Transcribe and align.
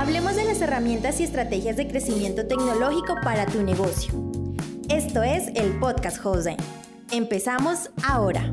Hablemos 0.00 0.34
de 0.34 0.44
las 0.44 0.62
herramientas 0.62 1.20
y 1.20 1.24
estrategias 1.24 1.76
de 1.76 1.86
crecimiento 1.86 2.46
tecnológico 2.46 3.16
para 3.22 3.44
tu 3.44 3.62
negocio. 3.62 4.14
Esto 4.88 5.22
es 5.22 5.48
el 5.54 5.78
podcast 5.78 6.22
Jose. 6.22 6.56
Empezamos 7.12 7.90
ahora. 8.02 8.50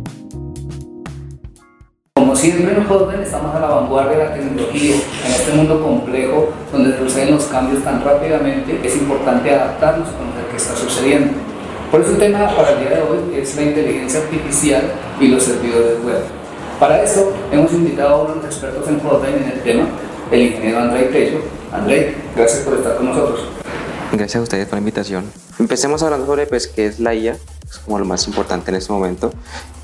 Como 2.16 2.36
siempre 2.36 2.76
en 2.76 2.84
Hotmail 2.84 3.22
estamos 3.22 3.56
a 3.56 3.62
la 3.62 3.68
vanguardia 3.68 4.18
de 4.18 4.24
la 4.26 4.34
tecnología. 4.34 4.96
En 4.96 5.32
este 5.32 5.54
mundo 5.54 5.82
complejo 5.82 6.50
donde 6.74 6.98
suceden 6.98 7.36
los 7.36 7.46
cambios 7.46 7.82
tan 7.82 8.04
rápidamente, 8.04 8.82
es 8.84 8.98
importante 8.98 9.50
adaptarnos 9.50 10.10
a 10.10 10.18
conocer 10.18 10.44
qué 10.52 10.58
está 10.58 10.76
sucediendo. 10.76 11.32
Por 11.90 12.02
eso 12.02 12.12
el 12.12 12.18
tema 12.18 12.54
para 12.58 12.72
el 12.72 12.80
día 12.82 12.90
de 12.90 13.02
hoy 13.04 13.40
es 13.40 13.56
la 13.56 13.62
inteligencia 13.62 14.20
artificial 14.20 14.84
y 15.18 15.30
los 15.30 15.44
servidores 15.44 16.04
web. 16.04 16.24
Para 16.78 17.02
esto 17.02 17.32
hemos 17.54 17.72
invitado 17.72 18.10
a 18.10 18.22
uno 18.24 18.36
de 18.36 18.36
los 18.36 18.46
expertos 18.48 18.86
en 18.90 19.00
Hotmail 19.00 19.36
en 19.36 19.50
el 19.50 19.62
tema, 19.62 19.86
el 20.32 20.42
ingeniero 20.42 20.80
Andrei 20.80 21.10
Tello. 21.12 21.40
Andrei, 21.72 22.16
gracias 22.36 22.64
por 22.64 22.76
estar 22.76 22.98
con 22.98 23.08
nosotros. 23.08 23.42
Gracias 24.12 24.36
a 24.36 24.42
ustedes 24.42 24.66
por 24.66 24.76
la 24.76 24.80
invitación. 24.80 25.26
Empecemos 25.60 26.02
hablando 26.04 26.26
sobre 26.26 26.46
pues, 26.46 26.68
qué 26.68 26.86
es 26.86 27.00
la 27.00 27.14
IA, 27.14 27.34
es 27.34 27.78
como 27.80 28.00
lo 28.00 28.06
más 28.06 28.28
importante 28.28 28.72
en 28.72 28.78
este 28.78 28.92
momento. 28.92 29.32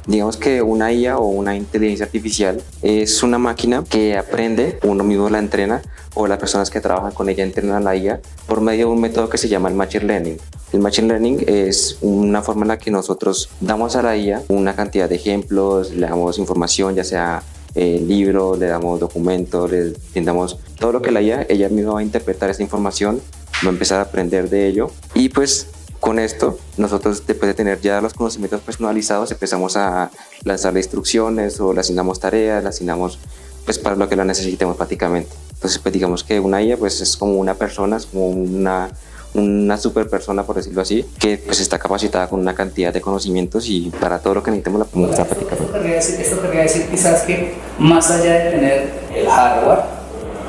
Digamos 0.06 0.36
que 0.36 0.62
una 0.62 0.92
IA 0.92 1.18
o 1.18 1.28
una 1.28 1.56
inteligencia 1.56 2.06
artificial 2.06 2.62
es 2.82 3.24
una 3.24 3.38
máquina 3.38 3.86
que 3.90 4.18
aprende, 4.18 4.80
uno 4.84 5.04
mismo 5.04 5.30
la 5.30 5.40
entrena 5.40 5.82
o 6.14 6.28
las 6.28 6.40
personas 6.40 6.70
que 6.70 6.82
trabajan 6.82 7.14
con 7.14 7.30
ella 7.30 7.44
entrenan 7.44 7.86
la 7.86 7.96
IA 7.96 8.20
por 8.46 8.60
medio 8.60 8.88
de 8.88 8.92
un 8.94 9.00
método 9.00 9.30
que 9.30 9.38
se 9.38 9.48
llama 9.48 9.70
el 9.70 9.76
Machine 9.76 10.04
Learning. 10.04 10.38
El 10.74 10.80
Machine 10.82 11.08
Learning 11.08 11.44
es 11.48 11.98
una 12.02 12.42
forma 12.42 12.64
en 12.64 12.70
la 12.70 12.78
que 12.78 12.92
nosotros 12.92 13.50
damos 13.62 13.96
a 13.96 14.02
la 14.02 14.18
IA 14.18 14.42
una 14.50 14.76
cantidad 14.76 15.08
de 15.08 15.16
ejemplos, 15.16 15.92
le 15.92 16.06
damos 16.06 16.38
información, 16.38 16.96
ya 16.96 17.06
sea 17.06 17.42
eh, 17.76 18.04
libros, 18.06 18.60
le 18.60 18.68
damos 18.68 19.00
documentos, 19.00 19.72
le 19.72 19.94
damos 20.16 20.58
todo 20.80 20.92
lo 20.92 21.02
que 21.02 21.12
la 21.12 21.22
IA, 21.22 21.46
ella 21.50 21.70
misma 21.70 21.94
va 21.94 22.00
a 22.00 22.04
interpretar 22.04 22.50
esa 22.50 22.62
información, 22.62 23.22
va 23.64 23.70
a 23.70 23.74
empezar 23.74 24.00
a 24.00 24.04
aprender 24.04 24.50
de 24.50 24.68
ello 24.68 24.92
y 25.14 25.30
pues 25.30 25.68
con 26.04 26.20
esto, 26.20 26.60
nosotros 26.76 27.26
después 27.26 27.48
de 27.48 27.54
tener 27.54 27.80
ya 27.80 28.02
los 28.02 28.14
conocimientos 28.14 28.60
personalizados, 28.60 29.32
empezamos 29.32 29.78
a 29.78 30.12
lanzarle 30.44 30.82
instrucciones 30.82 31.62
o 31.62 31.72
le 31.72 31.80
asignamos 31.80 32.20
tareas, 32.20 32.62
le 32.62 32.68
asignamos 32.68 33.20
pues 33.64 33.80
para 33.80 33.96
lo 33.96 34.10
que 34.10 34.18
la 34.18 34.26
necesitemos 34.26 34.76
prácticamente. 34.76 35.30
Entonces, 35.54 35.80
pues 35.80 35.94
digamos 35.94 36.26
que 36.26 36.42
una 36.42 36.62
IA 36.62 36.76
pues 36.76 37.00
es 37.00 37.16
como 37.16 37.36
una 37.36 37.54
persona, 37.54 37.96
es 37.96 38.06
como 38.06 38.28
una, 38.28 38.90
una 39.34 39.78
super 39.78 40.08
persona, 40.10 40.44
por 40.44 40.56
decirlo 40.56 40.82
así, 40.82 41.06
que 41.20 41.38
pues 41.38 41.60
está 41.60 41.80
capacitada 41.80 42.28
con 42.28 42.40
una 42.40 42.54
cantidad 42.54 42.94
de 42.94 43.02
conocimientos 43.02 43.68
y 43.68 43.92
para 44.00 44.20
todo 44.20 44.36
lo 44.36 44.44
que 44.44 44.52
necesitemos 44.52 44.80
la 44.80 44.86
podemos 44.86 45.12
estar. 45.12 45.28
Esto 45.28 45.72
querría, 45.72 45.96
decir, 45.96 46.22
esto 46.22 46.42
querría 46.42 46.62
decir 46.62 46.88
quizás 46.90 47.22
que 47.24 47.54
más 47.80 48.10
allá 48.12 48.34
de 48.34 48.52
tener 48.52 48.92
el 49.16 49.28
hardware, 49.28 49.80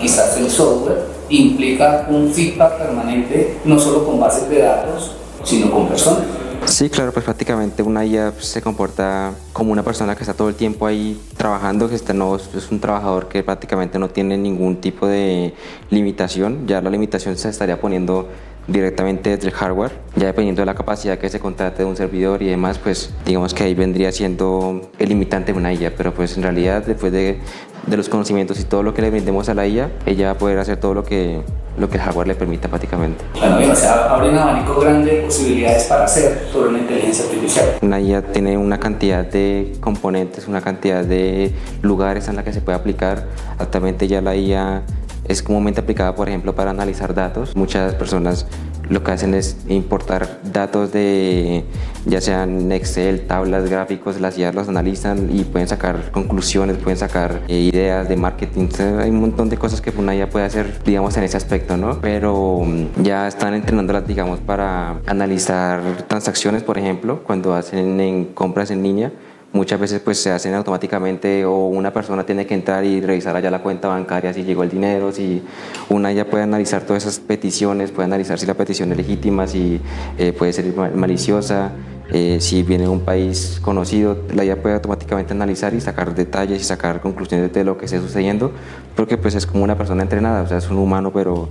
quizás 0.00 0.36
el 0.36 0.50
software, 0.50 1.04
implica 1.28 2.06
un 2.10 2.32
feedback 2.32 2.78
permanente, 2.78 3.58
no 3.64 3.78
solo 3.78 4.04
con 4.04 4.20
bases 4.20 4.48
de 4.48 4.60
datos, 4.60 5.12
sino 5.42 5.70
con 5.70 5.88
personas. 5.88 6.24
Sí, 6.66 6.88
claro, 6.88 7.12
pues 7.12 7.24
prácticamente 7.24 7.82
una 7.82 8.06
IA 8.06 8.32
se 8.38 8.62
comporta 8.62 9.34
como 9.52 9.70
una 9.70 9.82
persona 9.82 10.16
que 10.16 10.22
está 10.22 10.32
todo 10.32 10.48
el 10.48 10.54
tiempo 10.54 10.86
ahí 10.86 11.20
trabajando, 11.36 11.90
que 11.90 11.94
está, 11.94 12.14
no, 12.14 12.36
es 12.36 12.70
un 12.70 12.80
trabajador 12.80 13.28
que 13.28 13.42
prácticamente 13.42 13.98
no 13.98 14.08
tiene 14.08 14.38
ningún 14.38 14.80
tipo 14.80 15.06
de 15.06 15.52
limitación, 15.90 16.66
ya 16.66 16.80
la 16.80 16.88
limitación 16.88 17.36
se 17.36 17.50
estaría 17.50 17.78
poniendo 17.80 18.28
directamente 18.66 19.30
desde 19.30 19.48
el 19.48 19.54
hardware, 19.54 19.92
ya 20.16 20.26
dependiendo 20.26 20.62
de 20.62 20.66
la 20.66 20.74
capacidad 20.74 21.18
que 21.18 21.28
se 21.28 21.40
contrate 21.40 21.82
de 21.82 21.88
un 21.88 21.96
servidor 21.96 22.42
y 22.42 22.46
demás, 22.46 22.78
pues 22.78 23.10
digamos 23.24 23.54
que 23.54 23.64
ahí 23.64 23.74
vendría 23.74 24.12
siendo 24.12 24.90
el 24.98 25.08
limitante 25.08 25.52
de 25.52 25.58
una 25.58 25.72
IA, 25.72 25.94
pero 25.96 26.14
pues 26.14 26.36
en 26.36 26.42
realidad 26.42 26.84
después 26.84 27.12
de, 27.12 27.38
de 27.86 27.96
los 27.96 28.08
conocimientos 28.08 28.58
y 28.60 28.64
todo 28.64 28.82
lo 28.82 28.94
que 28.94 29.02
le 29.02 29.10
brindemos 29.10 29.48
a 29.48 29.54
la 29.54 29.66
IA, 29.66 29.90
ella 30.06 30.26
va 30.26 30.32
a 30.32 30.38
poder 30.38 30.58
hacer 30.58 30.78
todo 30.78 30.94
lo 30.94 31.04
que 31.04 31.42
lo 31.76 31.88
que 31.88 31.96
el 31.96 32.02
hardware 32.02 32.28
le 32.28 32.34
permita 32.34 32.68
prácticamente. 32.68 33.24
Bueno, 33.38 33.58
bien, 33.58 33.70
o 33.70 33.74
sea, 33.74 34.14
abre 34.14 34.30
un 34.30 34.38
abanico 34.38 34.78
grande 34.80 35.16
de 35.16 35.22
posibilidades 35.22 35.84
para 35.84 36.04
hacer 36.04 36.46
sobre 36.52 36.68
una 36.68 36.78
inteligencia 36.78 37.24
artificial. 37.24 37.66
Una 37.82 38.00
IA 38.00 38.22
tiene 38.22 38.56
una 38.56 38.78
cantidad 38.78 39.24
de 39.24 39.72
componentes, 39.80 40.46
una 40.46 40.60
cantidad 40.60 41.04
de 41.04 41.52
lugares 41.82 42.28
en 42.28 42.36
la 42.36 42.44
que 42.44 42.52
se 42.52 42.60
puede 42.60 42.78
aplicar. 42.78 43.26
Actualmente 43.58 44.06
ya 44.06 44.20
la 44.20 44.36
IA 44.36 44.82
es 45.26 45.42
comúnmente 45.42 45.80
aplicada, 45.80 46.14
por 46.14 46.28
ejemplo, 46.28 46.54
para 46.54 46.70
analizar 46.70 47.14
datos. 47.14 47.54
Muchas 47.56 47.94
personas 47.94 48.46
lo 48.88 49.02
que 49.02 49.12
hacen 49.12 49.34
es 49.34 49.56
importar 49.68 50.40
datos 50.52 50.92
de 50.92 51.64
ya 52.06 52.20
sean 52.20 52.70
Excel, 52.70 53.26
tablas, 53.26 53.68
gráficos, 53.70 54.20
las 54.20 54.36
IAs 54.36 54.54
los 54.54 54.68
analizan 54.68 55.30
y 55.32 55.44
pueden 55.44 55.68
sacar 55.68 56.10
conclusiones, 56.10 56.76
pueden 56.76 56.98
sacar 56.98 57.40
eh, 57.48 57.58
ideas 57.58 58.08
de 58.08 58.16
marketing. 58.16 58.68
hay 59.00 59.10
un 59.10 59.20
montón 59.20 59.48
de 59.48 59.56
cosas 59.56 59.80
que 59.80 59.90
una 59.96 60.14
IA 60.14 60.28
puede 60.28 60.44
hacer, 60.44 60.82
digamos, 60.84 61.16
en 61.16 61.24
ese 61.24 61.36
aspecto, 61.36 61.76
¿no? 61.76 61.98
Pero 62.00 62.60
mm, 62.64 63.02
ya 63.02 63.26
están 63.26 63.54
entrenándolas, 63.54 64.06
digamos, 64.06 64.40
para 64.40 65.00
analizar 65.06 65.80
transacciones, 66.06 66.62
por 66.62 66.76
ejemplo, 66.76 67.22
cuando 67.24 67.54
hacen 67.54 68.00
en 68.00 68.26
compras 68.26 68.70
en 68.70 68.82
línea 68.82 69.12
muchas 69.54 69.80
veces 69.80 70.00
pues 70.00 70.20
se 70.20 70.32
hacen 70.32 70.52
automáticamente 70.52 71.44
o 71.44 71.68
una 71.68 71.92
persona 71.92 72.26
tiene 72.26 72.44
que 72.44 72.54
entrar 72.54 72.84
y 72.84 73.00
revisar 73.00 73.34
allá 73.36 73.50
la 73.50 73.62
cuenta 73.62 73.88
bancaria 73.88 74.34
si 74.34 74.42
llegó 74.42 74.64
el 74.64 74.68
dinero, 74.68 75.12
si 75.12 75.42
una 75.88 76.12
ya 76.12 76.26
puede 76.26 76.42
analizar 76.42 76.82
todas 76.82 77.04
esas 77.04 77.20
peticiones, 77.20 77.92
puede 77.92 78.06
analizar 78.06 78.38
si 78.38 78.46
la 78.46 78.54
petición 78.54 78.90
es 78.90 78.98
legítima, 78.98 79.46
si 79.46 79.80
eh, 80.18 80.32
puede 80.32 80.52
ser 80.52 80.74
maliciosa, 80.94 81.70
eh, 82.12 82.38
si 82.40 82.64
viene 82.64 82.84
de 82.84 82.90
un 82.90 83.00
país 83.00 83.60
conocido, 83.62 84.18
la 84.34 84.44
IA 84.44 84.60
puede 84.60 84.74
automáticamente 84.74 85.32
analizar 85.32 85.72
y 85.72 85.80
sacar 85.80 86.14
detalles 86.14 86.60
y 86.60 86.64
sacar 86.64 87.00
conclusiones 87.00 87.52
de 87.52 87.64
lo 87.64 87.78
que 87.78 87.84
esté 87.84 88.00
sucediendo, 88.00 88.50
porque 88.96 89.16
pues 89.16 89.36
es 89.36 89.46
como 89.46 89.62
una 89.62 89.78
persona 89.78 90.02
entrenada, 90.02 90.42
o 90.42 90.48
sea, 90.48 90.58
es 90.58 90.68
un 90.68 90.78
humano, 90.78 91.12
pero 91.14 91.48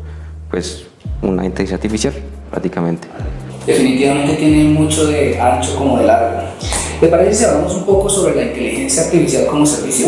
pues 0.52 0.86
una 1.22 1.46
inteligencia 1.46 1.78
artificial 1.78 2.14
prácticamente. 2.52 3.08
Definitivamente 3.66 4.34
tiene 4.34 4.66
mucho 4.66 5.08
de 5.08 5.40
ancho 5.40 5.78
como 5.78 5.98
de 6.00 6.06
largo. 6.06 6.42
¿Te 7.04 7.10
parece 7.10 7.34
si 7.34 7.44
hablamos 7.44 7.76
un 7.76 7.84
poco 7.84 8.08
sobre 8.08 8.34
la 8.34 8.44
inteligencia 8.44 9.04
artificial 9.04 9.46
como 9.46 9.66
servicio? 9.66 10.08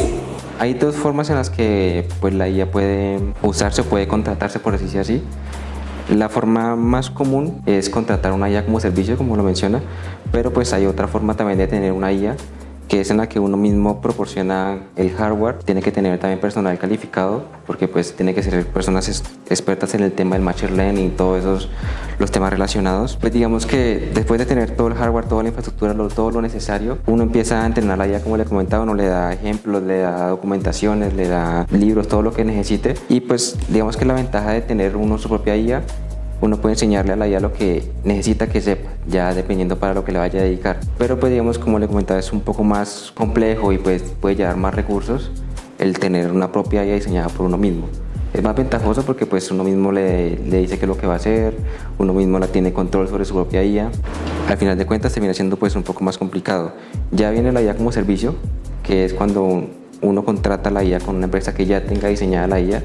Hay 0.60 0.76
dos 0.76 0.96
formas 0.96 1.30
en 1.30 1.36
las 1.36 1.50
que 1.50 2.08
pues, 2.22 2.34
la 2.34 2.48
IA 2.48 2.72
puede 2.72 3.20
usarse 3.42 3.82
o 3.82 3.84
puede 3.84 4.08
contratarse, 4.08 4.60
por 4.60 4.72
decirlo 4.80 5.02
así. 5.02 5.22
La 6.08 6.30
forma 6.30 6.78
más 6.78 7.10
común 7.10 7.62
es 7.66 7.90
contratar 7.90 8.32
una 8.32 8.50
IA 8.50 8.64
como 8.64 8.80
servicio, 8.80 9.18
como 9.18 9.36
lo 9.36 9.44
menciona, 9.44 9.82
pero 10.32 10.54
pues 10.54 10.72
hay 10.72 10.86
otra 10.86 11.10
forma 11.10 11.36
también 11.36 11.58
de 11.58 11.68
tener 11.68 11.92
una 11.92 12.14
IA 12.14 12.38
que 12.88 13.01
es 13.01 13.09
en 13.09 13.18
la 13.18 13.28
que 13.28 13.40
uno 13.40 13.57
mismo 13.57 14.01
proporciona 14.01 14.79
el 14.96 15.12
hardware, 15.12 15.59
tiene 15.59 15.81
que 15.81 15.91
tener 15.91 16.19
también 16.19 16.40
personal 16.40 16.78
calificado, 16.78 17.44
porque 17.66 17.88
pues 17.88 18.16
tiene 18.16 18.34
que 18.34 18.44
ser 18.44 18.66
personas 18.68 19.23
expertas 19.50 19.94
en 19.96 20.03
el 20.03 20.12
tema 20.12 20.35
del 20.35 20.44
machine 20.44 20.72
learning 20.72 21.07
y 21.07 21.09
todos 21.09 21.40
esos 21.40 21.69
los 22.19 22.31
temas 22.31 22.51
relacionados. 22.51 23.18
Pues 23.19 23.34
digamos 23.34 23.66
que 23.66 24.12
después 24.13 24.40
de 24.40 24.46
tener 24.46 24.72
todo 24.72 24.88
el 24.88 24.94
hardware, 24.96 25.25
toda 25.25 25.44
la 25.44 25.50
infraestructura, 25.50 25.94
todo 26.09 26.31
lo 26.31 26.41
necesario, 26.41 26.97
uno 27.07 27.23
empieza 27.23 27.63
a 27.63 27.66
entrenar 27.66 27.97
la 27.97 28.07
IA 28.07 28.22
como 28.22 28.38
le 28.38 28.46
comentaba, 28.46 28.84
uno 28.84 28.94
le 28.94 29.07
da 29.07 29.34
ejemplos, 29.34 29.84
le 29.84 30.00
da 30.00 30.29
documentaciones, 30.29 31.13
le 31.13 31.28
da 31.28 31.66
libros, 31.72 32.07
todo 32.07 32.22
lo 32.22 32.34
que 32.34 32.46
necesite 32.46 32.96
y 33.09 33.22
pues 33.22 33.57
digamos 33.69 33.97
que 33.97 34.06
la 34.06 34.13
ventaja 34.13 34.52
de 34.52 34.62
tener 34.62 34.96
uno 34.96 35.17
su 35.17 35.29
propia 35.29 35.56
IA 35.56 35.84
uno 36.41 36.57
puede 36.57 36.73
enseñarle 36.73 37.13
a 37.13 37.16
la 37.16 37.28
IA 37.28 37.40
lo 37.40 37.53
que 37.53 37.91
necesita 38.03 38.47
que 38.47 38.62
sepa, 38.62 38.90
ya 39.07 39.34
dependiendo 39.34 39.78
para 39.78 39.94
lo 39.94 40.03
que 40.03 40.12
le 40.12 40.19
vaya 40.19 40.40
a 40.40 40.44
dedicar. 40.44 40.79
Pero 40.97 41.19
pues 41.19 41.31
digamos, 41.31 41.57
como 41.57 41.79
le 41.79 41.88
comentaba, 41.88 42.19
es 42.19 42.31
un 42.31 42.41
poco 42.41 42.63
más 42.63 43.12
complejo 43.16 43.72
y 43.72 43.78
pues 43.78 44.03
puede 44.19 44.35
llevar 44.35 44.57
más 44.57 44.73
recursos 44.73 45.31
el 45.79 45.97
tener 46.00 46.31
una 46.31 46.51
propia 46.51 46.85
IA 46.85 46.96
diseñada 46.96 47.29
por 47.29 47.46
uno 47.46 47.57
mismo. 47.57 47.88
Es 48.34 48.44
más 48.44 48.56
ventajoso 48.56 49.03
porque 49.03 49.25
pues 49.25 49.50
uno 49.51 49.63
mismo 49.63 49.94
le, 49.94 50.38
le 50.38 50.57
dice 50.57 50.78
qué 50.78 50.84
es 50.84 50.90
lo 50.90 50.97
que 50.97 51.07
va 51.07 51.13
a 51.13 51.16
hacer, 51.18 51.56
uno 51.97 52.13
mismo 52.13 52.38
la 52.38 52.47
tiene 52.47 52.73
control 52.73 53.07
sobre 53.07 53.23
su 53.23 53.34
propia 53.34 53.63
IA. 53.63 53.90
Al 54.50 54.57
final 54.57 54.78
de 54.78 54.85
cuentas 54.85 55.13
termina 55.13 55.34
siendo 55.34 55.56
pues 55.57 55.75
un 55.75 55.84
poco 55.84 56.03
más 56.03 56.17
complicado. 56.17 56.73
Ya 57.12 57.31
viene 57.31 57.53
la 57.53 57.62
IA 57.62 57.75
como 57.75 57.94
servicio, 57.94 58.35
que 58.84 59.06
es 59.06 59.13
cuando 59.13 59.63
uno 60.02 60.25
contrata 60.25 60.69
la 60.69 60.84
IA 60.84 61.00
con 61.00 61.16
una 61.16 61.25
empresa 61.25 61.53
que 61.53 61.66
ya 61.66 61.85
tenga 61.85 62.09
diseñada 62.09 62.47
la 62.47 62.59
IA, 62.59 62.84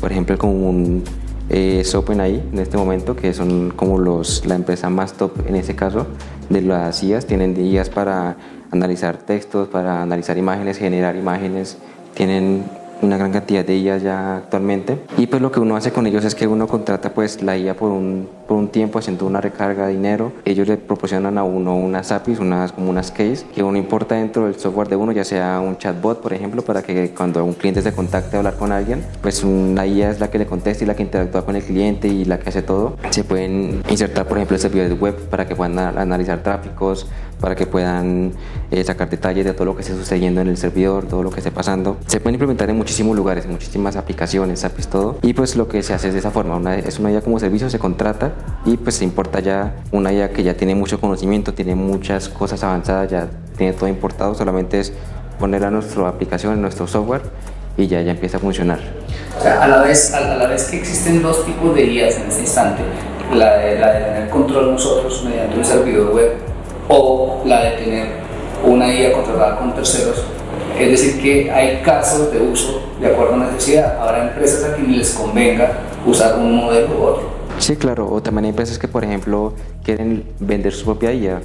por 0.00 0.10
ejemplo 0.10 0.36
con 0.36 0.50
un 0.50 1.04
es 1.48 1.94
OpenAI 1.94 2.42
en 2.52 2.58
este 2.58 2.76
momento, 2.76 3.16
que 3.16 3.32
son 3.32 3.70
como 3.70 3.98
los, 3.98 4.44
la 4.46 4.54
empresa 4.54 4.90
más 4.90 5.14
top 5.14 5.32
en 5.46 5.56
ese 5.56 5.74
caso 5.74 6.06
de 6.48 6.62
las 6.62 7.02
IAs. 7.02 7.26
Tienen 7.26 7.56
IAs 7.56 7.88
para 7.90 8.36
analizar 8.70 9.18
textos, 9.18 9.68
para 9.68 10.02
analizar 10.02 10.36
imágenes, 10.36 10.78
generar 10.78 11.16
imágenes. 11.16 11.78
Tienen 12.14 12.64
una 13.02 13.16
gran 13.16 13.32
cantidad 13.32 13.64
de 13.64 13.76
IAs 13.76 14.02
ya 14.02 14.36
actualmente. 14.36 14.98
Y 15.16 15.26
pues 15.26 15.42
lo 15.42 15.52
que 15.52 15.60
uno 15.60 15.76
hace 15.76 15.92
con 15.92 16.06
ellos 16.06 16.24
es 16.24 16.34
que 16.34 16.46
uno 16.46 16.66
contrata 16.66 17.12
pues 17.14 17.42
la 17.42 17.56
IA 17.56 17.74
por 17.74 17.90
un, 17.90 18.28
por 18.46 18.56
un 18.56 18.68
tiempo 18.68 18.98
haciendo 18.98 19.26
una 19.26 19.40
recarga 19.40 19.86
de 19.86 19.92
dinero. 19.92 20.32
Ellos 20.44 20.68
le 20.68 20.76
proporcionan 20.76 21.38
a 21.38 21.44
uno 21.44 21.76
unas 21.76 22.12
APIs, 22.12 22.38
unas, 22.38 22.72
como 22.72 22.90
unas 22.90 23.10
keys 23.10 23.44
que 23.54 23.62
uno 23.62 23.78
importa 23.78 24.14
dentro 24.16 24.46
del 24.46 24.58
software 24.58 24.88
de 24.88 24.96
uno, 24.96 25.12
ya 25.12 25.24
sea 25.24 25.60
un 25.60 25.78
chatbot, 25.78 26.20
por 26.20 26.32
ejemplo, 26.32 26.62
para 26.62 26.82
que 26.82 27.10
cuando 27.10 27.44
un 27.44 27.54
cliente 27.54 27.82
se 27.82 27.92
contacte 27.92 28.36
a 28.36 28.40
hablar 28.40 28.56
con 28.56 28.72
alguien, 28.72 29.04
pues 29.22 29.44
la 29.44 29.86
IA 29.86 30.10
es 30.10 30.20
la 30.20 30.30
que 30.30 30.38
le 30.38 30.46
contesta 30.46 30.84
y 30.84 30.86
la 30.86 30.94
que 30.94 31.02
interactúa 31.02 31.44
con 31.44 31.56
el 31.56 31.62
cliente 31.62 32.08
y 32.08 32.24
la 32.24 32.38
que 32.38 32.48
hace 32.48 32.62
todo. 32.62 32.96
Se 33.10 33.24
pueden 33.24 33.82
insertar, 33.88 34.26
por 34.26 34.38
ejemplo, 34.38 34.58
servidores 34.58 34.98
web 34.98 35.14
para 35.28 35.46
que 35.46 35.54
puedan 35.54 35.78
analizar 35.78 36.42
tráficos, 36.42 37.06
para 37.40 37.54
que 37.54 37.66
puedan 37.66 38.32
eh, 38.70 38.82
sacar 38.84 39.08
detalles 39.08 39.44
de 39.44 39.52
todo 39.52 39.64
lo 39.66 39.74
que 39.76 39.82
esté 39.82 39.94
sucediendo 39.94 40.40
en 40.40 40.48
el 40.48 40.56
servidor, 40.56 41.06
todo 41.06 41.22
lo 41.22 41.30
que 41.30 41.38
esté 41.38 41.50
pasando. 41.50 41.96
Se 42.06 42.20
pueden 42.20 42.34
implementar 42.34 42.68
en 42.70 42.76
muchísimos 42.76 43.16
lugares, 43.16 43.44
en 43.44 43.52
muchísimas 43.52 43.96
aplicaciones, 43.96 44.64
APIs, 44.64 44.88
todo. 44.88 45.18
Y 45.22 45.34
pues 45.34 45.56
lo 45.56 45.68
que 45.68 45.82
se 45.82 45.94
hace 45.94 46.08
es 46.08 46.14
de 46.14 46.20
esa 46.20 46.30
forma, 46.30 46.76
es 46.76 46.98
una 46.98 47.12
IA 47.12 47.20
como 47.20 47.38
servicio, 47.38 47.70
se 47.70 47.78
contrata 47.78 48.32
y 48.64 48.76
pues 48.76 48.96
se 48.96 49.04
importa 49.04 49.40
ya 49.40 49.76
una 49.92 50.12
IA 50.12 50.30
que 50.30 50.42
ya 50.42 50.54
tiene 50.54 50.74
mucho 50.74 51.00
conocimiento, 51.00 51.54
tiene 51.54 51.74
muchas 51.74 52.28
cosas 52.28 52.62
avanzadas, 52.64 53.10
ya 53.10 53.28
tiene 53.56 53.72
todo 53.72 53.88
importado, 53.88 54.34
solamente 54.34 54.80
es 54.80 54.92
poner 55.38 55.64
a 55.64 55.70
nuestra 55.70 56.08
aplicación, 56.08 56.54
en 56.54 56.62
nuestro 56.62 56.86
software 56.86 57.22
y 57.76 57.86
ya, 57.86 58.02
ya 58.02 58.10
empieza 58.10 58.38
a 58.38 58.40
funcionar. 58.40 58.80
A 59.44 59.68
la, 59.68 59.82
vez, 59.82 60.12
a 60.12 60.36
la 60.36 60.46
vez 60.48 60.64
que 60.64 60.78
existen 60.78 61.22
dos 61.22 61.46
tipos 61.46 61.74
de 61.74 61.84
IAs 61.84 62.16
en 62.16 62.28
este 62.28 62.40
instante, 62.40 62.82
la 63.32 63.58
de, 63.58 63.78
la 63.78 63.92
de 63.92 64.04
tener 64.04 64.30
control 64.30 64.72
nosotros 64.72 65.22
mediante 65.24 65.56
un 65.56 65.64
servidor 65.64 66.12
web 66.12 66.47
o 66.88 67.42
la 67.44 67.64
de 67.64 67.70
tener 67.72 68.06
una 68.64 68.92
IA 68.92 69.12
controlada 69.12 69.58
con 69.58 69.74
terceros, 69.74 70.24
es 70.78 70.90
decir, 70.90 71.20
que 71.20 71.50
hay 71.50 71.82
casos 71.82 72.32
de 72.32 72.40
uso 72.40 72.80
de 73.00 73.08
acuerdo 73.08 73.34
a 73.34 73.38
necesidad. 73.38 74.00
Habrá 74.00 74.28
empresas 74.28 74.70
a 74.70 74.74
quienes 74.74 74.98
les 74.98 75.10
convenga 75.12 75.80
usar 76.06 76.38
un 76.38 76.56
modelo 76.56 76.88
u 76.98 77.02
otro. 77.02 77.38
Sí, 77.58 77.74
claro, 77.74 78.08
o 78.08 78.22
también 78.22 78.44
hay 78.44 78.50
empresas 78.50 78.78
que, 78.78 78.86
por 78.86 79.02
ejemplo, 79.02 79.54
quieren 79.82 80.24
vender 80.38 80.72
su 80.72 80.84
propia 80.84 81.12
IA. 81.12 81.40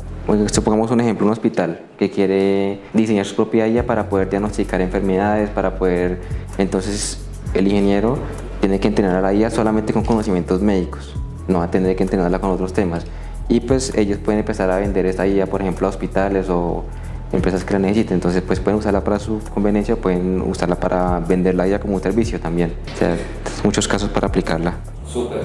Supongamos 0.51 0.91
un 0.91 1.01
ejemplo, 1.01 1.25
un 1.25 1.31
hospital 1.31 1.81
que 1.97 2.11
quiere 2.11 2.81
diseñar 2.93 3.25
su 3.25 3.35
propia 3.35 3.67
IA 3.67 3.87
para 3.87 4.09
poder 4.09 4.29
diagnosticar 4.29 4.79
enfermedades, 4.81 5.49
para 5.49 5.75
poder... 5.75 6.21
Entonces, 6.59 7.19
el 7.55 7.67
ingeniero 7.67 8.19
tiene 8.61 8.79
que 8.79 8.87
entrenar 8.87 9.15
a 9.15 9.21
la 9.21 9.33
IA 9.33 9.49
solamente 9.49 9.91
con 9.91 10.03
conocimientos 10.03 10.61
médicos, 10.61 11.15
no 11.47 11.59
va 11.59 11.65
a 11.65 11.71
tener 11.71 11.95
que 11.95 12.03
entrenarla 12.03 12.39
con 12.39 12.51
otros 12.51 12.73
temas. 12.73 13.05
Y 13.49 13.59
pues 13.59 13.93
ellos 13.95 14.17
pueden 14.19 14.39
empezar 14.39 14.69
a 14.71 14.77
vender 14.77 15.05
esta 15.05 15.27
IA, 15.27 15.45
por 15.47 15.61
ejemplo, 15.61 15.87
a 15.87 15.89
hospitales 15.89 16.47
o 16.49 16.83
empresas 17.31 17.63
que 17.63 17.73
la 17.73 17.79
necesiten. 17.79 18.15
Entonces, 18.15 18.41
pues 18.41 18.59
pueden 18.59 18.79
usarla 18.79 19.03
para 19.03 19.19
su 19.19 19.39
conveniencia, 19.53 19.95
pueden 19.95 20.41
usarla 20.41 20.75
para 20.75 21.19
venderla 21.19 21.67
IA 21.67 21.79
como 21.79 21.95
un 21.95 22.01
servicio 22.01 22.39
también. 22.39 22.73
O 22.93 22.97
sea, 22.97 23.17
muchos 23.63 23.87
casos 23.87 24.09
para 24.09 24.27
aplicarla. 24.27 24.75
Súper. 25.07 25.41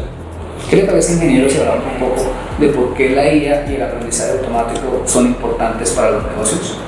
¿Qué 0.70 0.76
le 0.76 0.84
parece, 0.84 1.14
ingeniero, 1.14 1.48
si 1.48 1.58
hablamos 1.58 1.84
un 1.92 1.98
poco 1.98 2.22
de 2.58 2.68
por 2.68 2.94
qué 2.94 3.10
la 3.10 3.32
IA 3.32 3.70
y 3.70 3.74
el 3.76 3.82
aprendizaje 3.82 4.32
automático 4.32 5.02
son 5.06 5.26
importantes 5.26 5.90
para 5.92 6.10
los 6.10 6.24
negocios? 6.24 6.78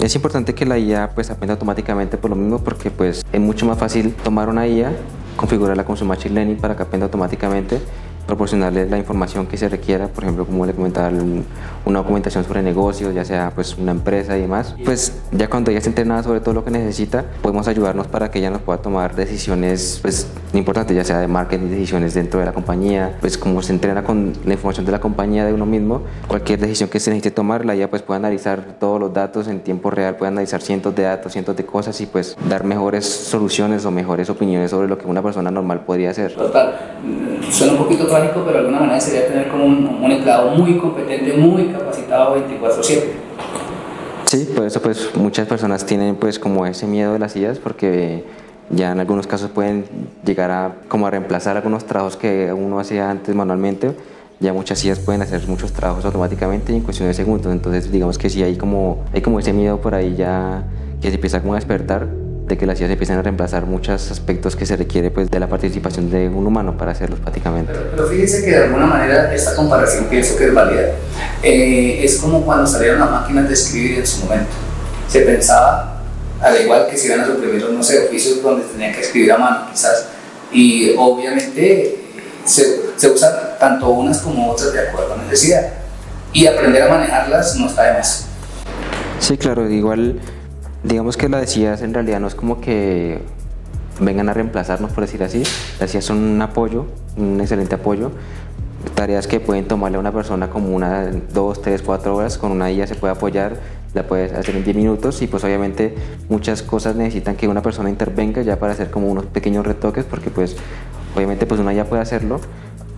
Es 0.00 0.14
importante 0.14 0.54
que 0.54 0.64
la 0.64 0.78
IA 0.78 1.10
pues 1.14 1.30
aprenda 1.30 1.52
automáticamente 1.54 2.16
por 2.16 2.30
lo 2.30 2.36
mismo 2.36 2.58
porque 2.58 2.90
pues 2.90 3.24
es 3.32 3.40
mucho 3.40 3.66
más 3.66 3.78
fácil 3.78 4.14
tomar 4.14 4.48
una 4.48 4.66
IA, 4.66 4.92
configurarla 5.36 5.84
con 5.84 5.96
su 5.96 6.04
machine 6.04 6.34
learning 6.34 6.56
para 6.56 6.74
que 6.76 6.82
aprenda 6.82 7.04
automáticamente 7.04 7.78
proporcionarle 8.26 8.88
la 8.88 8.98
información 8.98 9.46
que 9.46 9.56
se 9.56 9.68
requiera, 9.68 10.08
por 10.08 10.24
ejemplo, 10.24 10.44
como 10.46 10.66
le 10.66 10.72
comentaba, 10.72 11.10
una 11.84 11.98
documentación 12.00 12.44
sobre 12.44 12.62
negocios, 12.62 13.14
ya 13.14 13.24
sea 13.24 13.52
pues 13.54 13.76
una 13.78 13.92
empresa 13.92 14.36
y 14.36 14.40
demás. 14.42 14.74
Pues 14.84 15.12
ya 15.32 15.48
cuando 15.48 15.70
ella 15.70 15.78
esté 15.78 15.90
entrenada 15.90 16.22
sobre 16.22 16.40
todo 16.40 16.54
lo 16.54 16.64
que 16.64 16.70
necesita, 16.70 17.24
podemos 17.42 17.68
ayudarnos 17.68 18.06
para 18.06 18.30
que 18.30 18.38
ella 18.40 18.50
nos 18.50 18.62
pueda 18.62 18.78
tomar 18.78 19.14
decisiones 19.14 20.00
pues 20.02 20.28
importantes, 20.52 20.96
ya 20.96 21.04
sea 21.04 21.20
de 21.20 21.28
marketing, 21.28 21.68
decisiones 21.68 22.14
dentro 22.14 22.40
de 22.40 22.46
la 22.46 22.52
compañía, 22.52 23.16
pues 23.20 23.38
como 23.38 23.62
se 23.62 23.72
entrena 23.72 24.02
con 24.02 24.32
la 24.44 24.54
información 24.54 24.86
de 24.86 24.92
la 24.92 25.00
compañía 25.00 25.44
de 25.44 25.52
uno 25.52 25.66
mismo, 25.66 26.02
cualquier 26.26 26.58
decisión 26.58 26.88
que 26.88 26.98
se 27.00 27.10
necesite 27.10 27.30
tomar, 27.30 27.64
la 27.64 27.74
IA 27.76 27.88
pues 27.88 28.02
puede 28.02 28.18
analizar 28.18 28.76
todos 28.80 28.98
los 28.98 29.12
datos 29.12 29.48
en 29.48 29.60
tiempo 29.60 29.90
real, 29.90 30.16
puede 30.16 30.32
analizar 30.32 30.60
cientos 30.60 30.94
de 30.94 31.04
datos, 31.04 31.32
cientos 31.32 31.56
de 31.56 31.64
cosas 31.64 32.00
y 32.00 32.06
pues 32.06 32.36
dar 32.48 32.64
mejores 32.64 33.06
soluciones 33.06 33.84
o 33.84 33.90
mejores 33.90 34.30
opiniones 34.30 34.70
sobre 34.70 34.88
lo 34.88 34.98
que 34.98 35.06
una 35.06 35.22
persona 35.22 35.50
normal 35.50 35.84
podría 35.84 36.10
hacer. 36.10 36.34
Total, 36.34 36.96
suena 37.50 37.74
un 37.74 37.78
poquito 37.78 38.08
pero 38.20 38.52
de 38.52 38.58
alguna 38.58 38.80
manera 38.80 39.00
sería 39.00 39.26
tener 39.26 39.48
como 39.48 39.64
un, 39.64 40.00
un 40.02 40.10
empleado 40.10 40.50
muy 40.50 40.76
competente, 40.78 41.32
muy 41.34 41.66
capacitado 41.66 42.36
24/7. 42.36 43.02
Sí, 44.26 44.48
por 44.56 44.66
eso 44.66 44.82
pues 44.82 45.14
muchas 45.14 45.46
personas 45.46 45.86
tienen 45.86 46.16
pues 46.16 46.38
como 46.38 46.66
ese 46.66 46.86
miedo 46.86 47.12
de 47.12 47.18
las 47.18 47.32
sillas 47.32 47.58
porque 47.58 48.24
ya 48.70 48.90
en 48.90 48.98
algunos 48.98 49.26
casos 49.26 49.50
pueden 49.50 49.84
llegar 50.24 50.50
a 50.50 50.74
como 50.88 51.06
a 51.06 51.10
reemplazar 51.10 51.56
algunos 51.56 51.84
trabajos 51.84 52.16
que 52.16 52.52
uno 52.52 52.80
hacía 52.80 53.10
antes 53.10 53.34
manualmente. 53.34 53.92
Ya 54.40 54.52
muchas 54.52 54.80
sillas 54.80 54.98
pueden 54.98 55.22
hacer 55.22 55.46
muchos 55.46 55.72
trabajos 55.72 56.04
automáticamente 56.04 56.74
en 56.74 56.82
cuestión 56.82 57.08
de 57.08 57.14
segundos. 57.14 57.52
Entonces 57.52 57.90
digamos 57.92 58.18
que 58.18 58.28
sí 58.28 58.42
hay 58.42 58.56
como 58.56 59.04
hay 59.12 59.20
como 59.20 59.38
ese 59.38 59.52
miedo 59.52 59.80
por 59.80 59.94
ahí 59.94 60.16
ya 60.16 60.64
que 61.00 61.08
se 61.08 61.14
empieza 61.14 61.40
como 61.40 61.52
a 61.52 61.56
despertar 61.56 62.08
de 62.46 62.56
que 62.56 62.64
las 62.64 62.80
IAs 62.80 62.90
empiecen 62.90 63.18
a 63.18 63.22
reemplazar 63.22 63.66
muchos 63.66 64.10
aspectos 64.10 64.54
que 64.54 64.66
se 64.66 64.76
requiere 64.76 65.10
pues, 65.10 65.30
de 65.30 65.40
la 65.40 65.48
participación 65.48 66.10
de 66.10 66.28
un 66.28 66.46
humano 66.46 66.76
para 66.76 66.92
hacerlos 66.92 67.18
prácticamente. 67.18 67.72
Pero, 67.72 68.06
fíjense 68.06 68.44
que 68.44 68.50
de 68.50 68.64
alguna 68.64 68.86
manera 68.86 69.34
esta 69.34 69.54
comparación 69.56 70.04
pienso 70.04 70.36
que 70.36 70.46
es 70.46 70.54
válida. 70.54 70.92
Eh, 71.42 72.04
es 72.04 72.18
como 72.18 72.42
cuando 72.42 72.66
salieron 72.66 73.00
las 73.00 73.10
máquinas 73.10 73.48
de 73.48 73.54
escribir 73.54 73.98
en 73.98 74.06
su 74.06 74.24
momento. 74.24 74.50
Se 75.08 75.20
pensaba, 75.22 76.02
al 76.40 76.60
igual 76.62 76.86
que 76.88 76.96
si 76.96 77.08
iban 77.08 77.20
a 77.20 77.26
suprimir, 77.26 77.68
no 77.68 77.82
sé, 77.82 78.06
oficios 78.06 78.40
donde 78.40 78.64
tenían 78.64 78.92
que 78.92 79.00
escribir 79.00 79.32
a 79.32 79.38
mano 79.38 79.66
quizás, 79.72 80.06
y 80.52 80.94
obviamente 80.96 81.98
se, 82.44 82.92
se 82.96 83.10
usan 83.10 83.32
tanto 83.58 83.88
unas 83.88 84.18
como 84.18 84.52
otras 84.52 84.72
de 84.72 84.88
acuerdo 84.88 85.14
a 85.14 85.16
necesidad. 85.16 85.72
Y 86.32 86.46
aprender 86.46 86.82
a 86.82 86.88
manejarlas 86.90 87.56
no 87.56 87.66
está 87.66 87.84
de 87.84 87.94
más. 87.94 88.26
Sí, 89.18 89.36
claro, 89.36 89.68
igual 89.70 90.20
digamos 90.82 91.16
que 91.16 91.28
las 91.28 91.40
decías 91.40 91.82
en 91.82 91.94
realidad 91.94 92.20
no 92.20 92.26
es 92.26 92.34
como 92.34 92.60
que 92.60 93.20
vengan 94.00 94.28
a 94.28 94.34
reemplazarnos, 94.34 94.92
por 94.92 95.02
decir 95.02 95.22
así. 95.22 95.42
Las 95.72 95.80
decías 95.80 96.04
son 96.04 96.18
un 96.18 96.42
apoyo, 96.42 96.86
un 97.16 97.40
excelente 97.40 97.74
apoyo. 97.74 98.10
Tareas 98.94 99.26
que 99.26 99.40
pueden 99.40 99.66
tomarle 99.66 99.96
a 99.96 100.00
una 100.00 100.12
persona 100.12 100.48
como 100.48 100.74
una, 100.74 101.10
dos, 101.32 101.60
tres, 101.60 101.82
cuatro 101.82 102.16
horas, 102.16 102.38
con 102.38 102.52
una 102.52 102.70
IA 102.70 102.86
se 102.86 102.94
puede 102.94 103.12
apoyar, 103.12 103.56
la 103.94 104.06
puedes 104.06 104.32
hacer 104.32 104.54
en 104.54 104.64
10 104.64 104.76
minutos 104.76 105.22
y 105.22 105.26
pues 105.26 105.42
obviamente 105.42 105.94
muchas 106.28 106.62
cosas 106.62 106.94
necesitan 106.94 107.34
que 107.34 107.48
una 107.48 107.62
persona 107.62 107.90
intervenga 107.90 108.42
ya 108.42 108.58
para 108.58 108.72
hacer 108.72 108.90
como 108.90 109.08
unos 109.10 109.26
pequeños 109.26 109.66
retoques 109.66 110.04
porque 110.04 110.30
pues 110.30 110.56
obviamente 111.16 111.46
pues 111.46 111.60
una 111.60 111.72
IA 111.74 111.86
puede 111.86 112.02
hacerlo, 112.02 112.40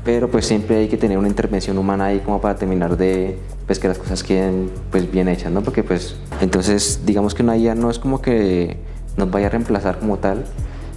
pero 0.09 0.31
pues 0.31 0.47
siempre 0.47 0.79
hay 0.79 0.89
que 0.89 0.97
tener 0.97 1.19
una 1.19 1.29
intervención 1.29 1.77
humana 1.77 2.07
ahí 2.07 2.21
como 2.21 2.41
para 2.41 2.57
terminar 2.57 2.97
de 2.97 3.37
pues 3.67 3.79
que 3.79 3.89
las 3.89 3.99
cosas 3.99 4.23
queden 4.23 4.71
pues 4.91 5.13
bien 5.13 5.29
hechas, 5.29 5.53
¿no? 5.53 5.61
Porque 5.61 5.83
pues 5.83 6.17
entonces 6.41 7.01
digamos 7.05 7.35
que 7.35 7.43
una 7.43 7.59
IA 7.59 7.75
no 7.75 7.91
es 7.91 7.99
como 7.99 8.23
que 8.23 8.79
nos 9.19 9.31
vaya 9.31 9.49
a 9.49 9.51
reemplazar 9.51 9.99
como 9.99 10.17
tal, 10.17 10.47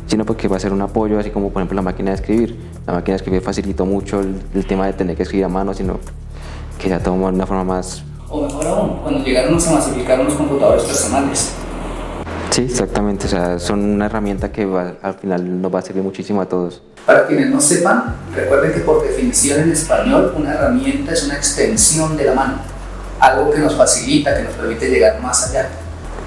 sino 0.07 0.25
porque 0.25 0.47
va 0.47 0.55
a 0.55 0.59
ser 0.61 0.71
un 0.71 0.81
apoyo, 0.81 1.19
así 1.19 1.29
como 1.29 1.49
por 1.49 1.61
ejemplo 1.61 1.75
la 1.75 1.81
máquina 1.81 2.11
de 2.11 2.15
escribir. 2.15 2.57
La 2.87 2.93
máquina 2.93 3.15
de 3.15 3.17
escribir 3.17 3.41
facilitó 3.41 3.85
mucho 3.85 4.21
el, 4.21 4.65
tema 4.65 4.85
de 4.85 4.93
tener 4.93 5.17
que 5.17 5.23
escribir 5.23 5.43
a 5.43 5.49
mano, 5.49 5.73
sino 5.73 5.99
que 6.79 6.87
ya 6.87 6.99
toma 6.99 7.27
una 7.27 7.45
forma 7.45 7.65
más... 7.65 8.05
O 8.29 8.43
mejor 8.43 8.65
aún, 8.65 8.99
cuando 9.03 9.25
llegaron 9.25 9.55
a 9.55 9.71
masificar 9.71 10.19
los 10.19 10.35
computadores 10.35 10.85
personales. 10.85 11.53
Sí, 12.51 12.63
exactamente, 12.63 13.27
o 13.27 13.29
sea, 13.29 13.59
son 13.59 13.79
una 13.79 14.07
herramienta 14.07 14.51
que 14.51 14.63
al 15.01 15.13
final 15.13 15.61
nos 15.61 15.73
va 15.73 15.79
a 15.79 15.81
servir 15.81 16.03
muchísimo 16.03 16.41
a 16.41 16.45
todos. 16.45 16.81
Para 17.05 17.25
quienes 17.25 17.49
no 17.49 17.61
sepan, 17.61 18.17
recuerden 18.35 18.73
que 18.73 18.81
por 18.81 19.01
definición 19.01 19.61
en 19.61 19.71
español 19.71 20.33
una 20.35 20.53
herramienta 20.53 21.13
es 21.13 21.23
una 21.23 21.35
extensión 21.35 22.17
de 22.17 22.25
la 22.25 22.33
mano, 22.33 22.55
algo 23.21 23.51
que 23.51 23.59
nos 23.59 23.75
facilita, 23.75 24.35
que 24.35 24.43
nos 24.43 24.53
permite 24.55 24.89
llegar 24.89 25.21
más 25.21 25.49
allá. 25.49 25.69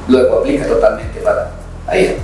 Luego 0.08 0.38
aplica 0.38 0.66
totalmente 0.66 1.20
para 1.20 1.50
ahí. 1.86 2.16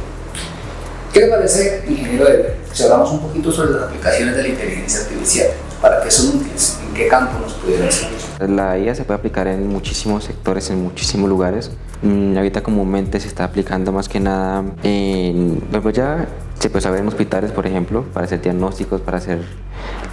¿Qué 1.13 1.21
le 1.21 1.27
parece, 1.27 1.85
ingeniero 1.87 2.27
Eber, 2.27 2.57
si 2.73 2.85
hablamos 2.85 3.11
un 3.11 3.21
poquito 3.21 3.53
sobre 3.53 3.73
las 3.73 3.83
aplicaciones 3.83 4.35
de 4.35 4.43
la 4.43 4.49
inteligencia 4.49 5.01
artificial? 5.03 5.49
¿Para 5.83 6.03
qué 6.03 6.11
son 6.11 6.39
útiles? 6.39 6.79
¿En 6.89 6.95
qué 6.95 7.07
campo 7.07 7.39
nos 7.39 7.53
pudieran 7.53 7.93
servir? 7.93 8.19
La 8.49 8.79
IA 8.79 8.95
se 8.95 9.05
puede 9.05 9.19
aplicar 9.19 9.47
en 9.47 9.67
muchísimos 9.67 10.25
sectores, 10.25 10.71
en 10.71 10.83
muchísimos 10.83 11.29
lugares. 11.29 11.71
Mm, 12.03 12.35
ahorita 12.37 12.63
comúnmente 12.63 13.21
se 13.21 13.29
está 13.29 13.45
aplicando 13.45 13.93
más 13.93 14.09
que 14.09 14.21
nada 14.21 14.65
en, 14.83 15.63
bueno, 15.71 15.91
ya 15.91 16.27
se 16.59 16.71
puede 16.71 16.81
saber 16.81 17.01
en 17.01 17.09
hospitales, 17.09 17.53
por 17.53 17.67
ejemplo, 17.67 18.05
para 18.15 18.25
hacer 18.25 18.41
diagnósticos, 18.41 19.03
para 19.03 19.19
hacer 19.19 19.41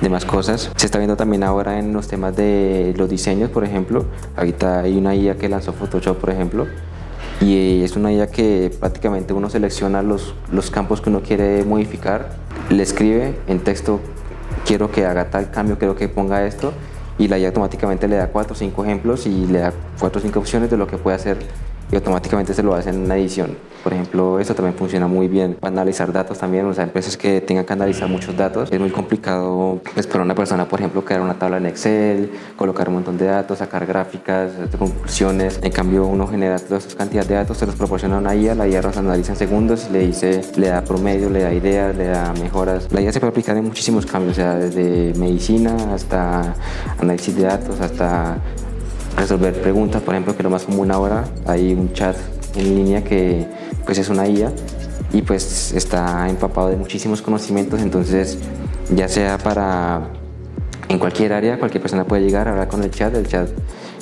demás 0.01 0.25
cosas. 0.25 0.69
Se 0.75 0.85
está 0.85 0.97
viendo 0.97 1.15
también 1.15 1.43
ahora 1.43 1.79
en 1.79 1.93
los 1.93 2.07
temas 2.09 2.35
de 2.35 2.93
los 2.97 3.09
diseños, 3.09 3.49
por 3.49 3.63
ejemplo. 3.63 4.05
Ahorita 4.35 4.81
hay 4.81 4.97
una 4.97 5.15
IA 5.15 5.37
que 5.37 5.47
lanzó 5.47 5.71
Photoshop, 5.71 6.17
por 6.17 6.29
ejemplo, 6.29 6.67
y 7.39 7.83
es 7.83 7.95
una 7.95 8.11
IA 8.11 8.27
que 8.27 8.69
prácticamente 8.77 9.31
uno 9.31 9.49
selecciona 9.49 10.01
los, 10.01 10.33
los 10.51 10.69
campos 10.69 10.99
que 10.99 11.09
uno 11.09 11.21
quiere 11.21 11.63
modificar, 11.63 12.31
le 12.69 12.83
escribe 12.83 13.37
en 13.47 13.59
texto, 13.59 14.01
quiero 14.65 14.91
que 14.91 15.05
haga 15.05 15.29
tal 15.29 15.51
cambio, 15.51 15.77
quiero 15.77 15.95
que 15.95 16.09
ponga 16.09 16.45
esto, 16.45 16.73
y 17.17 17.29
la 17.29 17.39
IA 17.39 17.47
automáticamente 17.47 18.09
le 18.09 18.17
da 18.17 18.27
cuatro 18.27 18.53
o 18.53 18.55
cinco 18.57 18.83
ejemplos 18.83 19.25
y 19.25 19.47
le 19.47 19.59
da 19.59 19.73
cuatro 19.99 20.19
o 20.19 20.21
cinco 20.21 20.39
opciones 20.39 20.69
de 20.69 20.77
lo 20.77 20.85
que 20.87 20.97
puede 20.97 21.15
hacer 21.15 21.37
y 21.91 21.95
automáticamente 21.95 22.53
se 22.53 22.63
lo 22.63 22.73
hacen 22.73 22.95
en 22.95 23.01
una 23.03 23.17
edición. 23.17 23.57
Por 23.83 23.93
ejemplo, 23.93 24.39
esto 24.39 24.53
también 24.53 24.75
funciona 24.75 25.07
muy 25.07 25.27
bien 25.27 25.53
para 25.53 25.71
analizar 25.71 26.11
datos 26.11 26.37
también, 26.37 26.65
o 26.65 26.73
sea, 26.73 26.83
empresas 26.83 27.15
que 27.15 27.39
tengan 27.39 27.63
que 27.63 27.73
analizar 27.73 28.09
muchos 28.09 28.35
datos. 28.35 28.69
Es 28.71 28.79
muy 28.79 28.89
complicado 28.89 29.79
pues, 29.93 30.05
para 30.07 30.23
una 30.23 30.35
persona, 30.35 30.67
por 30.67 30.79
ejemplo, 30.79 31.05
crear 31.05 31.21
una 31.21 31.35
tabla 31.35 31.57
en 31.57 31.67
Excel, 31.67 32.31
colocar 32.57 32.89
un 32.89 32.95
montón 32.95 33.17
de 33.17 33.27
datos, 33.27 33.59
sacar 33.59 33.85
gráficas, 33.85 34.51
conclusiones. 34.77 35.59
En 35.63 35.71
cambio, 35.71 36.05
uno 36.05 36.27
genera 36.27 36.59
toda 36.59 36.79
esa 36.79 36.97
cantidad 36.97 37.25
de 37.25 37.35
datos, 37.35 37.57
se 37.57 37.65
los 37.65 37.75
proporciona 37.75 38.15
a 38.15 38.19
una 38.19 38.35
IA, 38.35 38.55
la 38.55 38.67
IA 38.67 38.81
los 38.81 38.97
analiza 38.97 39.31
en 39.31 39.37
segundos 39.37 39.89
le 39.91 39.99
dice, 39.99 40.41
le 40.57 40.67
da 40.67 40.81
promedio, 40.81 41.29
le 41.29 41.43
da 41.43 41.53
ideas, 41.53 41.95
le 41.95 42.07
da 42.07 42.33
mejoras. 42.33 42.91
La 42.91 43.01
IA 43.01 43.11
se 43.11 43.19
puede 43.19 43.31
aplicar 43.31 43.55
en 43.57 43.63
muchísimos 43.63 44.05
cambios, 44.05 44.33
o 44.33 44.35
sea, 44.35 44.55
desde 44.55 45.13
medicina 45.17 45.75
hasta 45.93 46.55
análisis 46.99 47.35
de 47.35 47.43
datos, 47.43 47.79
hasta 47.79 48.37
resolver 49.17 49.59
preguntas, 49.61 50.01
por 50.01 50.13
ejemplo, 50.13 50.37
que 50.37 50.43
lo 50.43 50.49
más 50.49 50.63
común 50.63 50.91
ahora, 50.91 51.25
hay 51.45 51.73
un 51.73 51.91
chat 51.91 52.15
en 52.55 52.75
línea 52.75 53.03
que 53.03 53.47
pues 53.85 53.97
es 53.97 54.09
una 54.09 54.27
IA 54.27 54.51
y 55.11 55.21
pues 55.21 55.73
está 55.73 56.29
empapado 56.29 56.69
de 56.69 56.77
muchísimos 56.77 57.21
conocimientos, 57.21 57.81
entonces 57.81 58.37
ya 58.93 59.07
sea 59.07 59.37
para 59.37 60.09
en 60.89 60.99
cualquier 60.99 61.33
área, 61.33 61.59
cualquier 61.59 61.81
persona 61.81 62.05
puede 62.05 62.23
llegar, 62.23 62.47
a 62.47 62.51
hablar 62.51 62.67
con 62.67 62.83
el 62.83 62.91
chat, 62.91 63.13
el 63.15 63.27
chat 63.27 63.49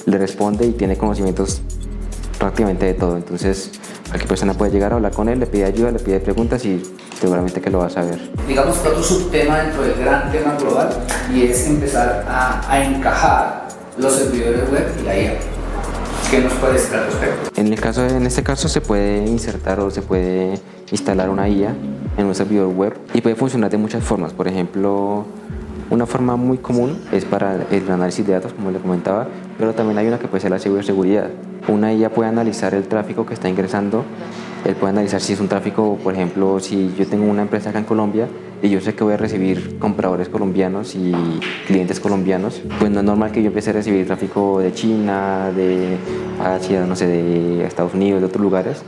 le 0.06 0.18
responde 0.18 0.66
y 0.68 0.72
tiene 0.72 0.98
conocimientos 0.98 1.62
prácticamente 2.38 2.86
de 2.86 2.94
todo, 2.94 3.18
entonces 3.18 3.72
cualquier 4.08 4.28
persona 4.28 4.54
puede 4.54 4.72
llegar 4.72 4.92
a 4.92 4.96
hablar 4.96 5.14
con 5.14 5.30
él, 5.30 5.40
le 5.40 5.48
pide 5.48 5.66
ayuda, 5.66 5.92
le 5.92 6.00
pide 6.00 6.20
preguntas 6.20 6.64
y 6.66 6.84
seguramente 7.20 7.62
que 7.62 7.70
lo 7.70 7.80
va 7.80 7.88
a 7.88 7.90
saber. 7.90 8.20
Digamos 8.48 8.78
que 8.78 8.90
otro 8.90 9.02
subtema 9.02 9.60
dentro 9.60 9.82
del 9.84 9.96
gran 9.96 10.32
tema 10.32 10.56
global 10.60 10.90
y 11.34 11.44
es 11.44 11.66
empezar 11.68 12.26
a, 12.28 12.70
a 12.70 12.84
encajar 12.84 13.65
los 13.98 14.14
servidores 14.14 14.70
web 14.72 14.88
y 15.00 15.04
la 15.04 15.18
IA. 15.18 15.34
¿Qué 16.30 16.42
nos 16.42 16.54
puede 16.54 16.74
decir 16.74 16.96
al 16.96 17.06
respecto? 17.06 17.62
En, 17.62 17.72
el 17.72 17.80
caso, 17.80 18.06
en 18.06 18.26
este 18.26 18.44
caso 18.44 18.68
se 18.68 18.82
puede 18.82 19.26
insertar 19.26 19.80
o 19.80 19.90
se 19.92 20.02
puede 20.02 20.60
instalar 20.92 21.30
una 21.30 21.48
IA 21.48 21.76
en 22.18 22.26
un 22.26 22.36
servidor 22.36 22.74
web 22.74 22.94
y 23.14 23.22
puede 23.22 23.36
funcionar 23.36 23.70
de 23.70 23.78
muchas 23.78 24.04
formas. 24.04 24.34
Por 24.34 24.48
ejemplo, 24.48 25.26
una 25.90 26.06
forma 26.06 26.36
muy 26.36 26.58
común 26.58 27.00
es 27.12 27.26
para 27.26 27.58
el 27.70 27.90
análisis 27.90 28.26
de 28.26 28.34
datos, 28.34 28.54
como 28.54 28.72
le 28.72 28.80
comentaba, 28.80 29.28
pero 29.58 29.74
también 29.74 29.98
hay 29.98 30.08
una 30.08 30.20
que 30.20 30.28
puede 30.28 30.42
ser 30.42 30.52
la 30.52 30.60
ciberseguridad. 30.60 31.30
Una 31.68 31.94
IA 31.94 32.10
puede 32.10 32.30
analizar 32.30 32.74
el 32.74 32.88
tráfico 32.88 33.26
que 33.26 33.34
está 33.34 33.50
ingresando, 33.50 34.04
él 34.66 34.76
puede 34.76 34.92
analizar 34.94 35.22
si 35.22 35.34
es 35.34 35.40
un 35.40 35.48
tráfico, 35.48 35.98
por 36.04 36.16
ejemplo, 36.16 36.60
si 36.60 36.94
yo 36.98 37.06
tengo 37.06 37.26
una 37.26 37.44
empresa 37.44 37.70
acá 37.70 37.78
en 37.78 37.86
Colombia 37.86 38.28
y 38.64 38.70
yo 38.70 38.82
sé 38.82 38.96
que 38.96 39.04
voy 39.04 39.14
a 39.14 39.18
recibir 39.18 39.78
compradores 39.78 40.28
colombianos 40.28 40.96
y 40.96 41.14
clientes 41.68 42.00
colombianos, 42.00 42.64
pues 42.80 42.90
no 42.90 43.00
es 43.02 43.06
normal 43.06 43.32
que 43.32 43.44
yo 43.44 43.48
empiece 43.48 43.70
a 43.70 43.74
recibir 43.74 44.08
tráfico 44.08 44.60
de 44.60 44.74
China, 44.74 45.52
de 45.56 45.98
Asia, 46.44 46.84
no 46.86 46.96
sé, 46.96 47.06
de 47.06 47.64
Estados 47.64 47.94
Unidos, 47.94 48.22
de 48.22 48.26
otros 48.26 48.42
lugares. 48.42 48.82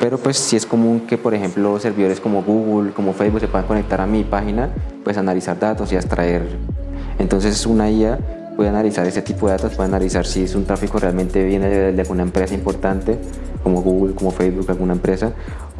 Pero 0.00 0.18
pues 0.18 0.36
sí 0.36 0.56
es 0.56 0.66
común 0.66 1.00
que, 1.00 1.16
por 1.16 1.32
ejemplo, 1.32 1.78
servidores 1.80 2.20
como 2.20 2.42
Google, 2.42 2.92
como 2.92 3.14
Facebook 3.14 3.40
se 3.40 3.48
puedan 3.48 3.66
conectar 3.66 4.02
a 4.02 4.06
mi 4.06 4.22
página, 4.22 4.68
pues 5.02 5.16
analizar 5.16 5.58
datos 5.58 5.90
y 5.92 5.96
extraer. 5.96 6.42
Entonces 7.18 7.64
una 7.64 7.90
IA 7.90 8.18
puede 8.54 8.68
analizar 8.68 9.06
ese 9.06 9.22
tipo 9.22 9.46
de 9.46 9.52
datos, 9.52 9.74
puede 9.74 9.88
analizar 9.88 10.26
si 10.26 10.42
es 10.44 10.54
un 10.54 10.66
tráfico 10.66 10.98
realmente 10.98 11.42
viene 11.42 11.68
de 11.68 12.00
alguna 12.02 12.22
empresa 12.22 12.52
importante, 12.52 13.18
como 13.62 13.82
Google, 13.82 14.14
como 14.14 14.30
Facebook, 14.30 14.66
alguna 14.70 14.92
empresa, 14.94 15.32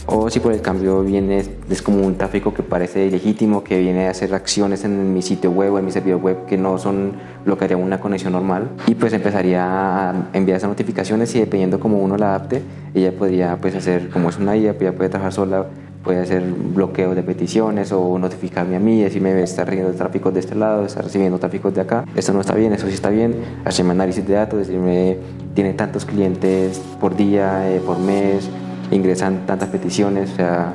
o 0.07 0.31
si 0.31 0.41
por 0.41 0.53
el 0.53 0.61
cambio 0.61 1.03
viene, 1.03 1.45
es 1.69 1.83
como 1.83 2.05
un 2.05 2.17
tráfico 2.17 2.55
que 2.55 2.63
parece 2.63 3.07
ilegítimo, 3.07 3.63
que 3.63 3.79
viene 3.79 4.09
a 4.09 4.11
hacer 4.11 4.35
acciones 4.35 4.85
en 4.85 5.13
mi 5.15 5.23
sitio 5.23 5.51
web 5.51 5.75
o 5.75 5.79
en 5.79 5.85
mi 5.85 5.93
servidor 5.93 6.21
web 6.21 6.47
que 6.47 6.57
no 6.57 6.79
son 6.79 7.13
lo 7.45 7.57
que 7.59 7.67
haría 7.67 7.77
una 7.77 8.01
conexión 8.01 8.33
normal. 8.33 8.71
Y 8.87 8.95
pues 8.95 9.13
empezaría 9.13 10.11
a 10.11 10.31
enviar 10.33 10.57
esas 10.57 10.71
notificaciones 10.71 11.35
y 11.35 11.41
dependiendo 11.41 11.79
cómo 11.79 11.99
uno 11.99 12.17
la 12.17 12.35
adapte, 12.35 12.63
ella 12.95 13.13
podría 13.13 13.57
pues 13.61 13.75
hacer, 13.75 14.09
como 14.11 14.31
es 14.31 14.39
una 14.39 14.57
IA, 14.57 14.71
ella 14.73 14.93
puede 14.97 15.11
trabajar 15.11 15.33
sola, 15.33 15.67
puede 16.03 16.21
hacer 16.21 16.43
bloqueo 16.43 17.15
de 17.15 17.23
peticiones 17.23 17.93
o 17.93 18.19
notificarme 18.19 18.77
a 18.77 18.81
mí, 18.81 19.03
decirme 19.03 19.43
está 19.43 19.65
recibiendo 19.65 19.97
tráfico 19.97 20.31
de 20.31 20.41
este 20.41 20.55
lado, 20.55 20.85
está 20.85 21.03
recibiendo 21.03 21.39
tráfico 21.39 21.71
de 21.71 21.81
acá, 21.81 22.05
esto 22.17 22.33
no 22.33 22.41
está 22.41 22.55
bien, 22.55 22.73
eso 22.73 22.87
sí 22.87 22.95
está 22.95 23.11
bien, 23.11 23.35
hacerme 23.65 23.93
análisis 23.93 24.27
de 24.27 24.35
datos, 24.35 24.59
decirme 24.59 25.19
tiene 25.55 25.75
tantos 25.75 26.05
clientes 26.05 26.81
por 27.01 27.17
día, 27.17 27.71
eh, 27.71 27.81
por 27.85 27.99
mes, 27.99 28.49
ingresan 28.91 29.47
tantas 29.47 29.69
peticiones, 29.69 30.33
o 30.33 30.37
sea, 30.37 30.75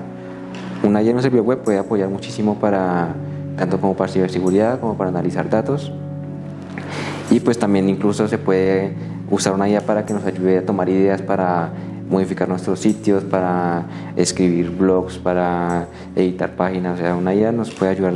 una 0.83 1.01
IA 1.01 1.11
en 1.11 1.15
un 1.15 1.21
servidor 1.21 1.45
web 1.45 1.59
puede 1.63 1.79
apoyar 1.79 2.09
muchísimo 2.09 2.55
para, 2.55 3.15
tanto 3.57 3.79
como 3.79 3.95
para 3.95 4.11
ciberseguridad, 4.11 4.79
como 4.79 4.95
para 4.95 5.09
analizar 5.09 5.49
datos. 5.49 5.91
Y 7.31 7.39
pues 7.39 7.57
también 7.57 7.89
incluso 7.89 8.27
se 8.27 8.37
puede 8.37 8.93
usar 9.31 9.53
una 9.53 9.67
IA 9.67 9.81
para 9.81 10.05
que 10.05 10.13
nos 10.13 10.23
ayude 10.25 10.59
a 10.59 10.65
tomar 10.65 10.89
ideas 10.89 11.21
para 11.21 11.71
modificar 12.09 12.47
nuestros 12.47 12.79
sitios, 12.79 13.23
para 13.23 13.85
escribir 14.15 14.69
blogs, 14.69 15.17
para 15.17 15.87
editar 16.15 16.55
páginas. 16.55 16.99
O 16.99 17.01
sea, 17.01 17.15
una 17.15 17.33
IA 17.33 17.51
nos 17.51 17.71
puede 17.71 17.91
ayudar 17.91 18.13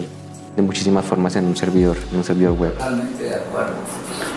de 0.56 0.62
muchísimas 0.62 1.06
formas 1.06 1.36
en 1.36 1.46
un 1.46 1.56
servidor, 1.56 1.98
en 2.12 2.18
un 2.18 2.24
servidor 2.24 2.54
web. 2.54 2.74
Totalmente 2.74 3.24
de 3.24 3.36
acuerdo. 3.36 3.74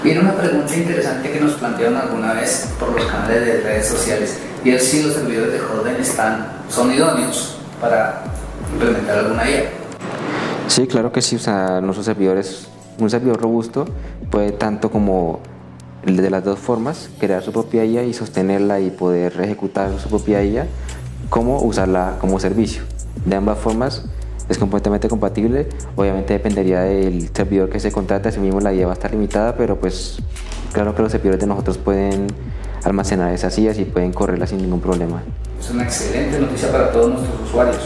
Viene 0.02 0.20
una 0.20 0.32
pregunta 0.32 0.76
interesante 0.76 1.30
que 1.30 1.40
nos 1.40 1.52
plantearon 1.52 1.96
alguna 1.96 2.32
vez 2.34 2.68
por 2.78 2.92
los 2.92 3.04
canales 3.06 3.46
de 3.46 3.60
redes 3.60 3.86
sociales 3.86 4.38
y 4.64 4.70
es 4.70 4.84
si 4.84 5.02
los 5.02 5.14
servidores 5.14 5.52
de 5.52 5.58
Hotden 5.58 5.96
están, 5.96 6.46
son 6.68 6.92
idóneos 6.92 7.56
para 7.80 8.24
implementar 8.72 9.18
alguna 9.18 9.48
IA. 9.48 9.64
Sí, 10.68 10.86
claro 10.86 11.12
que 11.12 11.22
sí, 11.22 11.36
o 11.36 11.38
sea, 11.38 11.80
nuestros 11.80 12.06
servidores, 12.06 12.68
un 12.98 13.10
servidor 13.10 13.40
robusto 13.40 13.84
puede 14.30 14.52
tanto 14.52 14.90
como 14.90 15.40
de 16.04 16.30
las 16.30 16.44
dos 16.44 16.58
formas, 16.58 17.10
crear 17.18 17.42
su 17.42 17.52
propia 17.52 17.84
IA 17.84 18.04
y 18.04 18.12
sostenerla 18.12 18.80
y 18.80 18.90
poder 18.90 19.40
ejecutar 19.40 19.98
su 19.98 20.08
propia 20.08 20.42
IA, 20.42 20.66
como 21.30 21.62
usarla 21.62 22.16
como 22.20 22.40
servicio. 22.40 22.82
De 23.24 23.36
ambas 23.36 23.58
formas 23.58 24.04
es 24.48 24.58
completamente 24.58 25.08
compatible. 25.08 25.68
Obviamente 25.96 26.32
dependería 26.32 26.80
del 26.80 27.30
servidor 27.32 27.70
que 27.70 27.80
se 27.80 27.92
contrate, 27.92 28.28
así 28.28 28.40
mismo 28.40 28.60
la 28.60 28.72
IA 28.72 28.86
va 28.86 28.92
a 28.92 28.94
estar 28.94 29.10
limitada, 29.10 29.56
pero 29.56 29.78
pues 29.78 30.18
claro 30.72 30.94
que 30.94 31.02
los 31.02 31.12
servidores 31.12 31.40
de 31.40 31.46
nosotros 31.46 31.78
pueden 31.78 32.26
almacenar 32.84 33.32
esas 33.32 33.56
IAs 33.58 33.78
y 33.78 33.84
pueden 33.84 34.12
correrlas 34.12 34.50
sin 34.50 34.58
ningún 34.58 34.80
problema. 34.80 35.22
Es 35.58 35.70
una 35.70 35.84
excelente 35.84 36.40
noticia 36.40 36.72
para 36.72 36.90
todos 36.90 37.12
nuestros 37.12 37.48
usuarios. 37.48 37.78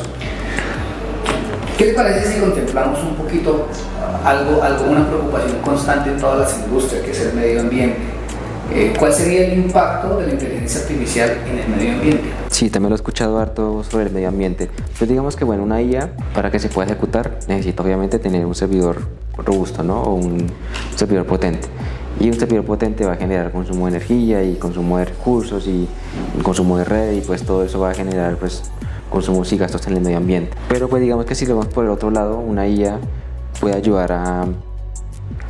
¿Qué 1.77 1.87
le 1.87 1.93
parece 1.93 2.33
si 2.33 2.41
contemplamos 2.41 3.03
un 3.03 3.17
poquito 3.17 3.67
algo, 4.25 4.63
algo, 4.63 4.85
una 4.91 5.07
preocupación 5.07 5.59
constante 5.61 6.09
en 6.09 6.19
todas 6.19 6.39
las 6.39 6.65
industrias, 6.65 7.05
que 7.05 7.11
es 7.11 7.21
el 7.21 7.35
medio 7.35 7.61
ambiente? 7.61 7.99
Eh, 8.73 8.95
¿Cuál 8.99 9.13
sería 9.13 9.47
el 9.47 9.59
impacto 9.59 10.17
de 10.17 10.27
la 10.27 10.33
inteligencia 10.33 10.81
artificial 10.81 11.39
en 11.47 11.59
el 11.59 11.69
medio 11.69 11.93
ambiente? 11.93 12.25
Sí, 12.51 12.71
también 12.71 12.91
lo 12.91 12.95
he 12.95 12.97
escuchado 12.97 13.39
harto 13.39 13.85
sobre 13.85 14.07
el 14.07 14.11
medio 14.11 14.29
ambiente. 14.29 14.71
Pues 14.97 15.09
digamos 15.09 15.37
que 15.37 15.45
bueno, 15.45 15.63
una 15.65 15.83
IA 15.83 16.13
para 16.35 16.51
que 16.51 16.59
se 16.59 16.69
pueda 16.69 16.87
ejecutar 16.87 17.39
necesita 17.47 17.83
obviamente 17.83 18.19
tener 18.19 18.47
un 18.47 18.55
servidor 18.55 19.03
robusto, 19.37 19.83
¿no? 19.83 20.01
O 20.01 20.15
un 20.15 20.47
servidor 20.95 21.27
potente. 21.27 21.69
Y 22.19 22.29
un 22.29 22.35
servidor 22.35 22.65
potente 22.65 23.05
va 23.05 23.13
a 23.13 23.17
generar 23.17 23.53
consumo 23.53 23.85
de 23.85 23.97
energía 23.97 24.43
y 24.43 24.55
consumo 24.55 24.97
de 24.97 25.05
recursos 25.05 25.67
y 25.67 25.87
consumo 26.43 26.79
de 26.79 26.85
red 26.85 27.13
y 27.13 27.21
pues 27.21 27.43
todo 27.45 27.63
eso 27.63 27.81
va 27.81 27.91
a 27.91 27.95
generar 27.95 28.37
pues 28.37 28.63
consumos 29.11 29.53
y 29.53 29.57
gastos 29.57 29.87
en 29.87 29.95
el 29.95 30.01
medio 30.03 30.19
ambiente. 30.19 30.57
Pero 30.69 30.89
pues 30.89 31.03
digamos 31.03 31.25
que 31.25 31.35
si 31.35 31.47
lo 31.47 31.55
vemos 31.57 31.73
por 31.73 31.85
el 31.85 31.91
otro 31.91 32.11
lado, 32.11 32.39
una 32.39 32.67
IA 32.67 32.99
puede 33.61 33.77
ayudar 33.77 34.13
a 34.13 34.47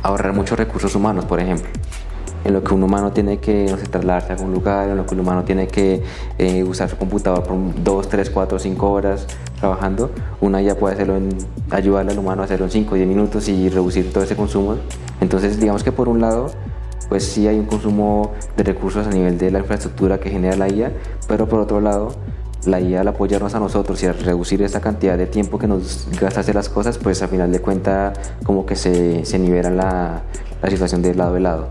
ahorrar 0.03 0.33
muchos 0.33 0.57
recursos 0.57 0.95
humanos, 0.95 1.25
por 1.25 1.39
ejemplo 1.39 1.67
en 2.47 2.53
lo 2.53 2.63
que 2.63 2.73
un 2.73 2.81
humano 2.81 3.11
tiene 3.11 3.39
que 3.39 3.67
no 3.69 3.77
sé, 3.77 3.87
trasladarse 3.87 4.31
a 4.31 4.35
algún 4.35 4.53
lugar, 4.53 4.89
en 4.89 4.95
lo 4.95 5.05
que 5.05 5.13
un 5.15 5.19
humano 5.19 5.43
tiene 5.43 5.67
que 5.67 6.01
eh, 6.37 6.63
usar 6.63 6.89
su 6.89 6.95
computador 6.97 7.43
por 7.43 7.57
2, 7.83 8.09
3, 8.09 8.29
4, 8.29 8.59
5 8.59 8.89
horas 8.89 9.27
trabajando, 9.59 10.11
una 10.39 10.61
ya 10.61 10.75
puede 10.75 10.95
hacerlo 10.95 11.19
ayudarle 11.71 12.13
al 12.13 12.19
humano 12.19 12.43
a 12.43 12.45
hacerlo 12.45 12.65
en 12.65 12.71
5, 12.71 12.95
10 12.95 13.07
minutos 13.07 13.49
y 13.49 13.67
reducir 13.69 14.13
todo 14.13 14.23
ese 14.23 14.37
consumo. 14.37 14.75
Entonces, 15.19 15.59
digamos 15.59 15.83
que 15.83 15.91
por 15.91 16.07
un 16.07 16.21
lado, 16.21 16.51
pues 17.09 17.25
sí 17.25 17.47
hay 17.47 17.59
un 17.59 17.65
consumo 17.65 18.31
de 18.55 18.63
recursos 18.63 19.05
a 19.07 19.09
nivel 19.09 19.37
de 19.37 19.51
la 19.51 19.59
infraestructura 19.59 20.19
que 20.19 20.29
genera 20.29 20.55
la 20.55 20.69
IA, 20.69 20.93
pero 21.27 21.49
por 21.49 21.59
otro 21.59 21.81
lado, 21.81 22.13
la 22.67 22.79
IA 22.79 23.01
al 23.01 23.07
apoyarnos 23.07 23.53
a 23.55 23.59
nosotros 23.59 24.01
y 24.03 24.05
al 24.07 24.17
reducir 24.17 24.61
esa 24.61 24.81
cantidad 24.81 25.17
de 25.17 25.25
tiempo 25.25 25.57
que 25.57 25.67
nos 25.67 26.07
gasta 26.19 26.41
hacer 26.41 26.55
las 26.55 26.69
cosas, 26.69 26.97
pues 26.97 27.21
a 27.21 27.27
final 27.27 27.51
de 27.51 27.59
cuentas 27.59 28.17
como 28.43 28.65
que 28.65 28.75
se, 28.75 29.25
se 29.25 29.39
nivela 29.39 29.69
la, 29.69 30.21
la 30.61 30.69
situación 30.69 31.01
de 31.01 31.15
lado 31.15 31.35
a 31.35 31.39
lado. 31.39 31.69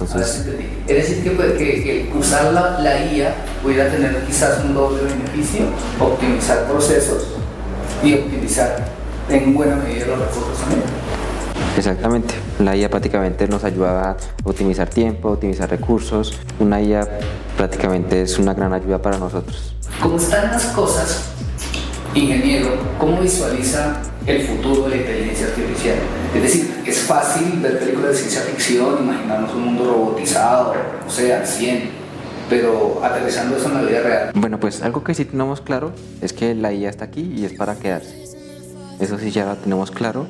Entonces, 0.00 0.46
es 0.86 0.96
decir, 0.96 1.22
que, 1.22 1.30
pues, 1.32 1.52
que, 1.52 2.10
usar 2.18 2.52
la, 2.54 2.80
la, 2.80 3.04
IA 3.04 3.34
pudiera 3.62 3.90
tener 3.90 4.24
quizás 4.24 4.64
un 4.64 4.72
doble 4.72 5.02
beneficio, 5.02 5.66
optimizar 5.98 6.66
procesos 6.66 7.26
y 8.02 8.14
optimizar 8.14 8.86
en 9.28 9.54
buena 9.54 9.76
medida 9.76 10.06
los 10.06 10.18
recursos 10.20 10.58
también. 10.58 10.99
Exactamente, 11.76 12.34
la 12.58 12.76
IA 12.76 12.90
prácticamente 12.90 13.48
nos 13.48 13.64
ayuda 13.64 14.10
a 14.10 14.16
optimizar 14.44 14.88
tiempo, 14.88 15.30
optimizar 15.30 15.70
recursos. 15.70 16.38
Una 16.58 16.80
IA 16.80 17.08
prácticamente 17.56 18.22
es 18.22 18.38
una 18.38 18.54
gran 18.54 18.72
ayuda 18.72 19.00
para 19.00 19.18
nosotros. 19.18 19.74
¿Cómo 20.02 20.16
están 20.16 20.50
las 20.50 20.66
cosas, 20.66 21.30
ingeniero? 22.14 22.70
¿Cómo 22.98 23.20
visualiza 23.20 24.02
el 24.26 24.42
futuro 24.42 24.84
de 24.84 24.90
la 24.90 24.96
inteligencia 24.96 25.46
artificial. 25.46 25.96
Es 26.34 26.42
decir, 26.42 26.82
es 26.86 26.98
fácil 27.00 27.60
ver 27.60 27.78
películas 27.78 28.12
de 28.12 28.16
ciencia 28.16 28.42
ficción, 28.42 28.98
imaginarnos 29.00 29.54
un 29.54 29.64
mundo 29.64 29.84
robotizado, 29.84 30.74
o 31.06 31.10
sea, 31.10 31.40
al 31.40 31.46
100, 31.46 31.90
pero 32.48 33.00
aterrizando 33.02 33.56
eso 33.56 33.68
en 33.68 33.74
la 33.74 33.82
vida 33.82 34.00
real. 34.00 34.30
Bueno, 34.34 34.60
pues 34.60 34.82
algo 34.82 35.02
que 35.02 35.14
sí 35.14 35.24
tenemos 35.24 35.60
claro 35.60 35.92
es 36.20 36.32
que 36.32 36.54
la 36.54 36.72
IA 36.72 36.90
está 36.90 37.06
aquí 37.06 37.32
y 37.36 37.44
es 37.44 37.52
para 37.52 37.76
quedarse. 37.76 38.24
Eso 38.98 39.18
sí 39.18 39.30
ya 39.30 39.46
lo 39.46 39.56
tenemos 39.56 39.90
claro. 39.90 40.26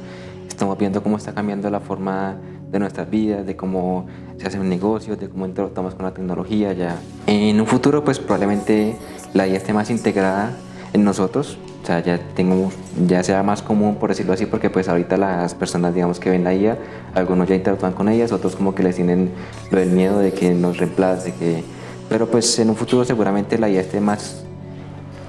Estamos 0.60 0.76
viendo 0.76 1.02
cómo 1.02 1.16
está 1.16 1.32
cambiando 1.32 1.70
la 1.70 1.80
forma 1.80 2.36
de 2.70 2.78
nuestras 2.78 3.08
vidas, 3.08 3.46
de 3.46 3.56
cómo 3.56 4.04
se 4.36 4.46
hacen 4.46 4.68
negocios, 4.68 5.18
de 5.18 5.30
cómo 5.30 5.46
estamos 5.46 5.94
con 5.94 6.04
la 6.04 6.12
tecnología 6.12 6.74
ya. 6.74 6.98
En 7.26 7.58
un 7.58 7.66
futuro, 7.66 8.04
pues 8.04 8.18
probablemente 8.18 8.94
la 9.32 9.48
IA 9.48 9.56
esté 9.56 9.72
más 9.72 9.88
integrada 9.88 10.54
en 10.92 11.02
nosotros, 11.02 11.56
o 11.82 11.86
sea, 11.86 12.00
ya 12.00 12.20
tengo, 12.34 12.70
ya 13.08 13.22
sea 13.22 13.42
más 13.42 13.62
común 13.62 13.94
por 13.94 14.10
decirlo 14.10 14.34
así, 14.34 14.44
porque 14.44 14.68
pues 14.68 14.86
ahorita 14.90 15.16
las 15.16 15.54
personas 15.54 15.94
digamos 15.94 16.20
que 16.20 16.28
ven 16.28 16.44
la 16.44 16.52
IA, 16.52 16.76
algunos 17.14 17.48
ya 17.48 17.54
interactúan 17.54 17.94
con 17.94 18.10
ellas, 18.10 18.30
otros 18.30 18.54
como 18.54 18.74
que 18.74 18.82
les 18.82 18.96
tienen 18.96 19.30
lo 19.70 19.78
del 19.78 19.88
miedo 19.88 20.18
de 20.18 20.34
que 20.34 20.52
nos 20.52 20.76
reemplace, 20.76 21.32
que, 21.36 21.64
pero 22.10 22.26
pues 22.26 22.58
en 22.58 22.68
un 22.68 22.76
futuro 22.76 23.06
seguramente 23.06 23.56
la 23.56 23.70
IA 23.70 23.80
esté 23.80 23.98
más 24.02 24.44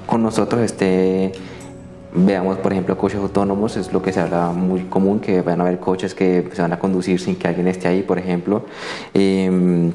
con 0.07 0.23
nosotros, 0.23 0.61
esté 0.61 1.31
veamos 2.13 2.58
por 2.58 2.74
ejemplo 2.74 2.98
coches 2.98 3.20
autónomos 3.20 3.77
es 3.77 3.94
lo 3.94 4.01
que 4.01 4.12
se 4.12 4.20
habla 4.20 4.50
muy 4.50 4.82
común 4.82 5.20
que 5.20 5.41
van 5.41 5.62
a 5.62 5.63
haber 5.63 5.80
coches 5.80 6.13
que 6.13 6.50
se 6.51 6.62
van 6.62 6.74
a 6.74 6.80
conducir 6.80 7.20
sin 7.20 7.36
que 7.36 7.48
alguien 7.48 7.68
esté 7.68 7.88
ahí 7.88 8.01
por 8.01 8.20
ejemplo 8.20 8.65
em, 9.13 9.94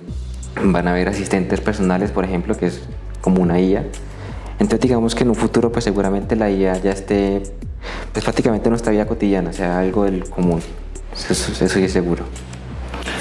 van 0.63 0.89
a 0.89 0.93
haber 0.93 1.09
asistentes 1.09 1.61
personales 1.61 2.11
por 2.11 2.25
ejemplo 2.25 2.57
que 2.57 2.67
es 2.67 2.83
como 3.21 3.43
una 3.43 3.61
IA 3.61 3.85
entonces 4.59 4.81
digamos 4.81 5.15
que 5.15 5.25
en 5.25 5.31
un 5.31 5.35
futuro 5.35 5.71
pues 5.71 5.85
seguramente 5.85 6.37
la 6.37 6.51
IA 6.51 6.79
ya 6.79 6.93
esté 6.93 7.43
pues 8.13 8.25
prácticamente 8.25 8.69
en 8.69 8.71
nuestra 8.71 8.93
vida 8.93 9.07
cotidiana, 9.07 9.53
sea, 9.53 9.79
algo 9.79 10.05
del 10.05 10.29
común. 10.29 10.61
Eso, 11.13 11.53
eso 11.65 11.79
es 11.79 11.93
seguro. 11.93 12.25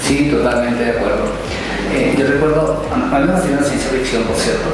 Sí, 0.02 0.28
totalmente 0.30 0.84
de 0.84 0.90
acuerdo. 0.90 1.24
Eh, 1.94 2.14
yo 2.18 2.26
recuerdo, 2.26 2.82
a 2.90 3.18
mí 3.18 3.26
me 3.26 3.40
ciencia 3.40 3.90
ficción, 3.90 4.24
por 4.24 4.36
cierto, 4.36 4.68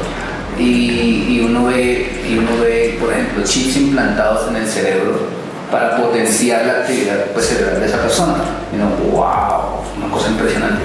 y, 0.58 1.36
y, 1.36 1.40
uno 1.46 1.66
ve, 1.66 2.22
y 2.28 2.38
uno 2.38 2.50
ve, 2.60 2.96
por 3.00 3.12
ejemplo, 3.12 3.42
chips 3.44 3.76
implantados 3.76 4.48
en 4.48 4.56
el 4.56 4.66
cerebro 4.66 5.42
para 5.70 5.96
potenciar 5.96 6.66
la 6.66 6.72
actividad 6.80 7.26
pues, 7.32 7.46
cerebral 7.46 7.80
de 7.80 7.86
esa 7.86 8.02
persona. 8.02 8.34
Y 8.72 8.76
uno, 8.76 8.90
wow, 9.12 9.80
una 9.96 10.12
cosa 10.12 10.30
impresionante. 10.30 10.82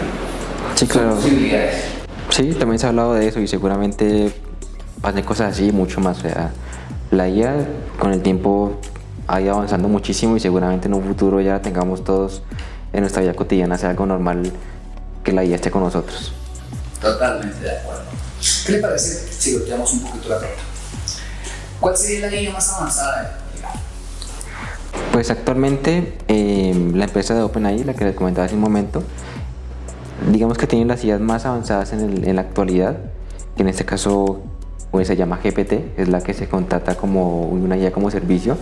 Sí, 0.76 0.88
claro. 0.88 1.16
Posibilidades. 1.16 1.84
Sí, 2.30 2.54
también 2.54 2.80
se 2.80 2.86
ha 2.86 2.90
hablado 2.90 3.14
de 3.14 3.28
eso 3.28 3.40
y 3.40 3.48
seguramente 3.48 4.32
pasen 5.02 5.24
cosas 5.24 5.54
así 5.54 5.72
mucho 5.72 6.00
más. 6.02 6.20
O 6.20 6.22
sea, 6.22 6.52
la 7.12 7.28
IA 7.28 7.68
con 8.00 8.14
el 8.14 8.22
tiempo 8.22 8.80
ha 9.28 9.42
ido 9.42 9.56
avanzando 9.56 9.88
muchísimo 9.90 10.38
y 10.38 10.40
seguramente 10.40 10.88
en 10.88 10.94
un 10.94 11.04
futuro 11.04 11.42
ya 11.42 11.62
tengamos 11.62 12.04
todos 12.04 12.44
en 12.94 13.02
nuestra 13.02 13.22
vida 13.22 13.34
cotidiana 13.34 13.78
sea 13.78 13.90
algo 13.90 14.06
normal 14.06 14.52
que 15.24 15.34
la 15.34 15.44
IA 15.44 15.56
esté 15.56 15.72
con 15.72 15.84
nosotros. 15.84 16.34
Totalmente 17.02 17.60
de 17.60 17.78
acuerdo. 17.78 18.04
¿Qué 18.66 18.72
le 18.74 18.80
parece 18.80 19.32
si 19.32 19.54
golpeamos 19.54 19.94
un 19.94 20.02
poquito 20.02 20.30
la 20.30 20.40
pregunta? 20.40 20.64
¿Cuál 21.80 21.96
sería 21.96 22.30
la 22.30 22.36
IA 22.36 22.52
más 22.52 22.74
avanzada 22.74 23.40
Pues 25.12 25.30
actualmente 25.30 26.18
eh, 26.28 26.92
la 26.94 27.06
empresa 27.06 27.36
de 27.36 27.42
OpenAI, 27.42 27.84
la 27.84 27.94
que 27.94 28.06
les 28.06 28.16
comentaba 28.16 28.46
hace 28.46 28.56
un 28.56 28.62
momento, 28.62 29.04
digamos 30.32 30.58
que 30.58 30.66
tiene 30.66 30.86
las 30.86 31.04
IAs 31.04 31.20
más 31.20 31.46
avanzadas 31.46 31.94
en, 31.94 32.00
el, 32.02 32.28
en 32.28 32.36
la 32.36 32.42
actualidad, 32.42 32.98
que 33.56 33.62
en 33.62 33.70
este 33.70 33.86
caso 33.86 34.42
pues 34.92 35.08
se 35.08 35.16
llama 35.16 35.40
GPT, 35.44 35.98
es 35.98 36.08
la 36.08 36.22
que 36.22 36.34
se 36.34 36.48
contrata 36.48 36.96
como 36.96 37.42
una 37.42 37.78
IA 37.78 37.92
como 37.92 38.10
servicio. 38.10 38.58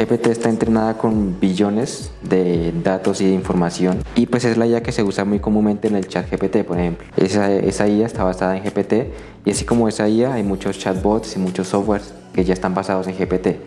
GPT 0.00 0.28
está 0.28 0.48
entrenada 0.48 0.96
con 0.96 1.38
billones 1.38 2.10
de 2.22 2.72
datos 2.82 3.20
y 3.20 3.26
de 3.26 3.34
información 3.34 3.98
y 4.14 4.24
pues 4.26 4.46
es 4.46 4.56
la 4.56 4.66
IA 4.66 4.82
que 4.82 4.92
se 4.92 5.02
usa 5.02 5.26
muy 5.26 5.40
comúnmente 5.40 5.88
en 5.88 5.96
el 5.96 6.08
chat 6.08 6.26
GPT, 6.30 6.64
por 6.64 6.78
ejemplo. 6.78 7.06
Esa, 7.18 7.52
esa 7.52 7.86
IA 7.86 8.06
está 8.06 8.24
basada 8.24 8.56
en 8.56 8.64
GPT 8.64 9.12
y 9.44 9.50
así 9.50 9.66
como 9.66 9.88
esa 9.88 10.08
IA 10.08 10.32
hay 10.32 10.42
muchos 10.42 10.78
chatbots 10.78 11.36
y 11.36 11.38
muchos 11.38 11.68
softwares 11.68 12.14
que 12.32 12.44
ya 12.44 12.54
están 12.54 12.74
basados 12.74 13.08
en 13.08 13.18
GPT. 13.18 13.58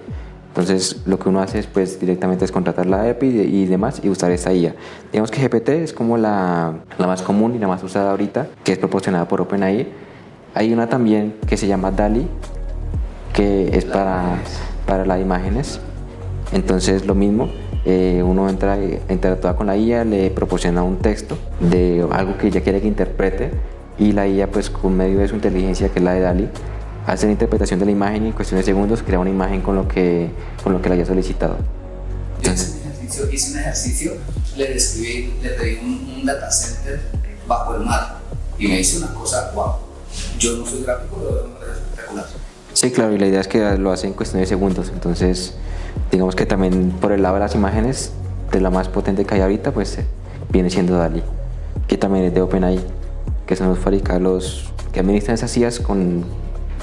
Entonces 0.48 1.04
lo 1.06 1.20
que 1.20 1.30
uno 1.30 1.40
hace 1.40 1.60
es 1.60 1.68
pues 1.68 2.00
directamente 2.00 2.46
es 2.46 2.52
contratar 2.52 2.88
la 2.88 3.08
API 3.10 3.28
y, 3.28 3.66
demás 3.68 4.02
y 4.04 4.10
usar 4.10 4.32
esa 4.32 4.52
IA. 4.54 4.74
Digamos 5.12 5.30
que 5.30 5.48
GPT 5.48 5.70
es 5.70 5.94
como 5.94 6.18
la, 6.18 6.80
la 6.98 7.06
más 7.06 7.22
común 7.22 7.54
y 7.54 7.60
la 7.60 7.68
más 7.68 7.84
usada 7.84 8.10
ahorita, 8.10 8.48
que 8.64 8.72
es 8.72 8.80
proporcionada 8.80 9.28
por 9.28 9.40
OpenAI 9.40 9.88
hay 10.56 10.72
una 10.72 10.88
también 10.88 11.36
que 11.48 11.58
se 11.58 11.68
llama 11.68 11.90
DALI, 11.92 12.28
que 13.34 13.76
es 13.76 13.86
para, 13.86 14.38
para 14.86 15.06
las 15.06 15.20
imágenes. 15.20 15.80
Entonces 16.54 17.06
lo 17.06 17.16
mismo, 17.16 17.50
eh, 17.86 18.22
uno 18.26 18.50
entra, 18.50 18.78
interactúa 19.10 19.56
con 19.56 19.68
la 19.68 19.76
IA, 19.76 20.06
le 20.06 20.30
proporciona 20.30 20.84
un 20.84 20.98
texto 21.00 21.38
de 21.60 22.06
algo 22.12 22.38
que 22.38 22.48
ella 22.48 22.62
quiere 22.62 22.82
que 22.82 22.88
interprete 22.88 23.52
y 23.98 24.12
la 24.12 24.28
IA 24.28 24.50
pues 24.50 24.70
con 24.70 24.96
medio 24.96 25.20
de 25.20 25.28
su 25.28 25.36
inteligencia, 25.36 25.90
que 25.90 26.00
es 26.00 26.06
la 26.06 26.14
de 26.14 26.22
DALI, 26.22 26.50
hace 27.06 27.26
la 27.26 27.32
interpretación 27.34 27.80
de 27.80 27.86
la 27.86 27.92
imagen 27.92 28.24
y 28.24 28.28
en 28.28 28.34
cuestión 28.34 28.60
de 28.60 28.66
segundos 28.66 29.04
crea 29.04 29.20
una 29.20 29.30
imagen 29.30 29.62
con 29.62 29.76
lo 29.76 29.88
que, 29.88 30.30
con 30.64 30.74
lo 30.74 30.82
que 30.82 30.90
la 30.90 30.96
haya 30.96 31.06
solicitado. 31.06 31.58
Entonces, 32.38 32.78
hice 33.32 33.52
un 33.52 33.60
ejercicio, 33.60 34.14
le 34.56 34.74
describí, 34.74 35.34
le 35.42 35.50
pedí 35.50 35.80
un, 35.82 36.16
un 36.20 36.26
data 36.26 36.52
center 36.52 37.02
bajo 37.48 37.76
el 37.76 37.82
mar 37.82 38.20
y 38.58 38.68
me 38.68 38.80
hizo 38.80 39.00
una 39.00 39.14
cosa 39.14 39.52
guau 39.54 39.94
yo 40.38 40.58
no 40.58 40.66
soy 40.66 40.84
gráfico, 40.84 41.18
de 41.20 41.54
manera 41.54 41.74
espectacular. 41.74 42.26
Sí, 42.74 42.92
claro, 42.92 43.14
y 43.14 43.18
la 43.18 43.28
idea 43.28 43.42
es 43.42 43.48
que 43.48 43.78
lo 43.78 43.92
hace 43.92 44.08
en 44.08 44.14
cuestión 44.14 44.42
de 44.42 44.48
segundos, 44.48 44.90
entonces 44.90 45.54
digamos 46.14 46.36
que 46.36 46.46
también 46.46 46.92
por 47.02 47.12
el 47.12 47.24
lado 47.24 47.36
de 47.36 47.40
las 47.42 47.56
imágenes, 47.56 48.14
de 48.52 48.62
la 48.62 48.70
más 48.70 48.88
potente 48.88 49.26
que 49.26 49.34
hay 49.34 49.42
ahorita, 49.42 49.72
pues 49.72 49.98
viene 50.52 50.70
siendo 50.70 50.96
DALI, 50.96 51.24
que 51.88 51.98
también 51.98 52.26
es 52.26 52.34
de 52.36 52.42
OpenAI, 52.42 52.80
que 53.48 53.56
son 53.56 53.70
los 53.70 53.80
fabricados 53.80 54.72
que 54.92 55.00
administran 55.00 55.34
esas 55.34 55.58
IAs 55.58 55.80
con 55.80 56.24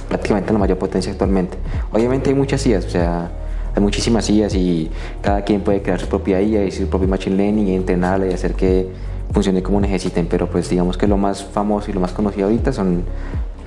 prácticamente 0.09 0.53
la 0.53 0.59
mayor 0.59 0.79
potencia 0.79 1.13
actualmente. 1.13 1.57
Obviamente 1.93 2.31
hay 2.31 2.35
muchas 2.35 2.67
IAs, 2.67 2.87
o 2.87 2.91
sea, 2.91 3.31
hay 3.73 3.81
muchísimas 3.81 4.29
IAs 4.29 4.53
y 4.57 4.91
cada 5.23 5.45
quien 5.45 5.61
puede 5.61 5.81
crear 5.81 6.01
su 6.01 6.09
propia 6.09 6.43
IA 6.43 6.65
y 6.65 6.73
su 6.73 6.89
propio 6.89 7.07
machine 7.07 7.37
learning 7.37 7.69
y 7.69 7.77
entrenarla 7.77 8.27
y 8.27 8.33
hacer 8.33 8.55
que 8.55 8.89
funcione 9.33 9.63
como 9.63 9.81
necesiten, 9.81 10.27
pero 10.27 10.51
pues 10.51 10.69
digamos 10.69 10.99
que 10.99 11.07
lo 11.07 11.17
más 11.17 11.45
famoso 11.45 11.89
y 11.89 11.95
lo 11.95 12.01
más 12.01 12.11
conocido 12.11 12.47
ahorita 12.47 12.73
son 12.73 13.05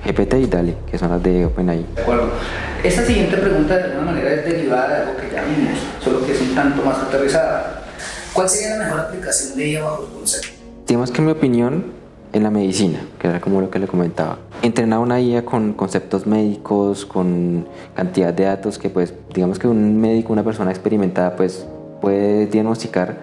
GPT 0.04 0.34
y 0.34 0.46
DALI, 0.46 0.74
que 0.90 0.98
son 0.98 1.10
las 1.10 1.22
de 1.22 1.46
OpenAI. 1.46 1.84
De 1.94 2.02
acuerdo. 2.02 2.30
Esta 2.82 3.04
siguiente 3.04 3.36
pregunta 3.36 3.76
de 3.76 3.84
alguna 3.84 4.12
manera 4.12 4.34
es 4.34 4.44
derivada 4.44 4.88
de 4.88 4.96
algo 5.02 5.16
que 5.16 5.34
ya 5.34 5.42
vimos, 5.44 5.78
solo 6.02 6.24
que 6.26 6.32
es 6.32 6.40
un 6.40 6.54
tanto 6.54 6.84
más 6.84 6.98
aterrizada. 6.98 7.82
¿Cuál 8.32 8.48
sería 8.48 8.76
la 8.76 8.84
mejor 8.84 9.00
aplicación 9.00 9.56
de 9.56 9.70
ella 9.70 9.84
bajo 9.84 10.04
el 10.04 10.12
concepto? 10.12 10.48
Digamos 10.86 11.10
que 11.10 11.18
en 11.18 11.24
mi 11.24 11.32
opinión, 11.32 11.84
en 12.34 12.42
la 12.42 12.50
medicina, 12.50 13.00
que 13.18 13.28
era 13.28 13.40
como 13.40 13.60
lo 13.60 13.70
que 13.70 13.78
le 13.78 13.86
comentaba. 13.86 14.38
Entrenar 14.60 14.98
una 14.98 15.20
IA 15.20 15.44
con 15.44 15.72
conceptos 15.72 16.26
médicos, 16.26 17.06
con 17.06 17.66
cantidad 17.94 18.34
de 18.34 18.44
datos 18.44 18.78
que 18.78 18.90
pues 18.90 19.14
digamos 19.32 19.58
que 19.58 19.68
un 19.68 20.00
médico, 20.00 20.32
una 20.32 20.42
persona 20.42 20.70
experimentada 20.70 21.36
pues 21.36 21.66
puede 22.00 22.46
diagnosticar 22.46 23.16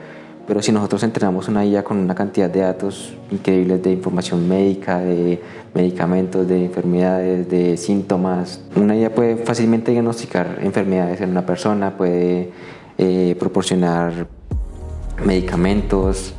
pero 0.48 0.62
si 0.62 0.72
nosotros 0.72 1.04
entrenamos 1.04 1.48
una 1.48 1.66
IA 1.66 1.84
con 1.84 1.98
una 1.98 2.16
cantidad 2.16 2.50
de 2.50 2.62
datos 2.62 3.14
increíbles 3.32 3.82
de 3.84 3.92
información 3.92 4.48
médica, 4.48 5.00
de 5.00 5.42
medicamentos, 5.74 6.48
de 6.48 6.66
enfermedades, 6.66 7.50
de 7.50 7.78
síntomas, 7.78 8.62
una 8.76 8.96
IA 8.96 9.14
puede 9.14 9.38
fácilmente 9.38 9.92
diagnosticar 9.92 10.60
enfermedades 10.62 11.22
en 11.22 11.30
una 11.30 11.46
persona, 11.46 11.96
puede 11.96 12.52
eh, 12.98 13.36
proporcionar 13.40 14.28
medicamentos, 15.26 16.34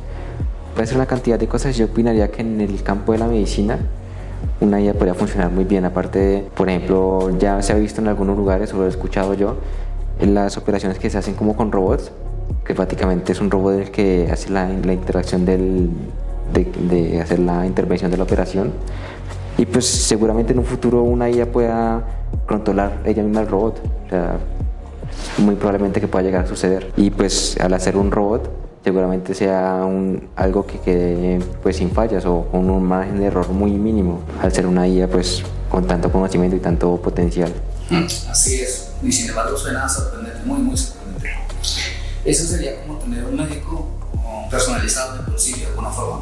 puede 0.73 0.87
ser 0.87 0.97
una 0.97 1.05
cantidad 1.05 1.39
de 1.39 1.47
cosas. 1.47 1.75
Yo 1.77 1.85
opinaría 1.85 2.29
que 2.29 2.41
en 2.41 2.61
el 2.61 2.83
campo 2.83 3.13
de 3.13 3.19
la 3.19 3.27
medicina 3.27 3.79
una 4.59 4.81
IA 4.81 4.93
podría 4.93 5.13
funcionar 5.13 5.51
muy 5.51 5.63
bien. 5.63 5.85
Aparte, 5.85 6.19
de, 6.19 6.39
por 6.55 6.69
ejemplo, 6.69 7.37
ya 7.37 7.61
se 7.61 7.73
ha 7.73 7.75
visto 7.75 8.01
en 8.01 8.07
algunos 8.07 8.37
lugares, 8.37 8.73
o 8.73 8.77
lo 8.77 8.85
he 8.85 8.89
escuchado 8.89 9.33
yo, 9.33 9.57
en 10.19 10.33
las 10.33 10.57
operaciones 10.57 10.99
que 10.99 11.09
se 11.09 11.17
hacen 11.17 11.35
como 11.35 11.55
con 11.55 11.71
robots, 11.71 12.11
que 12.65 12.73
prácticamente 12.73 13.31
es 13.31 13.41
un 13.41 13.51
robot 13.51 13.73
el 13.73 13.91
que 13.91 14.29
hace 14.31 14.49
la, 14.49 14.67
la 14.67 14.93
interacción 14.93 15.45
del, 15.45 15.89
de, 16.53 16.65
de, 16.89 17.21
hacer 17.21 17.39
la 17.39 17.65
intervención 17.65 18.09
de 18.11 18.17
la 18.17 18.23
operación. 18.23 18.71
Y 19.57 19.65
pues 19.65 19.85
seguramente 19.85 20.53
en 20.53 20.59
un 20.59 20.65
futuro 20.65 21.03
una 21.03 21.29
IA 21.29 21.51
pueda 21.51 22.03
controlar 22.47 23.01
ella 23.05 23.23
misma 23.23 23.41
el 23.41 23.47
robot. 23.47 23.81
O 24.05 24.09
sea, 24.09 24.37
muy 25.37 25.55
probablemente 25.55 26.01
que 26.01 26.07
pueda 26.07 26.23
llegar 26.23 26.45
a 26.45 26.47
suceder. 26.47 26.91
Y 26.97 27.09
pues 27.11 27.57
al 27.59 27.73
hacer 27.73 27.97
un 27.97 28.11
robot, 28.11 28.49
seguramente 28.83 29.33
sea 29.33 29.83
un, 29.85 30.29
algo 30.35 30.65
que 30.65 30.79
quede 30.79 31.39
pues 31.61 31.77
sin 31.77 31.91
fallas 31.91 32.25
o 32.25 32.47
con 32.51 32.69
un 32.69 32.83
margen 32.83 33.19
de 33.19 33.25
error 33.25 33.49
muy 33.49 33.71
mínimo. 33.71 34.21
Al 34.41 34.51
ser 34.51 34.67
una 34.67 34.87
IA 34.87 35.07
pues 35.07 35.43
con 35.69 35.85
tanto 35.87 36.11
conocimiento 36.11 36.55
y 36.55 36.59
tanto 36.59 36.95
potencial. 36.97 37.51
Así 38.29 38.61
es. 38.61 38.91
Y 39.03 39.11
sin 39.11 39.29
embargo 39.29 39.57
suena 39.57 39.87
sorprendente, 39.87 40.39
muy, 40.45 40.59
muy 40.59 40.77
sorprendente. 40.77 41.02
Eso 42.25 42.45
sería 42.45 42.81
como 42.81 42.99
tener 42.99 43.25
un 43.25 43.35
médico 43.35 43.87
personalizado 44.49 45.19
en 45.19 45.25
bolsillo 45.25 45.57
de 45.57 45.65
alguna 45.67 45.89
forma. 45.89 46.21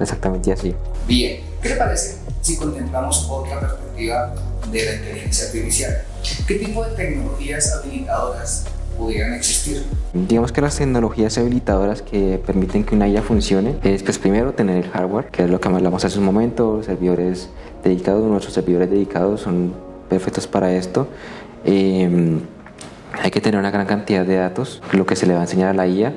Exactamente 0.00 0.52
así. 0.52 0.74
Bien, 1.06 1.40
¿qué 1.62 1.70
te 1.70 1.76
parece 1.76 2.18
si 2.40 2.56
contemplamos 2.56 3.26
otra 3.28 3.60
perspectiva 3.60 4.34
de 4.70 4.84
la 4.84 4.94
inteligencia 4.94 5.46
artificial? 5.46 6.02
¿Qué 6.46 6.54
tipo 6.54 6.84
de 6.84 6.94
tecnologías 6.94 7.72
habilitadoras 7.74 8.64
pudieran 8.96 9.34
existir? 9.34 9.84
Digamos 10.14 10.52
que 10.52 10.60
las 10.60 10.76
tecnologías 10.76 11.36
habilitadoras 11.36 12.02
que 12.02 12.40
permiten 12.46 12.84
que 12.84 12.94
una 12.94 13.08
IA 13.08 13.22
funcione 13.22 13.78
es 13.82 14.02
pues 14.02 14.18
primero 14.18 14.52
tener 14.54 14.84
el 14.84 14.90
hardware, 14.90 15.26
que 15.26 15.44
es 15.44 15.50
lo 15.50 15.60
que 15.60 15.68
hablamos 15.68 16.04
hace 16.04 16.18
un 16.18 16.24
momento, 16.24 16.82
servidores 16.82 17.48
dedicados, 17.84 18.24
nuestros 18.24 18.54
servidores 18.54 18.90
dedicados 18.90 19.42
son 19.42 19.74
perfectos 20.08 20.46
para 20.46 20.72
esto. 20.72 21.08
Eh, 21.64 22.38
hay 23.22 23.30
que 23.30 23.40
tener 23.40 23.58
una 23.58 23.70
gran 23.70 23.86
cantidad 23.86 24.24
de 24.24 24.36
datos, 24.36 24.82
lo 24.92 25.06
que 25.06 25.16
se 25.16 25.26
le 25.26 25.34
va 25.34 25.40
a 25.40 25.42
enseñar 25.42 25.68
a 25.70 25.74
la 25.74 25.86
IA 25.86 26.14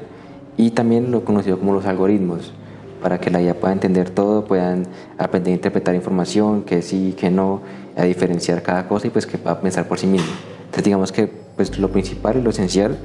y 0.57 0.71
también 0.71 1.11
lo 1.11 1.25
conocido 1.25 1.59
como 1.59 1.73
los 1.73 1.85
algoritmos, 1.85 2.53
para 3.01 3.19
que 3.19 3.31
la 3.31 3.41
IA 3.41 3.59
pueda 3.59 3.73
entender 3.73 4.09
todo, 4.09 4.45
puedan 4.45 4.85
aprender 5.17 5.51
a 5.51 5.55
interpretar 5.55 5.95
información, 5.95 6.63
que 6.63 6.81
sí, 6.81 7.15
que 7.17 7.31
no, 7.31 7.61
a 7.97 8.03
diferenciar 8.03 8.61
cada 8.61 8.87
cosa 8.87 9.07
y 9.07 9.09
pues 9.09 9.25
que 9.25 9.37
pueda 9.37 9.59
pensar 9.59 9.87
por 9.87 9.97
sí 9.97 10.07
mismo. 10.07 10.31
Entonces 10.65 10.83
digamos 10.83 11.11
que 11.11 11.27
pues, 11.55 11.77
lo 11.79 11.89
principal 11.89 12.37
y 12.37 12.41
lo 12.41 12.51
esencial 12.51 12.97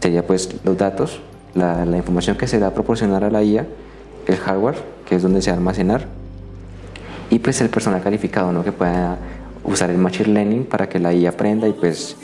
sería 0.00 0.26
pues 0.26 0.48
los 0.64 0.78
datos, 0.78 1.20
la, 1.54 1.84
la 1.84 1.96
información 1.98 2.36
que 2.36 2.46
se 2.46 2.58
da 2.58 2.68
a 2.68 2.74
proporcionar 2.74 3.24
a 3.24 3.30
la 3.30 3.42
IA, 3.42 3.66
el 4.26 4.36
hardware, 4.36 4.76
que 5.06 5.16
es 5.16 5.22
donde 5.22 5.42
se 5.42 5.50
va 5.50 5.56
a 5.56 5.58
almacenar, 5.58 6.06
y 7.30 7.38
pues 7.38 7.60
el 7.60 7.68
personal 7.68 8.02
calificado, 8.02 8.52
¿no? 8.52 8.64
que 8.64 8.72
pueda 8.72 9.18
usar 9.64 9.90
el 9.90 9.98
machine 9.98 10.34
learning 10.34 10.64
para 10.64 10.88
que 10.88 10.98
la 10.98 11.12
IA 11.12 11.30
aprenda 11.30 11.68
y 11.68 11.72
pues 11.72 12.16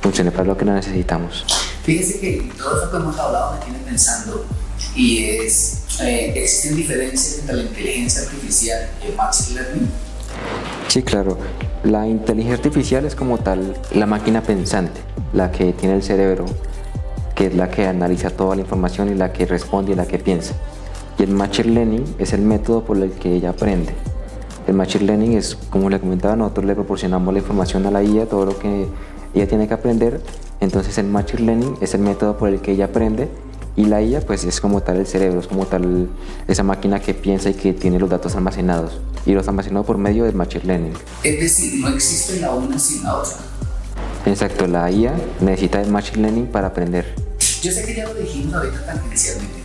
funcione 0.00 0.30
para 0.30 0.44
lo 0.44 0.56
que 0.56 0.64
necesitamos. 0.64 1.44
Fíjese 1.82 2.20
que 2.20 2.52
todo 2.56 2.76
eso 2.76 2.90
que 2.90 2.96
hemos 2.96 3.18
hablado 3.18 3.54
me 3.54 3.64
tiene 3.64 3.78
pensando 3.80 4.44
y 4.94 5.24
es, 5.24 5.84
eh, 6.00 6.32
¿existen 6.36 6.76
diferencias 6.76 7.40
entre 7.40 7.56
la 7.56 7.62
inteligencia 7.62 8.22
artificial 8.22 8.90
y 9.02 9.10
el 9.10 9.16
machine 9.16 9.60
learning? 9.60 9.88
Sí, 10.88 11.02
claro. 11.02 11.38
La 11.84 12.06
inteligencia 12.06 12.56
artificial 12.56 13.04
es 13.04 13.14
como 13.14 13.38
tal 13.38 13.76
la 13.92 14.06
máquina 14.06 14.42
pensante, 14.42 15.00
la 15.32 15.50
que 15.50 15.72
tiene 15.72 15.96
el 15.96 16.02
cerebro, 16.02 16.46
que 17.34 17.46
es 17.46 17.54
la 17.54 17.70
que 17.70 17.86
analiza 17.86 18.30
toda 18.30 18.56
la 18.56 18.62
información 18.62 19.08
y 19.10 19.14
la 19.14 19.32
que 19.32 19.46
responde 19.46 19.92
y 19.92 19.94
la 19.94 20.06
que 20.06 20.18
piensa. 20.18 20.54
Y 21.18 21.24
el 21.24 21.30
Machine 21.30 21.70
Learning 21.70 22.16
es 22.18 22.32
el 22.32 22.42
método 22.42 22.84
por 22.84 22.96
el 22.96 23.12
que 23.12 23.32
ella 23.32 23.50
aprende. 23.50 23.92
El 24.66 24.74
Machine 24.74 25.04
Learning 25.04 25.32
es, 25.32 25.56
como 25.70 25.90
le 25.90 25.98
comentaba, 25.98 26.36
nosotros 26.36 26.66
le 26.66 26.74
proporcionamos 26.74 27.32
la 27.32 27.40
información 27.40 27.86
a 27.86 27.90
la 27.90 28.02
IA, 28.02 28.26
todo 28.26 28.44
lo 28.44 28.58
que 28.58 28.86
ella 29.38 29.48
tiene 29.48 29.68
que 29.68 29.74
aprender. 29.74 30.20
Entonces 30.60 30.98
el 30.98 31.06
Machine 31.06 31.42
Learning 31.42 31.76
es 31.80 31.94
el 31.94 32.00
método 32.00 32.36
por 32.36 32.48
el 32.48 32.60
que 32.60 32.72
ella 32.72 32.86
aprende 32.86 33.28
y 33.76 33.84
la 33.84 34.02
IA 34.02 34.20
pues 34.22 34.44
es 34.44 34.60
como 34.60 34.82
tal 34.82 34.96
el 34.96 35.06
cerebro, 35.06 35.38
es 35.38 35.46
como 35.46 35.66
tal 35.66 36.08
esa 36.48 36.64
máquina 36.64 37.00
que 37.00 37.14
piensa 37.14 37.48
y 37.50 37.54
que 37.54 37.72
tiene 37.72 37.98
los 37.98 38.10
datos 38.10 38.34
almacenados 38.34 38.98
y 39.24 39.32
los 39.32 39.46
almacenado 39.46 39.84
por 39.84 39.98
medio 39.98 40.24
del 40.24 40.34
Machine 40.34 40.64
Learning. 40.64 40.92
Es 41.22 41.40
decir, 41.40 41.80
no 41.80 41.88
existe 41.88 42.40
la 42.40 42.52
una 42.52 42.78
sin 42.78 43.04
la 43.04 43.16
otra. 43.16 43.36
Exacto, 44.26 44.66
la 44.66 44.90
IA 44.90 45.14
necesita 45.40 45.80
el 45.80 45.90
Machine 45.90 46.22
Learning 46.22 46.46
para 46.46 46.66
aprender. 46.66 47.14
Yo 47.62 47.70
sé 47.70 47.84
que 47.84 47.94
ya 47.94 48.04
lo 48.04 48.14
dijimos 48.14 48.54
ahorita 48.54 48.84
tangencialmente, 48.84 49.60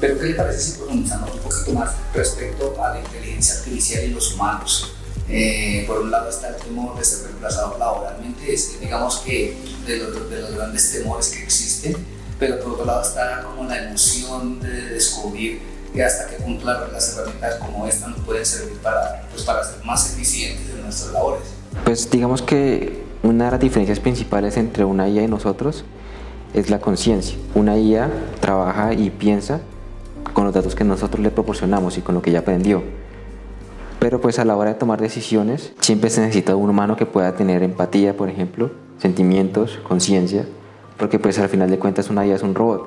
pero 0.00 0.18
¿qué 0.18 0.26
le 0.26 0.34
parece 0.34 0.60
si 0.60 0.78
profundizamos 0.78 1.30
un 1.34 1.40
poquito 1.40 1.72
más 1.72 1.90
respecto 2.14 2.74
a 2.82 2.94
la 2.94 3.00
inteligencia 3.00 3.56
artificial 3.58 4.04
y 4.04 4.08
los 4.08 4.34
humanos? 4.34 4.94
Eh, 5.28 5.84
por 5.86 6.00
un 6.00 6.10
lado 6.10 6.28
está 6.28 6.48
el 6.48 6.56
temor 6.56 6.96
de 6.98 7.04
ser 7.04 7.26
reemplazado 7.26 7.78
laboralmente, 7.78 8.52
es, 8.52 8.78
digamos 8.80 9.18
que 9.18 9.56
de 9.86 9.96
los, 9.96 10.30
de 10.30 10.40
los 10.40 10.54
grandes 10.54 10.92
temores 10.92 11.28
que 11.28 11.42
existen, 11.42 11.96
pero 12.38 12.60
por 12.60 12.72
otro 12.72 12.84
lado 12.84 13.02
está 13.02 13.42
como 13.42 13.68
la 13.68 13.84
emoción 13.84 14.60
de 14.60 14.90
descubrir 14.90 15.62
que 15.94 16.04
hasta 16.04 16.26
qué 16.26 16.42
punto 16.42 16.66
las 16.66 17.16
herramientas 17.16 17.54
como 17.56 17.86
esta 17.86 18.08
nos 18.08 18.18
pueden 18.20 18.44
servir 18.44 18.76
para, 18.78 19.26
pues, 19.30 19.44
para 19.44 19.64
ser 19.64 19.82
más 19.84 20.12
eficientes 20.12 20.68
en 20.68 20.82
nuestras 20.82 21.12
labores. 21.12 21.42
Pues 21.84 22.10
digamos 22.10 22.42
que 22.42 23.04
una 23.22 23.46
de 23.46 23.50
las 23.52 23.60
diferencias 23.60 24.00
principales 24.00 24.56
entre 24.56 24.84
una 24.84 25.08
IA 25.08 25.22
y 25.22 25.28
nosotros 25.28 25.84
es 26.52 26.68
la 26.68 26.80
conciencia. 26.80 27.36
Una 27.54 27.78
IA 27.78 28.10
trabaja 28.40 28.92
y 28.92 29.10
piensa 29.10 29.60
con 30.32 30.44
los 30.44 30.54
datos 30.54 30.74
que 30.74 30.84
nosotros 30.84 31.20
le 31.22 31.30
proporcionamos 31.30 31.96
y 31.96 32.02
con 32.02 32.14
lo 32.14 32.22
que 32.22 32.32
ya 32.32 32.40
aprendió. 32.40 32.82
Pero 34.04 34.20
pues 34.20 34.38
a 34.38 34.44
la 34.44 34.54
hora 34.54 34.74
de 34.74 34.78
tomar 34.78 35.00
decisiones 35.00 35.72
siempre 35.80 36.10
se 36.10 36.20
necesita 36.20 36.54
un 36.56 36.68
humano 36.68 36.94
que 36.94 37.06
pueda 37.06 37.36
tener 37.36 37.62
empatía, 37.62 38.14
por 38.14 38.28
ejemplo, 38.28 38.70
sentimientos, 38.98 39.78
conciencia, 39.82 40.44
porque 40.98 41.18
pues 41.18 41.38
al 41.38 41.48
final 41.48 41.70
de 41.70 41.78
cuentas 41.78 42.10
una 42.10 42.26
IA 42.26 42.34
es 42.34 42.42
un 42.42 42.54
robot 42.54 42.86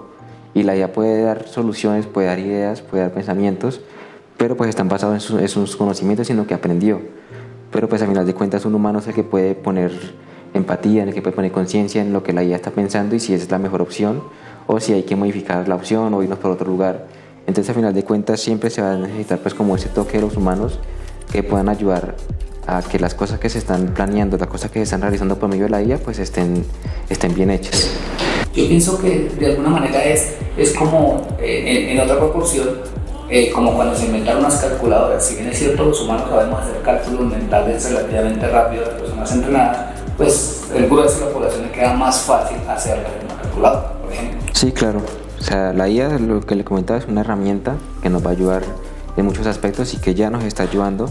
y 0.53 0.61
la 0.61 0.75
IA 0.75 0.93
puede 0.93 1.23
dar 1.23 1.47
soluciones, 1.47 2.05
puede 2.05 2.27
dar 2.27 2.37
ideas, 2.37 2.83
puede 2.83 3.01
dar 3.01 3.13
pensamientos, 3.13 3.81
pero 4.37 4.55
pues 4.55 4.69
están 4.69 4.89
basados 4.89 5.31
en 5.31 5.47
sus, 5.47 5.75
conocimientos 5.75 6.29
y 6.29 6.33
en 6.33 6.37
lo 6.37 6.45
que 6.45 6.53
aprendió. 6.53 7.01
Pero 7.71 7.89
pues 7.89 8.03
al 8.03 8.09
final 8.09 8.27
de 8.27 8.35
cuentas 8.35 8.65
un 8.65 8.75
humano 8.75 8.99
es 8.99 9.07
el 9.07 9.15
que 9.15 9.23
puede 9.23 9.55
poner 9.55 9.91
empatía, 10.53 11.01
en 11.01 11.09
el 11.09 11.15
que 11.15 11.23
puede 11.23 11.35
poner 11.35 11.51
conciencia 11.51 11.99
en 11.99 12.13
lo 12.13 12.21
que 12.21 12.31
la 12.31 12.43
IA 12.43 12.57
está 12.57 12.69
pensando 12.69 13.15
y 13.15 13.19
si 13.19 13.33
es 13.33 13.49
la 13.49 13.57
mejor 13.57 13.81
opción 13.81 14.21
o 14.67 14.79
si 14.79 14.93
hay 14.93 15.01
que 15.01 15.15
modificar 15.15 15.67
la 15.67 15.73
opción 15.73 16.13
o 16.13 16.21
irnos 16.21 16.37
por 16.37 16.51
otro 16.51 16.67
lugar. 16.67 17.07
Entonces, 17.47 17.69
al 17.69 17.75
final 17.75 17.93
de 17.95 18.03
cuentas, 18.03 18.39
siempre 18.39 18.69
se 18.69 18.83
va 18.83 18.91
a 18.91 18.97
necesitar 18.97 19.39
pues 19.39 19.55
como 19.55 19.75
ese 19.75 19.89
toque 19.89 20.17
de 20.17 20.21
los 20.21 20.37
humanos 20.37 20.79
que 21.31 21.43
puedan 21.43 21.69
ayudar 21.69 22.15
a 22.67 22.81
que 22.81 22.99
las 22.99 23.15
cosas 23.15 23.39
que 23.39 23.49
se 23.49 23.59
están 23.59 23.93
planeando, 23.93 24.37
las 24.37 24.49
cosas 24.49 24.69
que 24.69 24.79
se 24.79 24.83
están 24.83 25.01
realizando 25.01 25.37
por 25.37 25.49
medio 25.49 25.63
de 25.65 25.69
la 25.69 25.81
IA, 25.81 25.97
pues 25.97 26.19
estén, 26.19 26.65
estén 27.09 27.33
bien 27.33 27.49
hechas. 27.49 27.89
Yo 28.53 28.67
pienso 28.67 28.99
que 28.99 29.29
de 29.39 29.45
alguna 29.45 29.69
manera 29.69 30.03
es, 30.03 30.33
es 30.57 30.73
como 30.73 31.27
eh, 31.39 31.91
en, 31.91 31.99
otra 31.99 32.17
proporción, 32.17 32.69
eh, 33.29 33.51
como 33.51 33.73
cuando 33.73 33.95
se 33.95 34.07
inventaron 34.07 34.43
las 34.43 34.55
calculadoras. 34.55 35.25
Si 35.25 35.35
bien 35.35 35.47
es 35.49 35.59
cierto, 35.59 35.85
los 35.85 36.01
humanos 36.01 36.29
sabemos 36.29 36.61
hacer 36.61 36.81
cálculos 36.81 37.31
mentales 37.31 37.89
relativamente 37.89 38.47
rápido, 38.47 38.83
las 38.83 38.93
personas 38.95 39.31
entrenadas, 39.31 39.77
pues 40.17 40.65
el 40.75 40.87
grueso 40.87 41.19
de 41.19 41.25
la 41.25 41.31
población 41.31 41.61
le 41.63 41.71
queda 41.71 41.93
más 41.93 42.21
fácil 42.21 42.57
hacerlo 42.67 43.07
en 43.19 43.25
una 43.27 43.41
calculadora, 43.41 43.93
por 44.01 44.11
ejemplo. 44.11 44.39
Sí, 44.53 44.71
claro. 44.71 45.01
O 45.39 45.43
sea, 45.43 45.71
la 45.71 45.87
IA, 45.87 46.17
lo 46.17 46.41
que 46.41 46.55
le 46.55 46.63
comentaba, 46.63 46.99
es 46.99 47.05
una 47.07 47.21
herramienta 47.21 47.75
que 48.01 48.09
nos 48.09 48.25
va 48.25 48.31
a 48.31 48.33
ayudar 48.33 48.63
en 49.17 49.25
muchos 49.25 49.45
aspectos 49.47 49.93
y 49.93 49.97
que 49.97 50.15
ya 50.15 50.29
nos 50.29 50.43
está 50.43 50.63
ayudando 50.63 51.09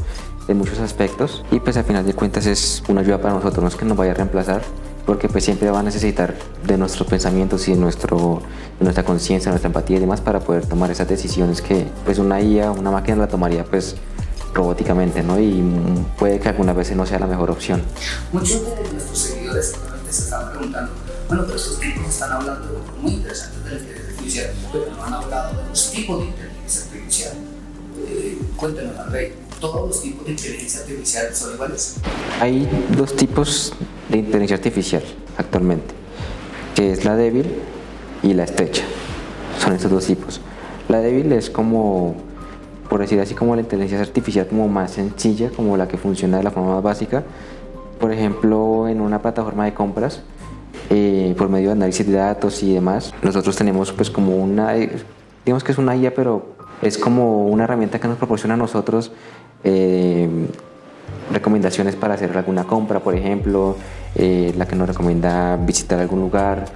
en 0.49 0.57
muchos 0.57 0.79
aspectos 0.79 1.45
y 1.51 1.61
pues 1.61 1.77
al 1.77 1.85
final 1.85 2.07
de 2.07 2.14
cuentas 2.14 2.47
es 2.47 2.83
una 2.88 3.01
ayuda 3.01 3.21
para 3.21 3.35
nosotros, 3.35 3.62
no 3.62 3.69
es 3.69 3.77
que 3.77 3.85
nos 3.85 3.97
vaya 3.97 4.12
a 4.12 4.14
reemplazar 4.14 4.62
porque 5.05 5.29
pues 5.29 5.45
siempre 5.45 5.71
va 5.71 5.81
a 5.81 5.83
necesitar 5.83 6.35
de 6.64 6.77
nuestros 6.77 7.09
pensamientos 7.09 7.69
y 7.69 7.73
de, 7.73 7.79
nuestro, 7.79 8.42
de 8.79 8.85
nuestra 8.85 9.05
conciencia, 9.05 9.51
nuestra 9.51 9.69
empatía 9.69 9.99
y 9.99 10.01
demás 10.01 10.21
para 10.21 10.40
poder 10.40 10.66
tomar 10.66 10.90
esas 10.90 11.09
decisiones 11.09 11.62
que 11.62 11.87
pues 12.05 12.19
una 12.19 12.40
IA, 12.40 12.73
una 12.73 12.90
máquina 12.90 13.16
la 13.16 13.29
tomaría 13.29 13.64
pues 13.64 13.97
robóticamente, 14.53 15.23
¿no? 15.23 15.38
Y 15.38 15.62
puede 16.19 16.40
que 16.40 16.49
algunas 16.49 16.75
veces 16.75 16.97
no 16.97 17.07
sea 17.07 17.19
la 17.19 17.27
mejor 17.27 17.51
opción. 17.51 17.83
Muchos 18.33 18.62
de 18.64 18.92
nuestros 18.92 19.19
seguidores 19.19 19.75
se 20.11 20.23
están 20.23 20.51
preguntando, 20.51 20.92
bueno, 21.29 21.42
pero 21.45 21.57
estos 21.57 21.79
tipos 21.79 22.09
están 22.09 22.33
hablando 22.33 22.83
muy 23.01 23.12
interesantes 23.12 23.64
de 23.64 23.71
la 23.71 23.81
inteligencia 23.81 24.14
artificial, 24.14 24.51
pero 24.73 24.97
no 24.97 25.05
han 25.05 25.14
hablado 25.14 25.62
de 25.62 25.69
los 25.69 25.90
tipos 25.92 26.19
de 26.21 26.25
inteligencia 26.27 26.83
artificial. 26.83 27.56
Cuéntenos, 28.56 28.98
André, 28.98 29.35
¿todos 29.61 29.88
los 29.88 30.00
tipos 30.00 30.24
de 30.24 30.32
inteligencia 30.32 30.80
artificial 30.80 31.35
son 31.35 31.54
iguales? 31.54 31.96
Hay 32.40 32.68
dos 32.96 33.14
tipos 33.14 33.72
de 34.09 34.18
inteligencia 34.18 34.56
artificial 34.56 35.02
actualmente, 35.37 35.94
que 36.74 36.92
es 36.92 37.04
la 37.04 37.16
débil 37.16 37.46
y 38.22 38.32
la 38.32 38.44
estrecha. 38.44 38.82
Son 39.59 39.74
estos 39.74 39.90
dos 39.90 40.06
tipos. 40.06 40.40
La 40.88 41.00
débil 41.00 41.32
es 41.32 41.50
como 41.50 42.16
por 42.88 43.00
decir 43.00 43.20
así 43.20 43.35
como 43.35 43.54
la 43.54 43.62
inteligencia 43.62 44.00
artificial 44.00 44.46
como 44.46 44.68
más 44.68 44.92
sencilla, 44.92 45.50
como 45.50 45.76
la 45.76 45.88
que 45.88 45.96
funciona 45.96 46.38
de 46.38 46.44
la 46.44 46.50
forma 46.50 46.74
más 46.74 46.82
básica. 46.82 47.24
Por 47.98 48.12
ejemplo, 48.12 48.88
en 48.88 49.00
una 49.00 49.20
plataforma 49.20 49.64
de 49.64 49.74
compras, 49.74 50.22
eh, 50.90 51.35
por 51.37 51.48
medio 51.48 51.68
de 51.68 51.72
análisis 51.72 52.06
de 52.06 52.12
datos 52.12 52.62
y 52.62 52.74
demás, 52.74 53.12
nosotros 53.22 53.56
tenemos 53.56 53.92
pues 53.92 54.11
como 54.11 54.37
una, 54.37 54.76
eh, 54.76 54.90
digamos 55.44 55.64
que 55.64 55.72
es 55.72 55.78
una 55.78 55.96
IA, 55.96 56.14
pero 56.14 56.56
es 56.83 56.99
como 56.99 57.47
una 57.47 57.65
herramienta 57.65 57.99
que 57.99 58.09
nos 58.09 58.19
proporciona 58.19 58.55
a 58.55 58.57
nosotros 58.57 59.12
eh, 59.65 60.29
recomendaciones 61.33 61.97
para 61.97 62.15
hacer 62.15 62.37
alguna 62.37 62.65
compra, 62.65 63.01
por 63.01 63.15
ejemplo, 63.15 63.77
la 64.17 64.67
que 64.67 64.77
nos 64.77 64.89
recomienda 64.89 65.57
visitar 65.57 65.99
algún 65.99 66.21
lugar. 66.21 66.67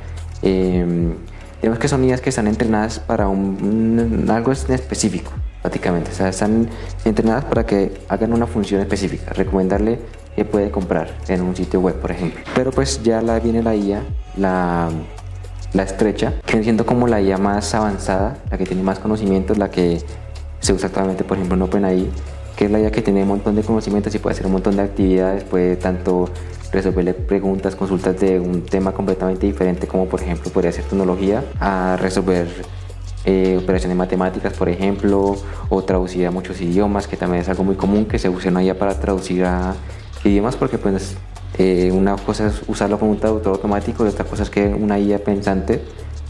digamos 0.42 1.78
que 1.78 1.88
son 1.88 2.04
IAs 2.04 2.20
que 2.20 2.30
están 2.30 2.48
entrenadas 2.48 2.98
para 2.98 3.28
un, 3.28 4.26
algo 4.28 4.52
específico 4.52 5.32
prácticamente. 5.62 6.10
O 6.10 6.14
sea, 6.14 6.28
están 6.28 6.68
entrenadas 7.04 7.44
para 7.44 7.64
que 7.66 8.00
hagan 8.08 8.32
una 8.32 8.46
función 8.46 8.80
específica, 8.80 9.32
recomendarle 9.32 9.98
qué 10.34 10.44
puede 10.44 10.70
comprar 10.70 11.10
en 11.28 11.42
un 11.42 11.54
sitio 11.54 11.80
web, 11.80 11.96
por 11.96 12.10
ejemplo. 12.10 12.40
Pero 12.54 12.70
pues 12.70 13.02
ya 13.02 13.20
la, 13.20 13.38
viene 13.40 13.62
la 13.62 13.74
IA, 13.74 14.02
la, 14.36 14.88
la 15.72 15.82
estrecha, 15.84 16.34
que 16.46 16.62
siendo 16.62 16.84
como 16.84 17.06
la 17.06 17.20
IA 17.20 17.38
más 17.38 17.74
avanzada, 17.74 18.36
la 18.50 18.58
que 18.58 18.66
tiene 18.66 18.82
más 18.82 18.98
conocimientos, 18.98 19.58
la 19.58 19.70
que 19.70 20.02
se 20.60 20.72
usa 20.72 20.88
actualmente, 20.88 21.24
por 21.24 21.36
ejemplo, 21.36 21.56
en 21.56 21.62
OpenAI, 21.62 22.10
que 22.56 22.66
es 22.66 22.70
la 22.70 22.80
IA 22.80 22.90
que 22.90 23.02
tiene 23.02 23.22
un 23.22 23.28
montón 23.28 23.56
de 23.56 23.62
conocimientos 23.62 24.14
y 24.14 24.18
puede 24.18 24.34
hacer 24.34 24.46
un 24.46 24.52
montón 24.52 24.76
de 24.76 24.82
actividades, 24.82 25.44
puede 25.44 25.76
tanto 25.76 26.28
resolverle 26.72 27.14
preguntas, 27.14 27.74
consultas 27.74 28.18
de 28.20 28.38
un 28.38 28.62
tema 28.62 28.92
completamente 28.92 29.46
diferente, 29.46 29.86
como 29.86 30.06
por 30.06 30.20
ejemplo 30.20 30.50
podría 30.52 30.72
ser 30.72 30.84
tecnología, 30.84 31.42
a 31.58 31.96
resolver 32.00 32.48
eh, 33.24 33.58
operaciones 33.62 33.96
matemáticas, 33.96 34.52
por 34.54 34.68
ejemplo, 34.68 35.36
o 35.68 35.82
traducir 35.82 36.26
a 36.26 36.30
muchos 36.30 36.60
idiomas, 36.60 37.06
que 37.06 37.16
también 37.16 37.42
es 37.42 37.48
algo 37.48 37.64
muy 37.64 37.76
común 37.76 38.06
que 38.06 38.18
se 38.18 38.28
use 38.28 38.50
ya 38.64 38.78
para 38.78 38.98
traducir 38.98 39.44
a 39.44 39.74
idiomas, 40.24 40.56
porque 40.56 40.78
pues 40.78 41.16
eh, 41.60 41.92
una 41.92 42.16
cosa 42.16 42.46
es 42.46 42.62
usarlo 42.68 42.98
como 42.98 43.10
un 43.10 43.20
traductor 43.20 43.52
automático 43.52 44.06
y 44.06 44.08
otra 44.08 44.24
cosa 44.24 44.44
es 44.44 44.48
que 44.48 44.68
una 44.68 44.98
IA 44.98 45.22
pensante 45.22 45.82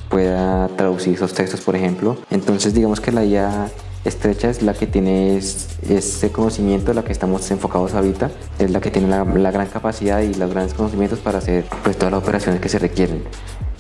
pueda 0.09 0.67
traducir 0.77 1.15
esos 1.15 1.33
textos, 1.35 1.61
por 1.61 1.77
ejemplo. 1.77 2.17
Entonces 2.33 2.75
digamos 2.75 3.01
que 3.01 3.13
la 3.13 3.25
IA 3.25 3.71
estrecha 4.05 4.51
es 4.51 4.63
la 4.63 4.75
que 4.75 4.89
tiene 4.89 5.37
ese 5.37 6.33
conocimiento, 6.33 6.93
la 6.95 7.05
que 7.05 7.13
estamos 7.13 7.49
enfocados 7.53 7.95
ahorita, 7.95 8.33
es 8.59 8.73
la 8.73 8.81
que 8.81 8.91
tiene 8.91 9.07
la, 9.07 9.25
la, 9.25 9.53
gran 9.53 9.69
capacidad 9.69 10.21
y 10.21 10.35
los 10.35 10.51
grandes 10.51 10.75
conocimientos 10.75 11.21
para 11.21 11.39
hacer 11.39 11.65
pues, 11.85 11.97
todas 11.97 12.11
las 12.11 12.23
operaciones 12.25 12.61
que 12.61 12.69
se 12.69 12.81
requieren. 12.81 13.23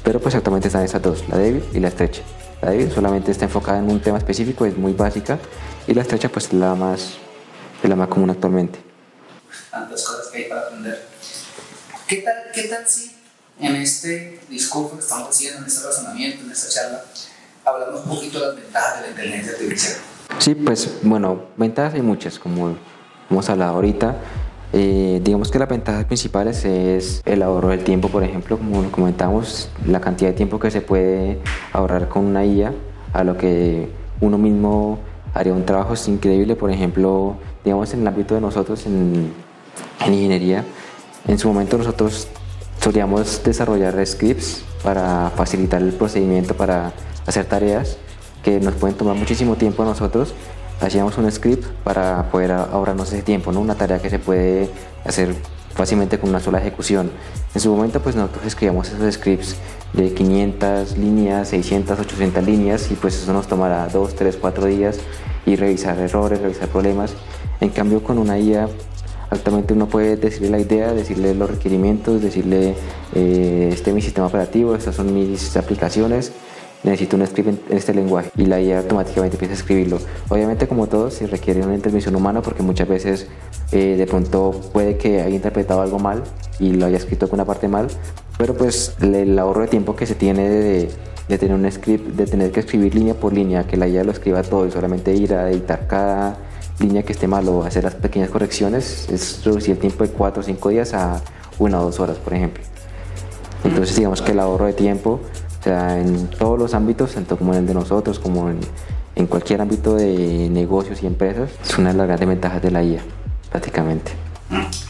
Pero 0.04 0.20
pues 0.20 0.36
actualmente 0.36 0.68
están 0.68 0.84
esas 0.84 1.02
dos, 1.02 1.28
la 1.28 1.36
débil 1.36 1.64
y 1.72 1.80
la 1.80 1.88
estrecha. 1.88 2.22
La 2.62 2.70
débil 2.70 2.92
solamente 2.92 3.32
está 3.32 3.46
enfocada 3.46 3.80
en 3.80 3.90
un 3.90 3.98
tema 3.98 4.18
específico, 4.18 4.66
es 4.66 4.76
muy 4.76 4.92
básica, 4.92 5.40
y 5.88 5.94
la 5.94 6.02
estrecha 6.02 6.28
pues 6.28 6.46
es 6.46 6.52
la 6.52 6.76
más, 6.76 7.14
es 7.82 7.90
la 7.90 7.96
más 7.96 8.06
común 8.06 8.30
actualmente. 8.30 8.78
Tantas 9.68 10.04
cosas 10.04 10.28
que 10.28 10.38
hay 10.38 10.48
para 10.48 10.60
aprender. 10.60 11.09
¿Qué 12.10 12.16
tal, 12.22 12.34
¿Qué 12.52 12.64
tal 12.64 12.84
si 12.88 13.12
en 13.60 13.76
este 13.76 14.40
discurso 14.50 14.96
que 14.96 15.00
estamos 15.00 15.28
haciendo, 15.28 15.60
en 15.60 15.66
este 15.66 15.86
razonamiento, 15.86 16.44
en 16.44 16.50
esta 16.50 16.68
charla, 16.68 17.04
hablamos 17.64 18.04
un 18.04 18.16
poquito 18.16 18.40
de 18.40 18.46
las 18.46 18.56
ventajas 18.56 18.96
de 18.96 19.02
la 19.02 19.08
inteligencia 19.10 19.52
artificial? 19.52 19.96
Sí, 20.40 20.56
pues 20.56 20.90
bueno, 21.02 21.44
ventajas 21.56 21.94
hay 21.94 22.02
muchas, 22.02 22.40
como 22.40 22.76
hemos 23.30 23.48
hablado 23.48 23.74
ahorita. 23.74 24.16
Eh, 24.72 25.20
digamos 25.22 25.52
que 25.52 25.60
las 25.60 25.68
ventajas 25.68 26.04
principales 26.06 26.64
es 26.64 27.22
el 27.26 27.44
ahorro 27.44 27.68
del 27.68 27.84
tiempo, 27.84 28.08
por 28.08 28.24
ejemplo, 28.24 28.58
como 28.58 28.82
lo 28.82 28.90
comentamos, 28.90 29.68
la 29.86 30.00
cantidad 30.00 30.30
de 30.30 30.36
tiempo 30.36 30.58
que 30.58 30.72
se 30.72 30.80
puede 30.80 31.38
ahorrar 31.72 32.08
con 32.08 32.24
una 32.24 32.44
IA 32.44 32.74
a 33.12 33.22
lo 33.22 33.36
que 33.36 33.88
uno 34.20 34.36
mismo 34.36 34.98
haría 35.32 35.52
un 35.52 35.64
trabajo 35.64 35.94
es 35.94 36.08
increíble, 36.08 36.56
por 36.56 36.72
ejemplo, 36.72 37.36
digamos 37.62 37.94
en 37.94 38.00
el 38.00 38.08
ámbito 38.08 38.34
de 38.34 38.40
nosotros 38.40 38.84
en, 38.86 39.32
en 40.00 40.12
ingeniería, 40.12 40.64
en 41.26 41.38
su 41.38 41.48
momento 41.48 41.78
nosotros 41.78 42.28
solíamos 42.82 43.42
desarrollar 43.44 44.04
scripts 44.06 44.62
para 44.82 45.30
facilitar 45.36 45.82
el 45.82 45.92
procedimiento 45.92 46.54
para 46.54 46.92
hacer 47.26 47.44
tareas 47.44 47.98
que 48.42 48.60
nos 48.60 48.74
pueden 48.74 48.96
tomar 48.96 49.16
muchísimo 49.16 49.56
tiempo 49.56 49.82
a 49.82 49.86
nosotros 49.86 50.34
hacíamos 50.80 51.18
un 51.18 51.30
script 51.30 51.64
para 51.84 52.30
poder 52.30 52.52
ahorrarnos 52.52 53.12
ese 53.12 53.22
tiempo, 53.22 53.52
¿no? 53.52 53.60
una 53.60 53.74
tarea 53.74 54.00
que 54.00 54.10
se 54.10 54.18
puede 54.18 54.70
hacer 55.04 55.34
fácilmente 55.74 56.18
con 56.18 56.30
una 56.30 56.40
sola 56.40 56.58
ejecución. 56.58 57.10
En 57.54 57.60
su 57.60 57.70
momento 57.70 58.00
pues 58.00 58.16
nosotros 58.16 58.46
escribíamos 58.46 58.88
esos 58.88 59.14
scripts 59.14 59.56
de 59.92 60.12
500 60.14 60.96
líneas, 60.96 61.48
600, 61.48 62.00
800 62.00 62.44
líneas 62.44 62.90
y 62.90 62.94
pues 62.94 63.14
eso 63.22 63.32
nos 63.32 63.46
tomará 63.46 63.88
2, 63.88 64.14
3, 64.14 64.38
4 64.40 64.66
días 64.66 64.98
y 65.46 65.56
revisar 65.56 65.98
errores, 65.98 66.40
revisar 66.40 66.68
problemas. 66.68 67.12
En 67.60 67.70
cambio 67.70 68.02
con 68.02 68.18
una 68.18 68.38
IA 68.38 68.68
actualmente 69.30 69.74
uno 69.74 69.86
puede 69.86 70.16
decirle 70.16 70.50
la 70.50 70.58
idea, 70.58 70.92
decirle 70.92 71.34
los 71.34 71.50
requerimientos, 71.50 72.20
decirle 72.20 72.74
eh, 73.14 73.70
este 73.72 73.90
es 73.90 73.94
mi 73.94 74.02
sistema 74.02 74.26
operativo, 74.26 74.74
estas 74.74 74.96
son 74.96 75.14
mis 75.14 75.56
aplicaciones 75.56 76.32
necesito 76.82 77.16
un 77.16 77.26
script 77.26 77.48
en 77.48 77.76
este 77.76 77.94
lenguaje 77.94 78.30
y 78.36 78.46
la 78.46 78.60
IA 78.60 78.78
automáticamente 78.78 79.36
empieza 79.36 79.54
a 79.54 79.56
escribirlo. 79.56 79.98
Obviamente 80.28 80.66
como 80.66 80.86
todo 80.86 81.10
se 81.10 81.26
requiere 81.26 81.62
una 81.62 81.74
intervención 81.74 82.14
humana 82.16 82.42
porque 82.42 82.62
muchas 82.62 82.88
veces 82.88 83.26
eh, 83.72 83.96
de 83.96 84.06
pronto 84.06 84.52
puede 84.72 84.96
que 84.96 85.20
haya 85.20 85.34
interpretado 85.34 85.82
algo 85.82 85.98
mal 85.98 86.22
y 86.58 86.72
lo 86.72 86.86
haya 86.86 86.96
escrito 86.96 87.28
con 87.28 87.38
una 87.38 87.44
parte 87.44 87.68
mal, 87.68 87.88
pero 88.38 88.54
pues 88.54 88.94
el 89.00 89.38
ahorro 89.38 89.62
de 89.62 89.68
tiempo 89.68 89.96
que 89.96 90.06
se 90.06 90.14
tiene 90.14 90.48
de, 90.48 90.90
de 91.28 91.38
tener 91.38 91.54
un 91.54 91.70
script, 91.70 92.16
de 92.16 92.26
tener 92.26 92.50
que 92.50 92.60
escribir 92.60 92.94
línea 92.94 93.14
por 93.14 93.32
línea, 93.32 93.66
que 93.66 93.76
la 93.76 93.86
IA 93.86 94.04
lo 94.04 94.12
escriba 94.12 94.42
todo 94.42 94.66
y 94.66 94.70
solamente 94.70 95.14
ir 95.14 95.34
a 95.34 95.50
editar 95.50 95.86
cada 95.86 96.38
línea 96.80 97.02
que 97.02 97.12
esté 97.12 97.28
mal 97.28 97.48
o 97.48 97.62
hacer 97.62 97.84
las 97.84 97.94
pequeñas 97.94 98.30
correcciones, 98.30 99.08
es 99.10 99.44
reducir 99.44 99.72
el 99.72 99.78
tiempo 99.78 100.04
de 100.04 100.10
4 100.10 100.40
o 100.40 100.44
5 100.44 100.68
días 100.70 100.94
a 100.94 101.20
1 101.58 101.78
o 101.78 101.84
2 101.84 102.00
horas, 102.00 102.16
por 102.18 102.34
ejemplo. 102.34 102.62
Entonces 103.62 103.96
digamos 103.96 104.22
que 104.22 104.32
el 104.32 104.40
ahorro 104.40 104.66
de 104.66 104.72
tiempo 104.72 105.20
o 105.60 105.62
sea, 105.62 105.98
en 105.98 106.28
todos 106.28 106.58
los 106.58 106.72
ámbitos, 106.72 107.12
tanto 107.12 107.36
como 107.36 107.52
en 107.52 107.60
el 107.60 107.66
de 107.66 107.74
nosotros, 107.74 108.18
como 108.18 108.48
en, 108.48 108.60
en 109.14 109.26
cualquier 109.26 109.60
ámbito 109.60 109.94
de 109.94 110.48
negocios 110.50 111.02
y 111.02 111.06
empresas, 111.06 111.50
es 111.62 111.76
una 111.76 111.92
de 111.92 111.98
las 111.98 112.06
grandes 112.06 112.28
ventajas 112.28 112.62
de 112.62 112.70
la 112.70 112.82
IA, 112.82 113.02
prácticamente. 113.50 114.12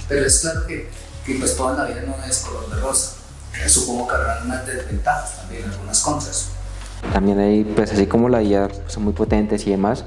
Pero 0.08 0.26
es 0.26 0.38
claro 0.38 0.66
que, 0.68 0.88
que 1.26 1.34
pues 1.34 1.56
toda 1.56 1.76
la 1.76 1.84
vida 1.86 2.02
no 2.06 2.24
es 2.24 2.38
color 2.38 2.70
de 2.70 2.80
rosa. 2.80 3.16
Supongo 3.66 4.06
que 4.06 4.14
habrá 4.14 4.42
unas 4.44 4.64
desventajas 4.64 5.38
también, 5.38 5.64
algunas 5.64 6.00
contras. 6.00 6.50
También 7.12 7.40
hay, 7.40 7.64
pues 7.64 7.92
así 7.92 8.06
como 8.06 8.28
la 8.28 8.40
IA 8.42 8.68
son 8.86 9.04
muy 9.04 9.12
potentes 9.12 9.66
y 9.66 9.70
demás, 9.70 10.04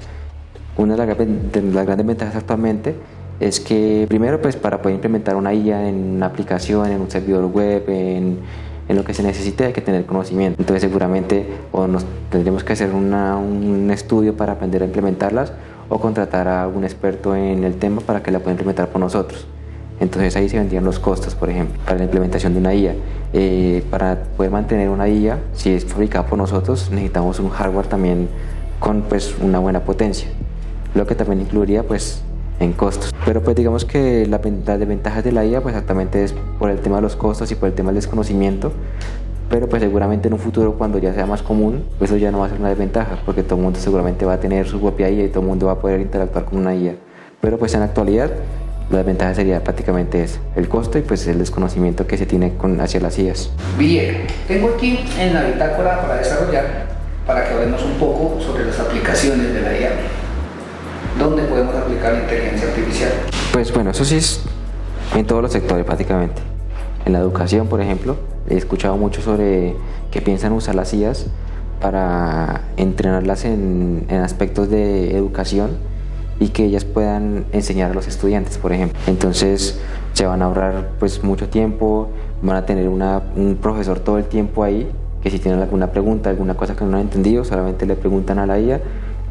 una 0.78 0.96
de 0.96 1.06
las, 1.06 1.18
de 1.18 1.62
las 1.74 1.86
grandes 1.86 2.08
ventajas 2.08 2.36
actualmente 2.36 2.96
es 3.40 3.60
que 3.60 4.06
primero 4.08 4.42
pues 4.42 4.56
para 4.56 4.82
poder 4.82 4.96
implementar 4.96 5.36
una 5.36 5.54
IA 5.54 5.90
en 5.90 6.16
una 6.16 6.28
aplicación, 6.28 6.92
en 6.92 7.02
un 7.02 7.10
servidor 7.10 7.46
web, 7.46 7.84
en 7.90 8.40
en 8.88 8.96
lo 8.96 9.04
que 9.04 9.14
se 9.14 9.24
necesite 9.24 9.66
hay 9.66 9.74
que 9.74 9.82
tener 9.82 10.06
conocimiento. 10.06 10.62
Entonces 10.62 10.82
seguramente 10.82 11.48
o 11.72 11.88
nos 11.88 12.06
tendremos 12.30 12.64
que 12.64 12.74
hacer 12.74 12.92
un 12.92 13.90
estudio 13.92 14.36
para 14.36 14.54
aprender 14.54 14.82
a 14.82 14.86
implementarlas 14.86 15.54
o 15.90 16.00
contratar 16.00 16.48
a 16.48 16.64
algún 16.64 16.84
experto 16.84 17.36
en 17.36 17.64
el 17.64 17.76
tema 17.76 18.02
para 18.02 18.24
que 18.24 18.32
la 18.32 18.40
pueda 18.40 18.52
implementar 18.52 18.90
por 18.90 19.00
nosotros. 19.00 19.48
Entonces 20.00 20.36
ahí 20.36 20.50
se 20.50 20.58
vendrían 20.58 20.84
los 20.84 21.00
costos, 21.00 21.36
por 21.36 21.50
ejemplo, 21.50 21.80
para 21.86 21.98
la 21.98 22.06
implementación 22.06 22.54
de 22.54 22.60
una 22.60 22.74
IA. 22.74 22.96
Eh, 23.32 23.84
para 23.90 24.24
poder 24.36 24.52
mantener 24.52 24.90
una 24.90 25.08
IA, 25.08 25.40
si 25.54 25.72
es 25.72 25.86
fabricada 25.86 26.26
por 26.26 26.38
nosotros, 26.38 26.90
necesitamos 26.92 27.40
un 27.40 27.50
hardware 27.50 27.88
también 27.88 28.28
con 28.80 29.04
pues, 29.04 29.36
una 29.40 29.60
buena 29.60 29.82
potencia, 29.82 30.28
lo 30.96 31.08
que 31.08 31.16
también 31.16 31.42
incluiría 31.42 31.84
pues 31.84 32.22
en 32.60 32.74
costos. 32.74 33.14
Pero 33.26 33.42
pues 33.42 33.56
digamos 33.56 33.86
que 33.86 34.26
la, 34.28 34.40
las 34.66 34.80
desventajas 34.80 35.24
de 35.24 35.32
la 35.32 35.46
IA 35.46 35.62
pues 35.62 35.76
exactamente 35.76 36.24
es 36.24 36.34
por 36.60 36.70
el 36.70 36.80
tema 36.80 36.98
de 36.98 37.02
los 37.04 37.16
costos 37.16 37.52
y 37.52 37.56
por 37.56 37.70
el 37.70 37.76
tema 37.76 37.90
del 37.90 37.96
desconocimiento, 37.96 38.72
pero 39.50 39.68
pues 39.68 39.82
seguramente 39.82 40.28
en 40.28 40.34
un 40.34 40.40
futuro 40.40 40.74
cuando 40.74 40.98
ya 40.98 41.14
sea 41.14 41.26
más 41.26 41.42
común, 41.42 41.84
pues 42.00 42.10
eso 42.10 42.18
ya 42.18 42.32
no 42.32 42.40
va 42.40 42.48
a 42.48 42.50
ser 42.50 42.60
una 42.60 42.70
desventaja, 42.70 43.20
porque 43.26 43.44
todo 43.44 43.56
el 43.58 43.64
mundo 43.64 43.80
seguramente 43.80 44.26
va 44.26 44.34
a 44.34 44.40
tener 44.40 44.68
su 44.68 44.80
propia 44.80 45.10
IA 45.10 45.26
y 45.26 45.28
todo 45.30 45.42
el 45.42 45.48
mundo 45.48 45.68
va 45.68 45.74
a 45.74 45.80
poder 45.80 46.02
interactuar 46.02 46.46
con 46.46 46.60
una 46.60 46.76
IA. 46.76 46.96
Pero 47.42 47.58
pues 47.58 47.74
en 47.74 47.82
la 47.82 47.88
actualidad 47.88 48.32
la 48.90 48.98
desventaja 48.98 49.36
sería 49.36 49.64
prácticamente 49.64 50.24
eso, 50.24 50.40
el 50.56 50.68
costo 50.68 50.98
y 50.98 51.02
pues 51.02 51.26
el 51.28 51.40
desconocimiento 51.40 52.08
que 52.08 52.18
se 52.18 52.26
tiene 52.26 52.56
con, 52.56 52.80
hacia 52.82 53.00
las 53.00 53.18
IAs. 53.18 53.52
Bien, 53.78 54.26
tengo 54.48 54.70
aquí 54.76 55.00
en 55.20 55.34
la 55.34 55.44
bitácora 55.44 56.02
para 56.02 56.16
desarrollar, 56.16 56.88
para 57.26 57.48
que 57.48 57.54
hablemos 57.54 57.84
un 57.84 57.94
poco 57.94 58.40
sobre 58.42 58.66
las 58.66 58.80
aplicaciones 58.80 59.54
de 59.54 59.62
la 59.62 59.80
IA. 59.80 59.90
¿Dónde 61.19 61.43
podemos 61.43 61.76
aplicar 61.76 62.15
inteligencia 62.15 62.67
artificial? 62.69 63.12
Pues 63.52 63.71
bueno, 63.73 63.91
eso 63.91 64.04
sí 64.04 64.15
es 64.15 64.41
en 65.15 65.26
todos 65.26 65.41
los 65.41 65.52
sectores 65.52 65.86
prácticamente. 65.86 66.41
En 67.06 67.13
la 67.13 67.19
educación, 67.19 67.67
por 67.67 67.82
ejemplo, 67.82 68.17
he 68.49 68.58
escuchado 68.58 68.97
mucho 68.97 69.21
sobre 69.21 69.76
que 70.12 70.21
piensan 70.21 70.54
usar 70.54 70.76
las 70.76 70.93
IAS 70.93 71.28
para 71.80 72.62
entrenarlas 72.78 73.45
en, 73.45 74.06
en, 74.10 74.21
aspectos 74.21 74.69
de 74.69 75.15
educación 75.15 75.71
y 76.39 76.49
que 76.49 76.65
ellas 76.65 76.86
puedan 76.86 77.45
enseñar 77.52 77.91
a 77.91 77.93
los 77.93 78.08
estudiantes, 78.08 78.58
por 78.58 78.73
ejemplo. 78.73 78.97
Entonces 79.06 79.80
se 80.13 80.26
van 80.26 80.41
a 80.41 80.45
ahorrar 80.45 80.91
pues 80.99 81.23
mucho 81.23 81.49
tiempo, 81.49 82.10
van 82.41 82.58
a 82.58 82.65
tener 82.65 82.88
una, 82.88 83.21
un 83.36 83.58
profesor 83.58 83.99
todo 83.99 84.17
el 84.17 84.26
tiempo 84.26 84.63
ahí, 84.63 84.89
que 85.21 85.30
si 85.30 85.39
tienen 85.39 85.62
alguna 85.62 85.91
pregunta, 85.91 86.30
alguna 86.30 86.56
cosa 86.56 86.76
que 86.76 86.86
no 86.86 86.97
han 86.97 87.04
entendido, 87.04 87.45
solamente 87.45 87.86
le 87.86 87.95
preguntan 87.95 88.39
a 88.39 88.47
la 88.47 88.60
IA 88.60 88.82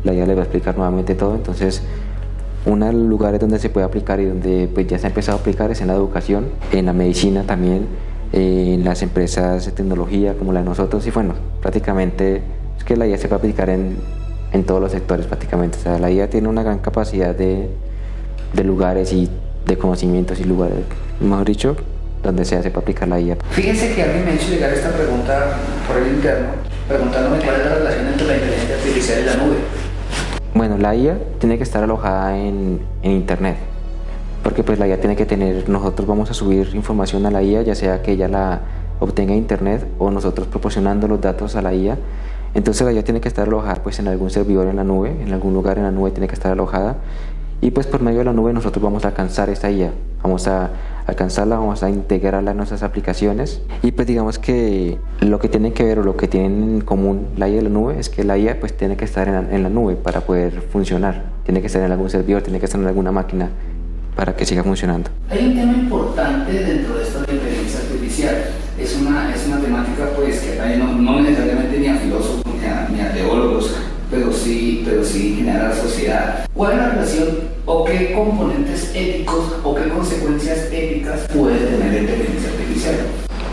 la 0.04 0.12
IA 0.12 0.26
le 0.26 0.34
va 0.34 0.40
a 0.40 0.44
explicar 0.44 0.76
nuevamente 0.76 1.14
todo. 1.14 1.34
Entonces, 1.34 1.82
uno 2.64 2.86
de 2.86 2.92
los 2.92 3.02
lugares 3.02 3.40
donde 3.40 3.58
se 3.58 3.70
puede 3.70 3.86
aplicar 3.86 4.20
y 4.20 4.26
donde 4.26 4.68
pues, 4.72 4.86
ya 4.86 4.98
se 4.98 5.06
ha 5.06 5.08
empezado 5.08 5.38
a 5.38 5.40
aplicar 5.40 5.70
es 5.70 5.80
en 5.80 5.88
la 5.88 5.94
educación, 5.94 6.46
en 6.72 6.86
la 6.86 6.92
medicina 6.92 7.42
también, 7.44 7.86
en 8.32 8.84
las 8.84 9.02
empresas 9.02 9.66
de 9.66 9.72
tecnología 9.72 10.34
como 10.34 10.52
la 10.52 10.60
de 10.60 10.66
nosotros. 10.66 11.06
Y 11.06 11.10
bueno, 11.10 11.34
prácticamente 11.60 12.42
es 12.78 12.84
que 12.84 12.96
la 12.96 13.06
IA 13.06 13.18
se 13.18 13.28
puede 13.28 13.38
aplicar 13.40 13.68
en, 13.70 13.96
en 14.52 14.64
todos 14.64 14.80
los 14.80 14.92
sectores 14.92 15.26
prácticamente. 15.26 15.78
O 15.78 15.82
sea, 15.82 15.98
la 15.98 16.10
IA 16.10 16.30
tiene 16.30 16.48
una 16.48 16.62
gran 16.62 16.78
capacidad 16.78 17.34
de, 17.34 17.68
de 18.52 18.64
lugares 18.64 19.12
y 19.12 19.28
de 19.66 19.78
conocimientos 19.78 20.40
y 20.40 20.44
lugares, 20.44 20.78
mejor 21.20 21.44
dicho, 21.46 21.76
donde 22.22 22.44
se 22.44 22.56
hace 22.56 22.70
para 22.70 22.82
aplicar 22.82 23.08
la 23.08 23.20
IA. 23.20 23.36
Fíjense 23.50 23.94
que 23.94 24.02
alguien 24.02 24.24
me 24.24 24.34
hecho 24.34 24.50
llegar 24.50 24.72
esta 24.72 24.90
pregunta 24.90 25.56
por 25.86 25.96
el 25.98 26.14
interno, 26.14 26.48
preguntándome 26.88 27.38
cuál 27.44 27.60
es 27.60 27.66
la 27.66 27.74
relación 27.74 28.06
entre 28.06 28.26
la 28.26 28.34
inteligencia 28.34 28.76
artificial 28.76 29.20
y 29.20 29.24
la 29.24 29.36
nube. 29.36 29.56
Bueno, 30.54 30.76
la 30.76 30.94
IA 30.94 31.18
tiene 31.38 31.56
que 31.56 31.62
estar 31.62 31.82
alojada 31.82 32.36
en, 32.36 32.80
en, 33.02 33.12
Internet, 33.12 33.56
porque 34.42 34.62
pues 34.62 34.78
la 34.78 34.86
IA 34.86 35.00
tiene 35.00 35.16
que 35.16 35.24
tener, 35.24 35.66
nosotros 35.70 36.06
vamos 36.06 36.30
a 36.30 36.34
subir 36.34 36.74
información 36.74 37.24
a 37.24 37.30
la 37.30 37.42
IA, 37.42 37.62
ya 37.62 37.74
sea 37.74 38.02
que 38.02 38.12
ella 38.12 38.28
la 38.28 38.60
obtenga 39.00 39.32
en 39.32 39.38
Internet 39.38 39.86
o 39.98 40.10
nosotros 40.10 40.46
proporcionando 40.48 41.08
los 41.08 41.22
datos 41.22 41.56
a 41.56 41.62
la 41.62 41.72
IA. 41.72 41.96
Entonces 42.52 42.86
la 42.86 42.92
IA 42.92 43.02
tiene 43.02 43.22
que 43.22 43.28
estar 43.28 43.48
alojada 43.48 43.76
pues 43.76 43.98
en 43.98 44.08
algún 44.08 44.28
servidor 44.28 44.66
en 44.68 44.76
la 44.76 44.84
nube, 44.84 45.16
en 45.22 45.32
algún 45.32 45.54
lugar 45.54 45.78
en 45.78 45.84
la 45.84 45.90
nube 45.90 46.10
tiene 46.10 46.28
que 46.28 46.34
estar 46.34 46.52
alojada 46.52 46.96
y 47.62 47.70
pues 47.70 47.86
por 47.86 48.02
medio 48.02 48.18
de 48.18 48.24
la 48.24 48.32
nube 48.32 48.52
nosotros 48.52 48.82
vamos 48.82 49.04
a 49.04 49.08
alcanzar 49.08 49.48
esta 49.48 49.70
IA, 49.70 49.92
vamos 50.20 50.48
a 50.48 50.70
alcanzarla, 51.06 51.56
vamos 51.58 51.84
a 51.84 51.90
integrarla 51.90 52.50
en 52.50 52.56
nuestras 52.56 52.82
aplicaciones. 52.82 53.62
Y 53.84 53.92
pues 53.92 54.08
digamos 54.08 54.40
que 54.40 54.98
lo 55.20 55.38
que 55.38 55.48
tiene 55.48 55.72
que 55.72 55.84
ver 55.84 56.00
o 56.00 56.02
lo 56.02 56.16
que 56.16 56.26
tienen 56.26 56.74
en 56.74 56.80
común 56.80 57.28
la 57.36 57.48
IA 57.48 57.58
y 57.58 57.60
la 57.60 57.70
nube 57.70 58.00
es 58.00 58.08
que 58.08 58.24
la 58.24 58.36
IA 58.36 58.58
pues 58.58 58.76
tiene 58.76 58.96
que 58.96 59.04
estar 59.04 59.28
en 59.28 59.34
la, 59.34 59.54
en 59.54 59.62
la 59.62 59.68
nube 59.68 59.94
para 59.94 60.22
poder 60.22 60.60
funcionar, 60.72 61.22
tiene 61.44 61.60
que 61.60 61.68
estar 61.68 61.82
en 61.82 61.92
algún 61.92 62.10
servidor, 62.10 62.42
tiene 62.42 62.58
que 62.58 62.66
estar 62.66 62.80
en 62.80 62.88
alguna 62.88 63.12
máquina 63.12 63.48
para 64.16 64.34
que 64.34 64.44
siga 64.44 64.64
funcionando. 64.64 65.10
Hay 65.30 65.46
un 65.46 65.54
tema 65.54 65.72
importante 65.72 66.52
dentro 66.52 66.96
de 66.96 67.04
esta 67.04 67.20
inteligencia 67.20 67.78
artificial. 67.78 68.36
Es 68.76 69.00
una, 69.00 69.32
es 69.32 69.46
una 69.46 69.60
temática 69.60 70.10
pues 70.16 70.40
que 70.40 70.76
no, 70.78 70.94
no 70.94 71.20
necesariamente 71.20 71.41
pero 74.92 75.04
sí 75.04 75.36
generar 75.36 75.74
sociedad. 75.74 76.46
¿Cuál 76.54 76.72
es 76.72 76.78
la 76.78 76.88
relación 76.90 77.28
o 77.64 77.84
qué 77.84 78.12
componentes 78.12 78.92
éticos 78.94 79.56
o 79.64 79.74
qué 79.74 79.88
consecuencias 79.88 80.70
éticas 80.70 81.20
puede 81.34 81.64
tener 81.64 81.94
la 81.94 82.00
inteligencia 82.00 82.50
artificial? 82.50 82.96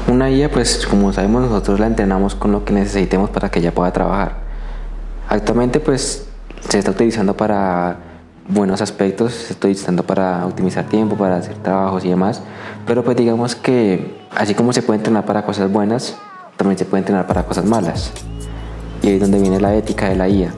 Una 0.10 0.30
IA, 0.30 0.52
pues 0.52 0.86
como 0.86 1.14
sabemos 1.14 1.44
nosotros 1.44 1.80
la 1.80 1.88
entrenamos 1.88 2.36
con 2.36 2.52
lo 2.52 2.66
que 2.66 2.74
necesitemos 2.74 3.30
para 3.30 3.50
que 3.50 3.60
ella 3.60 3.74
pueda 3.74 3.94
trabajar. 3.94 4.34
Actualmente 5.30 5.80
pues 5.80 6.28
se 6.68 6.78
está 6.78 6.92
utilizando 6.92 7.38
para 7.38 8.00
buenos 8.50 8.82
aspectos, 8.82 9.32
se 9.32 9.54
está 9.54 9.68
utilizando 9.68 10.04
para 10.04 10.46
optimizar 10.46 10.90
tiempo, 10.90 11.16
para 11.16 11.38
hacer 11.38 11.56
trabajos 11.56 12.04
y 12.04 12.10
demás, 12.10 12.42
pero 12.86 13.02
pues 13.06 13.16
digamos 13.16 13.56
que 13.56 14.20
así 14.36 14.56
como 14.56 14.74
se 14.74 14.82
puede 14.82 14.98
entrenar 14.98 15.26
para 15.26 15.46
cosas 15.46 15.72
buenas, 15.72 16.18
también 16.58 16.78
se 16.78 16.84
puede 16.84 17.00
entrenar 17.00 17.28
para 17.28 17.44
cosas 17.44 17.64
malas. 17.64 18.12
Y 19.02 19.08
ahí 19.08 19.14
es 19.14 19.22
donde 19.22 19.40
viene 19.40 19.62
la 19.62 19.74
ética 19.76 20.10
de 20.10 20.18
la 20.18 20.28
IA. 20.28 20.52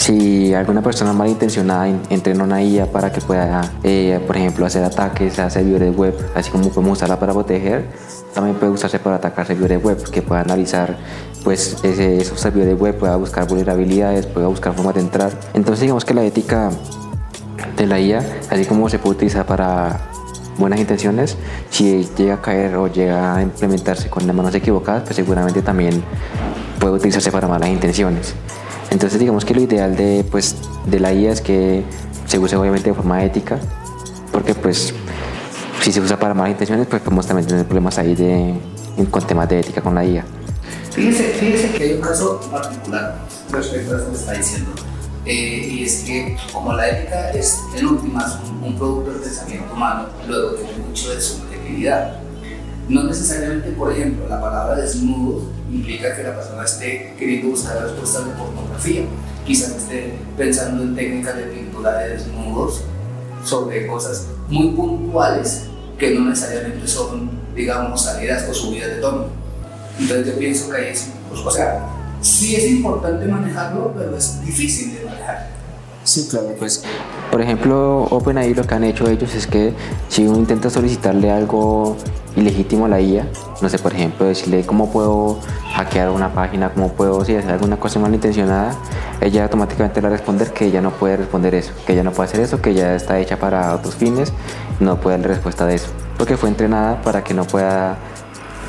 Si 0.00 0.54
alguna 0.54 0.80
persona 0.80 1.12
malintencionada 1.12 1.86
entrena 2.08 2.44
una 2.44 2.62
IA 2.62 2.86
para 2.90 3.12
que 3.12 3.20
pueda, 3.20 3.60
eh, 3.82 4.18
por 4.26 4.34
ejemplo, 4.34 4.64
hacer 4.64 4.82
ataques 4.82 5.38
a 5.38 5.50
servidores 5.50 5.94
web, 5.94 6.16
así 6.34 6.50
como 6.50 6.70
podemos 6.70 6.96
usarla 6.96 7.20
para 7.20 7.34
proteger, 7.34 7.84
también 8.32 8.56
puede 8.56 8.72
usarse 8.72 8.98
para 8.98 9.16
atacar 9.16 9.46
servidores 9.46 9.84
web, 9.84 10.02
que 10.10 10.22
pueda 10.22 10.40
analizar 10.40 10.96
pues 11.44 11.84
esos 11.84 12.40
servidores 12.40 12.80
web, 12.80 12.96
pueda 12.96 13.14
buscar 13.16 13.46
vulnerabilidades, 13.46 14.24
pueda 14.24 14.46
buscar 14.46 14.72
formas 14.72 14.94
de 14.94 15.02
entrar. 15.02 15.38
Entonces 15.52 15.82
digamos 15.82 16.06
que 16.06 16.14
la 16.14 16.24
ética 16.24 16.70
de 17.76 17.86
la 17.86 18.00
IA, 18.00 18.24
así 18.48 18.64
como 18.64 18.88
se 18.88 18.98
puede 18.98 19.16
utilizar 19.16 19.44
para 19.44 20.00
buenas 20.56 20.80
intenciones, 20.80 21.36
si 21.68 22.08
llega 22.16 22.36
a 22.36 22.40
caer 22.40 22.74
o 22.76 22.86
llega 22.86 23.36
a 23.36 23.42
implementarse 23.42 24.08
con 24.08 24.24
manos 24.34 24.54
equivocadas, 24.54 25.02
pues 25.02 25.16
seguramente 25.16 25.60
también 25.60 26.02
puede 26.78 26.94
utilizarse 26.94 27.30
para 27.30 27.48
malas 27.48 27.68
intenciones. 27.68 28.34
Entonces 28.90 29.18
digamos 29.18 29.44
que 29.44 29.54
lo 29.54 29.60
ideal 29.60 29.96
de, 29.96 30.24
pues, 30.30 30.56
de 30.86 31.00
la 31.00 31.12
IA 31.12 31.32
es 31.32 31.40
que 31.40 31.84
se 32.26 32.38
use 32.38 32.56
obviamente 32.56 32.90
de 32.90 32.94
forma 32.94 33.24
ética, 33.24 33.58
porque 34.32 34.54
pues 34.54 34.92
si 35.80 35.92
se 35.92 36.00
usa 36.00 36.18
para 36.18 36.34
malas 36.34 36.52
intenciones, 36.52 36.86
pues 36.86 37.00
podemos 37.02 37.26
también 37.26 37.46
tener 37.46 37.64
problemas 37.64 37.98
ahí 37.98 38.14
de, 38.14 38.54
con 39.10 39.26
temas 39.26 39.48
de 39.48 39.60
ética 39.60 39.80
con 39.80 39.94
la 39.94 40.04
IA. 40.04 40.24
Fíjese, 40.92 41.24
fíjese 41.30 41.70
que 41.72 41.84
hay 41.84 41.92
un 41.94 42.00
caso 42.00 42.40
particular 42.50 43.18
respecto 43.50 43.94
a 43.94 43.98
esto 43.98 44.10
que 44.10 44.16
está 44.16 44.32
diciendo, 44.32 44.70
eh, 45.24 45.68
y 45.72 45.84
es 45.84 46.02
que 46.04 46.36
como 46.52 46.72
la 46.72 46.88
ética 46.88 47.30
es 47.30 47.58
en 47.76 47.86
últimas 47.86 48.38
un, 48.48 48.64
un 48.64 48.76
producto 48.76 49.12
del 49.12 49.20
pensamiento 49.20 49.72
humano, 49.72 50.08
luego 50.28 50.54
tiene 50.54 50.72
mucho 50.86 51.14
de 51.14 51.20
subjetividad. 51.20 52.19
No 52.90 53.04
necesariamente, 53.04 53.70
por 53.70 53.92
ejemplo, 53.92 54.28
la 54.28 54.40
palabra 54.40 54.74
desnudo 54.74 55.42
implica 55.70 56.16
que 56.16 56.24
la 56.24 56.34
persona 56.34 56.64
esté 56.64 57.14
queriendo 57.16 57.50
buscar 57.50 57.80
respuestas 57.80 58.26
de 58.26 58.32
pornografía. 58.32 59.02
Quizás 59.46 59.76
esté 59.76 60.14
pensando 60.36 60.82
en 60.82 60.96
técnicas 60.96 61.36
de 61.36 61.44
pintura 61.44 61.98
de 61.98 62.16
desnudos 62.16 62.82
sobre 63.44 63.86
cosas 63.86 64.26
muy 64.48 64.72
puntuales 64.72 65.66
que 65.96 66.10
no 66.16 66.28
necesariamente 66.28 66.88
son, 66.88 67.30
digamos, 67.54 68.02
salidas 68.02 68.48
o 68.48 68.52
subidas 68.52 68.88
de 68.88 68.96
tono. 68.96 69.26
Entonces 69.96 70.26
yo 70.26 70.38
pienso 70.40 70.68
que 70.68 70.76
ahí 70.76 70.88
es, 70.88 71.10
pues, 71.28 71.42
o 71.42 71.50
sea, 71.52 71.86
sí 72.20 72.56
es 72.56 72.72
importante 72.72 73.24
manejarlo, 73.24 73.94
pero 73.96 74.16
es 74.16 74.44
difícil 74.44 74.96
de 74.96 75.04
manejar. 75.04 75.48
Sí, 76.02 76.26
claro, 76.28 76.56
pues 76.58 76.82
por 77.30 77.40
ejemplo, 77.40 78.08
OpenAI 78.10 78.54
lo 78.54 78.66
que 78.66 78.74
han 78.74 78.82
hecho 78.82 79.08
ellos 79.08 79.34
es 79.36 79.46
que 79.46 79.72
si 80.08 80.26
uno 80.26 80.38
intenta 80.38 80.68
solicitarle 80.68 81.30
algo 81.30 81.96
ilegítimo 82.36 82.86
a 82.86 82.88
la 82.88 83.00
IA, 83.00 83.26
no 83.60 83.68
sé, 83.68 83.78
por 83.78 83.92
ejemplo, 83.92 84.26
decirle 84.26 84.64
cómo 84.64 84.90
puedo 84.90 85.38
hackear 85.74 86.10
una 86.10 86.32
página, 86.32 86.70
cómo 86.70 86.92
puedo 86.92 87.24
si 87.24 87.34
hacer 87.34 87.50
alguna 87.50 87.78
cosa 87.78 87.98
malintencionada, 87.98 88.74
ella 89.20 89.44
automáticamente 89.44 90.00
va 90.00 90.08
a 90.08 90.12
responder 90.12 90.52
que 90.52 90.66
ella 90.66 90.80
no 90.80 90.90
puede 90.90 91.16
responder 91.16 91.54
eso, 91.54 91.72
que 91.86 91.92
ella 91.92 92.02
no 92.02 92.12
puede 92.12 92.28
hacer 92.28 92.40
eso, 92.40 92.60
que 92.60 92.74
ya 92.74 92.94
está 92.94 93.18
hecha 93.18 93.38
para 93.38 93.74
otros 93.74 93.94
fines, 93.94 94.32
no 94.78 95.00
puede 95.00 95.18
dar 95.18 95.28
respuesta 95.28 95.66
de 95.66 95.74
eso, 95.74 95.88
porque 96.16 96.36
fue 96.36 96.48
entrenada 96.48 97.02
para 97.02 97.24
que 97.24 97.34
no 97.34 97.44
pueda 97.44 97.98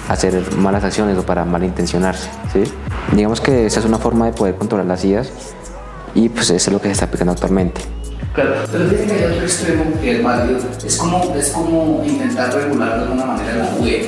hacer 0.09 0.55
malas 0.57 0.83
acciones 0.83 1.17
o 1.17 1.25
para 1.25 1.45
malintencionarse, 1.45 2.29
¿sí? 2.51 2.63
Digamos 3.15 3.39
que 3.41 3.65
esa 3.65 3.79
es 3.79 3.85
una 3.85 3.97
forma 3.97 4.25
de 4.25 4.33
poder 4.33 4.55
controlar 4.55 4.85
las 4.85 5.05
IAs 5.05 5.31
y 6.13 6.29
pues 6.29 6.49
eso 6.49 6.69
es 6.69 6.73
lo 6.73 6.81
que 6.81 6.87
se 6.87 6.93
está 6.93 7.05
aplicando 7.05 7.31
actualmente. 7.31 7.81
Claro, 8.33 8.55
pero 8.71 8.87
dicen 8.87 9.07
que 9.07 9.13
hay 9.13 9.23
otro 9.25 9.43
extremo 9.43 9.83
que 9.99 10.17
es 10.17 10.23
válido, 10.23 10.59
es 10.85 10.95
como, 10.95 11.35
es 11.35 11.49
como 11.49 12.01
intentar 12.05 12.53
regular 12.53 12.95
de 12.95 13.03
alguna 13.03 13.25
manera 13.25 13.55
la 13.55 13.75
web, 13.75 14.05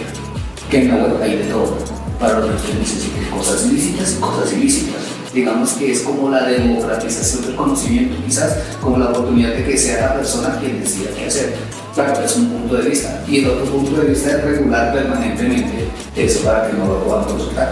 que 0.70 0.82
en 0.82 0.88
la 0.88 0.96
web 0.96 1.22
hay 1.22 1.38
de 1.40 1.44
todo, 1.46 1.78
para 2.20 2.40
los 2.40 2.62
que 2.62 2.74
necesiten 2.76 3.26
cosas 3.30 3.66
ilícitas 3.66 4.14
y 4.14 4.22
cosas 4.22 4.54
ilícitas. 4.54 5.02
Digamos 5.34 5.74
que 5.74 5.92
es 5.92 6.02
como 6.04 6.30
la 6.30 6.46
democratización 6.46 7.48
del 7.48 7.56
conocimiento, 7.56 8.16
quizás 8.24 8.56
como 8.82 8.98
la 8.98 9.10
oportunidad 9.10 9.56
de 9.56 9.66
que 9.66 9.78
sea 9.78 10.08
la 10.08 10.14
persona 10.14 10.58
quien 10.60 10.80
decida 10.80 11.10
qué 11.18 11.26
hacer. 11.26 11.56
Claro, 11.94 12.24
es 12.24 12.36
un 12.38 12.50
punto 12.50 12.76
de 12.76 12.90
vista. 12.90 13.24
Y 13.28 13.40
el 13.40 13.50
otro 13.50 13.66
punto 13.66 14.00
de 14.00 14.10
vista 14.10 14.30
es 14.30 14.44
regular 14.44 14.94
permanentemente 14.94 15.88
eso 16.16 16.46
para 16.46 16.68
que 16.68 16.78
no 16.78 16.86
lo 16.86 17.04
puedan 17.04 17.26
consultar. 17.26 17.72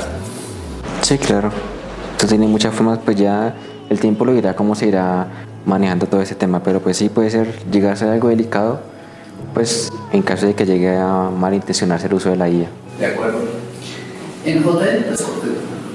Sí, 1.01 1.17
claro. 1.17 1.51
Entonces 2.11 2.29
tiene 2.29 2.47
muchas 2.47 2.73
formas, 2.73 2.99
pues 3.05 3.15
ya 3.15 3.53
el 3.89 3.99
tiempo 3.99 4.25
lo 4.25 4.33
dirá 4.33 4.55
cómo 4.55 4.75
se 4.75 4.87
irá 4.87 5.27
manejando 5.65 6.07
todo 6.07 6.21
ese 6.21 6.35
tema, 6.35 6.63
pero 6.63 6.79
pues 6.79 6.97
sí 6.97 7.09
puede 7.09 7.29
ser, 7.29 7.47
llegar 7.71 7.93
a 7.93 7.95
ser 7.95 8.09
algo 8.09 8.29
delicado, 8.29 8.79
pues 9.53 9.91
en 10.11 10.21
caso 10.21 10.45
de 10.45 10.53
que 10.53 10.65
llegue 10.65 10.97
a 10.97 11.29
malintencionarse 11.29 12.07
el 12.07 12.13
uso 12.13 12.29
de 12.29 12.37
la 12.37 12.49
IA. 12.49 12.67
De 12.99 13.05
acuerdo. 13.05 13.39
En 14.45 14.67
Hotel, 14.67 15.05
pues, 15.07 15.23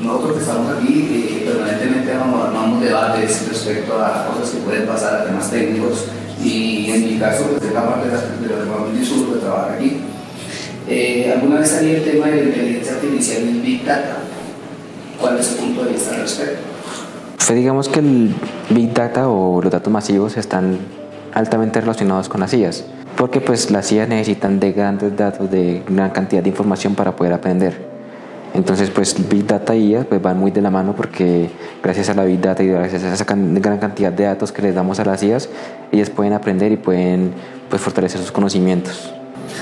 nosotros 0.03 0.33
que 0.35 0.41
estamos 0.41 0.73
aquí 0.77 1.09
eh, 1.11 1.51
permanentemente 1.51 2.13
armamos 2.13 2.81
debates 2.81 3.49
respecto 3.49 3.95
a 3.95 4.29
cosas 4.29 4.51
que 4.51 4.59
pueden 4.59 4.87
pasar, 4.87 5.23
a 5.23 5.25
temas 5.25 5.51
técnicos, 5.51 6.05
y 6.43 6.91
en 6.91 7.05
mi 7.05 7.19
caso, 7.19 7.45
pues, 7.51 7.65
es 7.65 7.73
la 7.73 7.89
parte 7.89 8.09
de 8.09 8.15
la, 8.15 8.99
de 8.99 9.05
sur 9.05 9.35
de 9.35 9.41
trabajar 9.41 9.73
aquí. 9.73 10.01
Eh, 10.89 11.33
¿Alguna 11.35 11.59
vez 11.61 11.71
salía 11.71 11.97
el 11.97 12.05
tema 12.05 12.27
de 12.27 12.37
la 12.37 12.43
inteligencia 12.45 12.95
artificial 12.95 13.43
en 13.43 13.63
Big 13.63 13.85
Data? 13.85 14.19
¿Cuál 15.21 15.41
es 15.41 15.47
su 15.47 15.57
punto 15.57 15.85
de 15.85 15.93
vista 15.93 16.15
al 16.15 16.21
respecto? 16.21 16.76
Pues 17.37 17.55
digamos 17.55 17.89
que 17.89 18.01
el 18.01 18.35
Big 18.71 18.93
Data 18.93 19.29
o 19.29 19.63
los 19.63 19.71
datos 19.71 19.93
masivos 19.93 20.37
están 20.37 20.79
altamente 21.33 21.81
relacionados 21.81 22.29
con 22.29 22.41
las 22.41 22.53
IAs, 22.55 22.85
porque 23.17 23.41
pues 23.41 23.71
las 23.71 23.93
IAs 23.93 24.09
necesitan 24.09 24.59
de 24.59 24.73
grandes 24.73 25.17
datos, 25.17 25.51
de 25.51 25.83
gran 25.89 26.11
cantidad 26.11 26.43
de 26.43 26.49
información 26.49 26.95
para 26.95 27.15
poder 27.15 27.35
aprender. 27.35 27.87
Entonces 28.55 28.91
pues 28.91 29.29
Big 29.29 29.47
Data 29.47 29.77
y 29.77 29.91
IAs 29.91 30.07
pues 30.07 30.21
van 30.21 30.39
muy 30.39 30.51
de 30.51 30.63
la 30.63 30.71
mano 30.71 30.97
porque 30.97 31.51
gracias 31.83 32.09
a 32.09 32.15
la 32.15 32.25
Big 32.25 32.41
Data 32.41 32.63
y 32.63 32.69
gracias 32.69 33.05
a 33.05 33.13
esa 33.13 33.25
gran 33.25 33.79
cantidad 33.79 34.11
de 34.11 34.25
datos 34.25 34.51
que 34.51 34.63
les 34.63 34.75
damos 34.75 34.99
a 34.99 35.05
las 35.05 35.23
IAs, 35.23 35.51
ellas 35.93 36.09
pueden 36.09 36.33
aprender 36.33 36.73
y 36.73 36.77
pueden 36.77 37.33
pues 37.69 37.83
fortalecer 37.83 38.19
sus 38.19 38.33
conocimientos. 38.33 39.13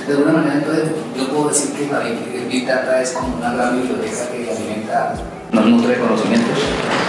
De 0.06 0.14
alguna 0.14 0.32
manera 0.32 0.54
entonces 0.54 0.84
yo 1.18 1.28
puedo 1.28 1.48
decir 1.48 1.72
que 1.74 1.92
la 1.92 2.00
Big 2.48 2.66
Data 2.66 3.02
es 3.02 3.10
como 3.10 3.36
una 3.36 3.52
gran 3.52 3.82
biblioteca 3.82 4.30
que 4.30 4.50
alimenta 4.50 5.14
nos 5.54 5.66
nutre 5.66 5.98
conocimientos. 5.98 6.58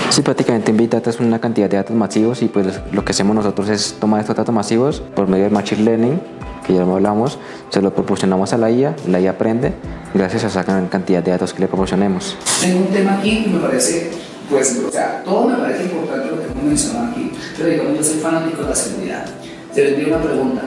Sí, 0.10 0.21
prácticamente 0.21 0.71
en 0.71 0.77
Big 0.77 0.89
Data 0.89 1.10
es 1.10 1.19
una 1.19 1.39
cantidad 1.39 1.69
de 1.69 1.77
datos 1.77 1.95
masivos 1.95 2.41
y 2.41 2.45
pues 2.45 2.67
lo 2.91 3.03
que 3.03 3.12
hacemos 3.12 3.36
nosotros 3.36 3.67
es 3.69 3.95
tomar 3.99 4.21
estos 4.21 4.36
datos 4.36 4.53
masivos 4.53 5.01
por 5.15 5.27
medio 5.27 5.45
del 5.45 5.53
Machine 5.53 5.84
Learning, 5.84 6.21
que 6.65 6.73
ya 6.73 6.86
lo 6.86 6.95
hablamos, 6.95 7.39
se 7.69 7.81
lo 7.81 7.93
proporcionamos 7.93 8.53
a 8.53 8.58
la 8.58 8.71
IA, 8.71 8.95
la 9.08 9.19
IA 9.19 9.31
aprende 9.31 9.73
gracias 10.13 10.43
a 10.45 10.47
esa 10.47 10.63
gran 10.63 10.88
cantidad 10.88 11.21
de 11.21 11.31
datos 11.31 11.53
que 11.53 11.62
le 11.62 11.67
proporcionemos. 11.67 12.38
Tengo 12.62 12.79
un 12.79 12.88
tema 12.88 13.17
aquí 13.17 13.43
que 13.43 13.49
me 13.49 13.60
parece, 13.60 14.12
pues, 14.49 14.81
o 14.88 14.91
sea, 14.91 15.23
todo 15.23 15.49
me 15.49 15.55
parece 15.58 15.84
importante 15.84 16.29
lo 16.29 16.39
que 16.39 16.51
hemos 16.51 16.63
mencionado 16.63 17.12
aquí, 17.12 17.31
pero 17.58 17.69
digamos, 17.69 17.97
yo 17.97 18.03
soy 18.03 18.19
fanático 18.19 18.62
de 18.62 18.69
la 18.69 18.75
seguridad. 18.75 19.25
Se 19.73 19.84
les 19.84 19.97
dio 19.97 20.08
una 20.08 20.23
pregunta. 20.23 20.62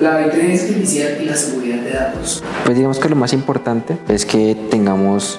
La 0.00 0.22
inteligencia 0.22 0.68
artificial 0.68 1.18
y 1.22 1.24
la 1.26 1.36
seguridad 1.36 1.82
de 1.82 1.90
datos. 1.92 2.42
Pues 2.64 2.76
digamos 2.76 2.98
que 2.98 3.08
lo 3.08 3.14
más 3.14 3.32
importante 3.32 3.96
es 4.08 4.26
que 4.26 4.56
tengamos 4.68 5.38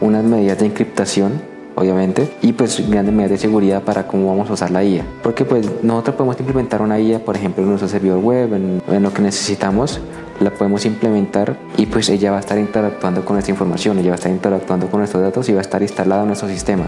unas 0.00 0.24
medidas 0.24 0.58
de 0.58 0.66
encriptación 0.66 1.50
obviamente, 1.80 2.28
y 2.42 2.52
pues 2.52 2.88
grandes 2.90 3.14
medidas 3.14 3.30
de 3.30 3.38
seguridad 3.38 3.82
para 3.82 4.06
cómo 4.06 4.28
vamos 4.28 4.50
a 4.50 4.52
usar 4.52 4.70
la 4.70 4.84
IA. 4.84 5.04
Porque 5.22 5.44
pues 5.44 5.66
nosotros 5.82 6.16
podemos 6.16 6.38
implementar 6.38 6.82
una 6.82 7.00
IA, 7.00 7.24
por 7.24 7.36
ejemplo, 7.36 7.62
en 7.62 7.70
nuestro 7.70 7.88
servidor 7.88 8.18
web, 8.18 8.52
en, 8.54 8.82
en, 8.86 9.02
lo 9.02 9.12
que 9.14 9.22
necesitamos, 9.22 10.00
la 10.40 10.50
podemos 10.50 10.84
implementar 10.84 11.56
y 11.76 11.86
pues 11.86 12.08
ella 12.08 12.30
va 12.30 12.38
a 12.38 12.40
estar 12.40 12.58
interactuando 12.58 13.24
con 13.24 13.36
nuestra 13.36 13.52
información, 13.52 13.98
ella 13.98 14.10
va 14.10 14.14
a 14.14 14.16
estar 14.16 14.32
interactuando 14.32 14.88
con 14.88 15.00
nuestros 15.00 15.22
datos 15.22 15.48
y 15.48 15.52
va 15.52 15.58
a 15.58 15.62
estar 15.62 15.80
instalada 15.82 16.22
en 16.22 16.28
nuestro 16.28 16.48
sistema. 16.48 16.84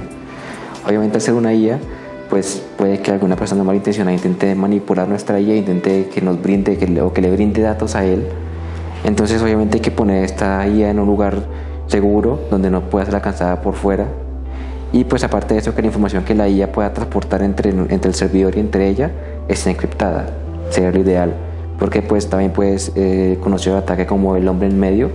Obviamente 0.86 1.16
al 1.16 1.22
ser 1.22 1.34
una 1.34 1.54
IA, 1.54 1.78
pues 2.28 2.62
puede 2.76 3.00
que 3.00 3.10
alguna 3.10 3.36
persona 3.36 3.62
malintencionada 3.62 4.14
intente 4.14 4.54
manipular 4.54 5.06
nuestra 5.06 5.38
IA, 5.38 5.56
intente 5.56 6.08
que 6.12 6.22
nos 6.22 6.40
brinde 6.40 6.76
que 6.76 7.00
o 7.00 7.12
que 7.12 7.20
le 7.20 7.30
brinde 7.30 7.62
datos 7.62 7.94
a 7.94 8.04
él. 8.04 8.26
Entonces 9.04 9.42
obviamente 9.42 9.78
hay 9.78 9.80
que 9.82 9.90
poner 9.90 10.24
esta 10.24 10.66
IA 10.66 10.90
en 10.90 10.98
un 10.98 11.06
lugar 11.06 11.42
seguro, 11.92 12.40
donde 12.50 12.70
no 12.70 12.80
pueda 12.88 13.04
ser 13.04 13.14
alcanzada 13.14 13.60
por 13.60 13.74
fuera. 13.74 14.06
Y 14.92 15.04
pues 15.04 15.22
aparte 15.24 15.54
de 15.54 15.60
eso, 15.60 15.74
que 15.74 15.82
la 15.82 15.88
información 15.88 16.24
que 16.24 16.34
la 16.34 16.48
IA 16.48 16.72
pueda 16.72 16.92
transportar 16.92 17.42
entre, 17.42 17.70
entre 17.70 18.08
el 18.08 18.14
servidor 18.14 18.56
y 18.56 18.60
entre 18.60 18.88
ella 18.88 19.10
esté 19.46 19.70
encriptada, 19.70 20.26
sería 20.70 20.90
lo 20.90 21.00
ideal. 21.00 21.34
Porque 21.78 22.02
pues 22.02 22.28
también 22.28 22.52
puedes 22.52 22.92
eh, 22.94 23.38
conocer 23.42 23.72
el 23.72 23.78
ataque 23.78 24.06
como 24.06 24.36
el 24.36 24.48
hombre 24.48 24.68
en 24.68 24.78
medio, 24.78 25.10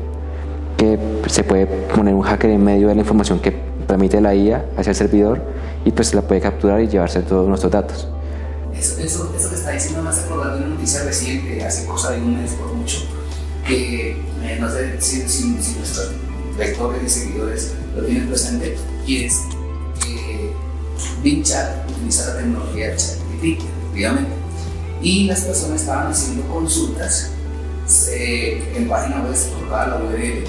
que 0.77 0.99
se 1.27 1.43
puede 1.43 1.65
poner 1.65 2.13
un 2.13 2.21
hacker 2.21 2.51
en 2.51 2.63
medio 2.63 2.87
de 2.89 2.95
la 2.95 3.01
información 3.01 3.39
que 3.39 3.51
permite 3.87 4.21
la 4.21 4.35
IA 4.35 4.65
hacia 4.77 4.91
el 4.91 4.95
servidor 4.95 5.41
y 5.85 5.91
pues 5.91 6.13
la 6.13 6.21
puede 6.21 6.41
capturar 6.41 6.81
y 6.81 6.87
llevarse 6.87 7.21
todos 7.21 7.47
nuestros 7.47 7.71
datos. 7.71 8.07
Eso, 8.77 8.99
eso, 9.01 9.33
eso 9.35 9.49
que 9.49 9.55
está 9.55 9.71
diciendo 9.71 10.03
me 10.03 10.09
hace 10.09 10.25
acordar 10.25 10.53
de 10.53 10.59
una 10.59 10.75
noticia 10.75 11.03
reciente, 11.03 11.63
hace 11.65 11.87
cosa 11.87 12.11
de 12.11 12.21
un 12.21 12.39
mes 12.39 12.51
por 12.53 12.71
mucho, 12.73 12.99
que 13.65 14.11
eh, 14.11 14.57
no 14.59 14.69
sé 14.69 15.01
si, 15.01 15.21
si, 15.21 15.57
si 15.59 15.77
nuestros 15.79 16.11
lectores 16.57 17.03
y 17.03 17.09
seguidores 17.09 17.73
lo 17.95 18.03
tienen 18.03 18.27
presente, 18.27 18.77
y 19.05 19.25
es 19.25 19.41
que 20.01 20.51
Big 21.23 21.43
Chat 21.43 21.89
utiliza 21.89 22.33
la 22.33 22.37
tecnología 22.37 22.95
ChatGPT, 22.95 23.63
efectivamente. 23.89 24.31
Y 25.01 25.25
las 25.25 25.41
personas 25.41 25.81
estaban 25.81 26.11
haciendo 26.11 26.47
consultas 26.47 27.31
eh, 28.09 28.73
en 28.75 28.89
página 28.89 29.21
web 29.21 29.33
se 29.33 29.49
colocaba 29.51 29.87
la 29.87 29.95
URL 30.03 30.43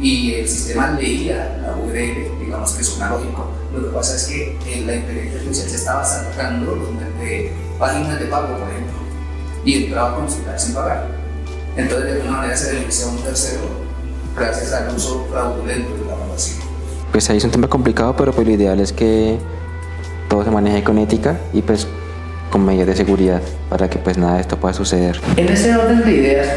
y 0.00 0.32
el 0.32 0.48
sistema 0.48 0.92
leía 0.92 1.58
la 1.60 1.76
URL, 1.76 2.40
digamos 2.40 2.72
que 2.72 2.82
suena 2.82 3.10
lógico. 3.10 3.50
Lo 3.74 3.82
que 3.82 3.94
pasa 3.94 4.16
es 4.16 4.26
que 4.26 4.56
en 4.72 4.86
la 4.86 4.94
inteligencia 4.94 5.38
artificial 5.38 5.68
se 5.68 5.76
estaba 5.76 6.04
sacando 6.04 6.76
de 7.20 7.52
páginas 7.78 8.18
de 8.18 8.26
pago, 8.26 8.56
por 8.58 8.70
ejemplo, 8.70 8.94
y 9.64 9.84
entraba 9.84 10.12
a 10.12 10.14
consultar 10.14 10.58
sin 10.58 10.74
pagar. 10.74 11.08
Entonces, 11.76 12.06
de 12.06 12.12
alguna 12.12 12.38
manera 12.38 12.56
se 12.56 12.72
beneficia 12.72 13.06
a 13.06 13.08
un 13.10 13.22
tercero 13.22 13.60
gracias 14.38 14.72
al 14.72 14.94
uso 14.94 15.26
fraudulento 15.30 15.94
de 15.94 16.04
la 16.06 16.14
evaluación. 16.14 16.58
Pues 17.12 17.28
ahí 17.30 17.38
es 17.38 17.44
un 17.44 17.50
tema 17.50 17.68
complicado, 17.68 18.14
pero 18.16 18.32
pues 18.32 18.46
lo 18.46 18.52
ideal 18.52 18.80
es 18.80 18.92
que 18.92 19.38
todo 20.28 20.44
se 20.44 20.50
maneje 20.50 20.84
con 20.84 20.98
ética 20.98 21.38
y 21.52 21.62
pues 21.62 21.86
con 22.50 22.64
medidas 22.64 22.86
de 22.86 22.96
seguridad 22.96 23.42
para 23.68 23.88
que 23.88 23.98
pues 23.98 24.18
nada 24.18 24.34
de 24.34 24.40
esto 24.42 24.56
pueda 24.56 24.74
suceder. 24.74 25.20
En 25.36 25.48
ese 25.48 25.74
orden 25.76 26.04
de 26.04 26.12
ideas, 26.12 26.48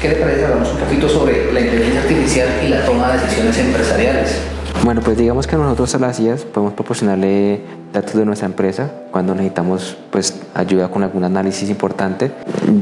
¿qué 0.00 0.10
le 0.10 0.14
parece? 0.16 0.44
Hablamos 0.44 0.72
un 0.72 0.78
poquito 0.78 1.08
sobre 1.08 1.52
la 1.52 1.60
inteligencia 1.60 2.02
artificial 2.02 2.48
y 2.64 2.68
la 2.68 2.84
toma 2.84 3.12
de 3.12 3.20
decisiones 3.20 3.58
empresariales. 3.58 4.36
Bueno, 4.84 5.00
pues 5.00 5.16
digamos 5.16 5.46
que 5.46 5.56
nosotros 5.56 5.94
a 5.94 5.98
las 5.98 6.20
IAS 6.20 6.42
podemos 6.42 6.74
proporcionarle 6.74 7.60
datos 7.96 8.14
de 8.14 8.24
nuestra 8.24 8.46
empresa 8.46 8.90
cuando 9.10 9.34
necesitamos 9.34 9.96
pues 10.10 10.42
ayuda 10.54 10.88
con 10.88 11.02
algún 11.02 11.24
análisis 11.24 11.70
importante. 11.70 12.30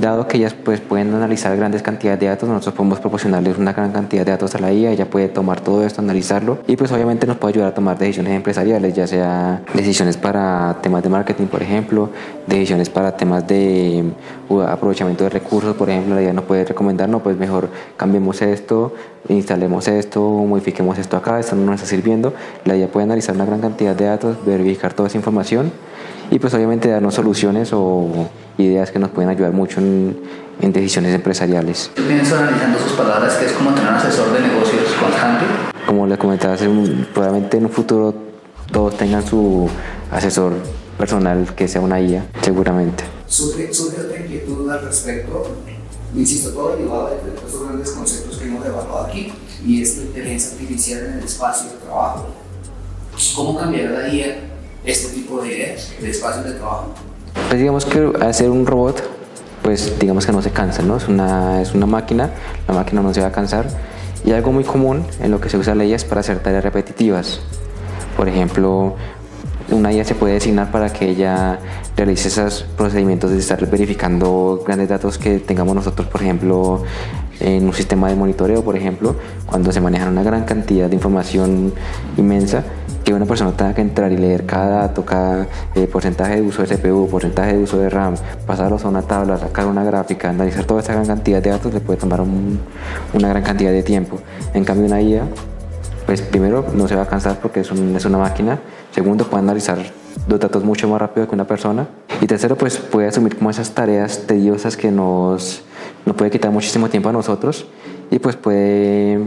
Dado 0.00 0.26
que 0.26 0.38
ellas 0.38 0.54
pues 0.54 0.80
pueden 0.80 1.14
analizar 1.14 1.56
grandes 1.56 1.82
cantidades 1.82 2.20
de 2.20 2.26
datos, 2.26 2.48
nosotros 2.48 2.74
podemos 2.74 2.98
proporcionarles 2.98 3.56
una 3.56 3.72
gran 3.72 3.92
cantidad 3.92 4.24
de 4.24 4.32
datos 4.32 4.54
a 4.54 4.58
la 4.58 4.72
IA, 4.72 4.90
ella 4.90 5.08
puede 5.08 5.28
tomar 5.28 5.60
todo 5.60 5.84
esto, 5.84 6.00
analizarlo 6.00 6.58
y 6.66 6.76
pues 6.76 6.90
obviamente 6.90 7.26
nos 7.26 7.36
puede 7.36 7.54
ayudar 7.54 7.68
a 7.70 7.74
tomar 7.74 7.96
decisiones 7.96 8.34
empresariales, 8.34 8.94
ya 8.94 9.06
sea 9.06 9.62
decisiones 9.72 10.16
para 10.16 10.78
temas 10.82 11.02
de 11.02 11.08
marketing, 11.08 11.46
por 11.46 11.62
ejemplo, 11.62 12.10
decisiones 12.46 12.90
para 12.90 13.16
temas 13.16 13.46
de 13.46 14.04
uh, 14.48 14.60
aprovechamiento 14.60 15.24
de 15.24 15.30
recursos, 15.30 15.76
por 15.76 15.88
ejemplo, 15.88 16.16
la 16.16 16.22
IA 16.22 16.32
nos 16.32 16.44
puede 16.44 16.64
recomendar, 16.64 17.08
no, 17.08 17.20
pues 17.20 17.36
mejor 17.36 17.68
cambiemos 17.96 18.42
esto, 18.42 18.92
instalemos 19.28 19.88
esto, 19.88 20.20
modifiquemos 20.20 20.98
esto 20.98 21.16
acá, 21.16 21.40
esto 21.40 21.56
no 21.56 21.66
nos 21.66 21.76
está 21.76 21.86
sirviendo. 21.86 22.34
La 22.64 22.76
IA 22.76 22.88
puede 22.88 23.04
analizar 23.04 23.34
una 23.34 23.44
gran 23.44 23.60
cantidad 23.60 23.94
de 23.94 24.04
datos, 24.06 24.36
verificar 24.44 24.92
toda 25.04 25.08
esa 25.08 25.18
información 25.18 25.70
y 26.30 26.38
pues 26.38 26.54
obviamente 26.54 26.88
darnos 26.88 27.14
soluciones 27.14 27.70
o 27.72 28.08
ideas 28.56 28.90
que 28.90 28.98
nos 28.98 29.10
pueden 29.10 29.28
ayudar 29.28 29.52
mucho 29.52 29.80
en, 29.80 30.18
en 30.60 30.72
decisiones 30.72 31.14
empresariales. 31.14 31.90
Tú 31.94 32.02
vienes 32.04 32.32
analizando 32.32 32.78
sus 32.78 32.92
palabras, 32.92 33.34
que 33.34 33.46
es 33.46 33.52
como 33.52 33.74
tener 33.74 33.90
un 33.90 33.96
asesor 33.96 34.32
de 34.32 34.40
negocios 34.40 34.82
constante. 34.98 35.44
Como 35.86 36.06
les 36.06 36.16
comentaba, 36.16 36.56
probablemente 37.12 37.58
en 37.58 37.66
un 37.66 37.70
futuro 37.70 38.14
todos 38.72 38.96
tengan 38.96 39.26
su 39.26 39.68
asesor 40.10 40.54
personal 40.96 41.54
que 41.54 41.68
sea 41.68 41.82
una 41.82 42.00
IA, 42.00 42.24
seguramente. 42.40 43.04
Surge, 43.26 43.74
surge 43.74 44.00
otra 44.00 44.18
inquietud 44.20 44.70
al 44.70 44.82
respecto, 44.86 45.56
insisto, 46.14 46.50
todo 46.50 46.76
derivado 46.76 47.10
de 47.10 47.34
estos 47.34 47.62
grandes 47.62 47.90
conceptos 47.90 48.38
que 48.38 48.46
hemos 48.46 48.64
evaluado 48.64 49.06
aquí, 49.06 49.30
y 49.66 49.82
es 49.82 49.98
la 49.98 50.04
inteligencia 50.04 50.52
artificial 50.52 51.04
en 51.04 51.12
el 51.18 51.24
espacio 51.24 51.70
de 51.70 51.76
trabajo. 51.76 52.28
¿Cómo 53.36 53.58
cambiará 53.58 53.90
la 53.90 54.08
IA 54.08 54.53
este 54.84 55.14
tipo 55.14 55.42
de, 55.42 55.76
de 56.00 56.10
espacios 56.10 56.44
de 56.44 56.52
trabajo? 56.52 56.94
Pues 57.48 57.60
digamos 57.60 57.84
que 57.84 58.12
hacer 58.20 58.50
un 58.50 58.66
robot, 58.66 59.02
pues 59.62 59.98
digamos 59.98 60.26
que 60.26 60.32
no 60.32 60.42
se 60.42 60.50
cansa, 60.50 60.82
¿no? 60.82 60.96
Es 60.96 61.08
una, 61.08 61.62
es 61.62 61.74
una 61.74 61.86
máquina, 61.86 62.30
la 62.68 62.74
máquina 62.74 63.02
no 63.02 63.12
se 63.14 63.20
va 63.20 63.28
a 63.28 63.32
cansar. 63.32 63.66
Y 64.24 64.32
algo 64.32 64.52
muy 64.52 64.64
común 64.64 65.04
en 65.20 65.30
lo 65.30 65.40
que 65.40 65.48
se 65.48 65.58
usa 65.58 65.74
la 65.74 65.84
IA 65.84 65.96
es 65.96 66.04
para 66.04 66.20
hacer 66.20 66.38
tareas 66.38 66.64
repetitivas. 66.64 67.40
Por 68.16 68.28
ejemplo, 68.28 68.94
una 69.70 69.92
IA 69.92 70.04
se 70.04 70.14
puede 70.14 70.34
designar 70.34 70.70
para 70.70 70.92
que 70.92 71.08
ella 71.08 71.58
realice 71.96 72.28
esos 72.28 72.64
procedimientos 72.76 73.30
de 73.30 73.38
estar 73.38 73.64
verificando 73.66 74.62
grandes 74.66 74.88
datos 74.88 75.18
que 75.18 75.38
tengamos 75.38 75.74
nosotros, 75.74 76.08
por 76.08 76.22
ejemplo, 76.22 76.82
en 77.40 77.66
un 77.66 77.72
sistema 77.72 78.08
de 78.08 78.16
monitoreo, 78.16 78.62
por 78.62 78.76
ejemplo, 78.76 79.16
cuando 79.46 79.72
se 79.72 79.80
maneja 79.80 80.08
una 80.08 80.22
gran 80.22 80.44
cantidad 80.44 80.88
de 80.88 80.94
información 80.94 81.72
inmensa, 82.16 82.64
que 83.04 83.12
una 83.12 83.26
persona 83.26 83.52
tenga 83.52 83.74
que 83.74 83.82
entrar 83.82 84.12
y 84.12 84.16
leer 84.16 84.46
cada 84.46 84.80
dato, 84.80 85.04
cada 85.04 85.46
eh, 85.74 85.86
porcentaje 85.86 86.36
de 86.36 86.42
uso 86.42 86.62
de 86.62 86.74
CPU, 86.74 87.08
porcentaje 87.08 87.56
de 87.56 87.62
uso 87.62 87.78
de 87.78 87.90
RAM, 87.90 88.14
pasarlos 88.46 88.84
a 88.84 88.88
una 88.88 89.02
tabla, 89.02 89.36
sacar 89.36 89.66
una 89.66 89.84
gráfica, 89.84 90.30
analizar 90.30 90.64
toda 90.64 90.80
esa 90.80 90.94
gran 90.94 91.06
cantidad 91.06 91.42
de 91.42 91.50
datos, 91.50 91.74
le 91.74 91.80
puede 91.80 92.00
tomar 92.00 92.22
una 92.22 93.28
gran 93.28 93.42
cantidad 93.42 93.72
de 93.72 93.82
tiempo. 93.82 94.18
En 94.54 94.64
cambio, 94.64 94.86
una 94.86 95.02
IA, 95.02 95.24
pues 96.06 96.22
primero 96.22 96.64
no 96.74 96.88
se 96.88 96.96
va 96.96 97.02
a 97.02 97.06
cansar 97.06 97.40
porque 97.40 97.60
es, 97.60 97.70
es 97.70 98.04
una 98.06 98.18
máquina, 98.18 98.58
segundo 98.90 99.28
puede 99.28 99.42
analizar 99.42 99.78
los 100.28 100.40
datos 100.40 100.64
mucho 100.64 100.88
más 100.88 101.00
rápido 101.00 101.28
que 101.28 101.34
una 101.34 101.46
persona 101.46 101.86
y 102.20 102.26
tercero 102.26 102.56
pues 102.56 102.78
puede 102.78 103.08
asumir 103.08 103.36
como 103.36 103.50
esas 103.50 103.70
tareas 103.72 104.26
tediosas 104.26 104.76
que 104.76 104.90
nos, 104.90 105.62
nos 106.06 106.16
puede 106.16 106.30
quitar 106.30 106.50
muchísimo 106.50 106.88
tiempo 106.88 107.08
a 107.08 107.12
nosotros 107.12 107.66
y 108.10 108.18
pues 108.18 108.36
puede 108.36 109.18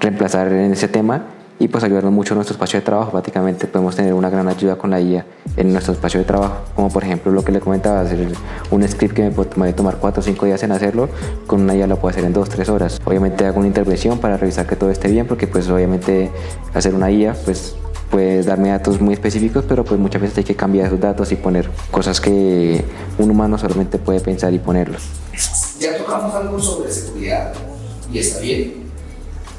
reemplazar 0.00 0.52
en 0.52 0.72
ese 0.72 0.88
tema 0.88 1.22
y 1.60 1.66
pues 1.68 1.82
ayudarnos 1.82 2.12
mucho 2.12 2.34
en 2.34 2.36
nuestro 2.36 2.54
espacio 2.54 2.78
de 2.78 2.84
trabajo. 2.84 3.10
Prácticamente 3.10 3.66
podemos 3.66 3.96
tener 3.96 4.14
una 4.14 4.30
gran 4.30 4.48
ayuda 4.48 4.76
con 4.76 4.90
la 4.90 5.00
IA 5.00 5.26
en 5.56 5.72
nuestro 5.72 5.92
espacio 5.92 6.20
de 6.20 6.26
trabajo, 6.26 6.56
como 6.76 6.88
por 6.88 7.02
ejemplo 7.02 7.32
lo 7.32 7.42
que 7.42 7.50
le 7.50 7.60
comentaba, 7.60 8.00
hacer 8.00 8.28
un 8.70 8.88
script 8.88 9.14
que 9.14 9.22
me 9.24 9.30
puede 9.30 9.72
tomar 9.72 9.96
4 9.96 10.20
o 10.20 10.22
5 10.22 10.46
días 10.46 10.62
en 10.62 10.72
hacerlo, 10.72 11.08
con 11.46 11.62
una 11.62 11.74
IA 11.74 11.88
lo 11.88 11.96
puedo 11.96 12.10
hacer 12.10 12.24
en 12.24 12.32
2 12.32 12.48
3 12.48 12.68
horas. 12.68 13.00
Obviamente 13.04 13.44
hago 13.44 13.58
una 13.58 13.66
intervención 13.66 14.18
para 14.18 14.36
revisar 14.36 14.66
que 14.66 14.76
todo 14.76 14.90
esté 14.90 15.08
bien, 15.08 15.26
porque 15.26 15.48
pues 15.48 15.68
obviamente 15.68 16.30
hacer 16.74 16.94
una 16.94 17.10
IA 17.10 17.34
pues 17.44 17.76
puede 18.10 18.42
darme 18.42 18.70
datos 18.70 19.00
muy 19.00 19.14
específicos, 19.14 19.64
pero 19.68 19.84
pues 19.84 20.00
muchas 20.00 20.22
veces 20.22 20.38
hay 20.38 20.44
que 20.44 20.56
cambiar 20.56 20.86
esos 20.86 21.00
datos 21.00 21.30
y 21.32 21.36
poner 21.36 21.68
cosas 21.90 22.20
que 22.20 22.84
un 23.18 23.30
humano 23.30 23.58
solamente 23.58 23.98
puede 23.98 24.20
pensar 24.20 24.52
y 24.52 24.58
ponerlos. 24.58 25.02
Ya 25.78 25.96
tocamos 25.96 26.34
algo 26.34 26.58
sobre 26.60 26.90
seguridad 26.90 27.52
y 28.12 28.18
está 28.18 28.40
bien, 28.40 28.84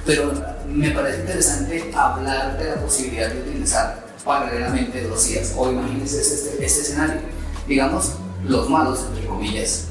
pero 0.05 0.33
me 0.67 0.91
parece 0.91 1.21
interesante 1.21 1.91
hablar 1.95 2.57
de 2.57 2.65
la 2.65 2.75
posibilidad 2.75 3.29
de 3.29 3.41
utilizar 3.41 4.09
paralelamente 4.23 5.07
dos 5.07 5.29
IAs. 5.31 5.53
O 5.57 5.71
imagínense 5.71 6.21
este, 6.21 6.63
este 6.63 6.81
escenario. 6.81 7.21
Digamos, 7.67 8.13
los 8.47 8.69
malos, 8.69 9.05
entre 9.09 9.25
comillas, 9.25 9.85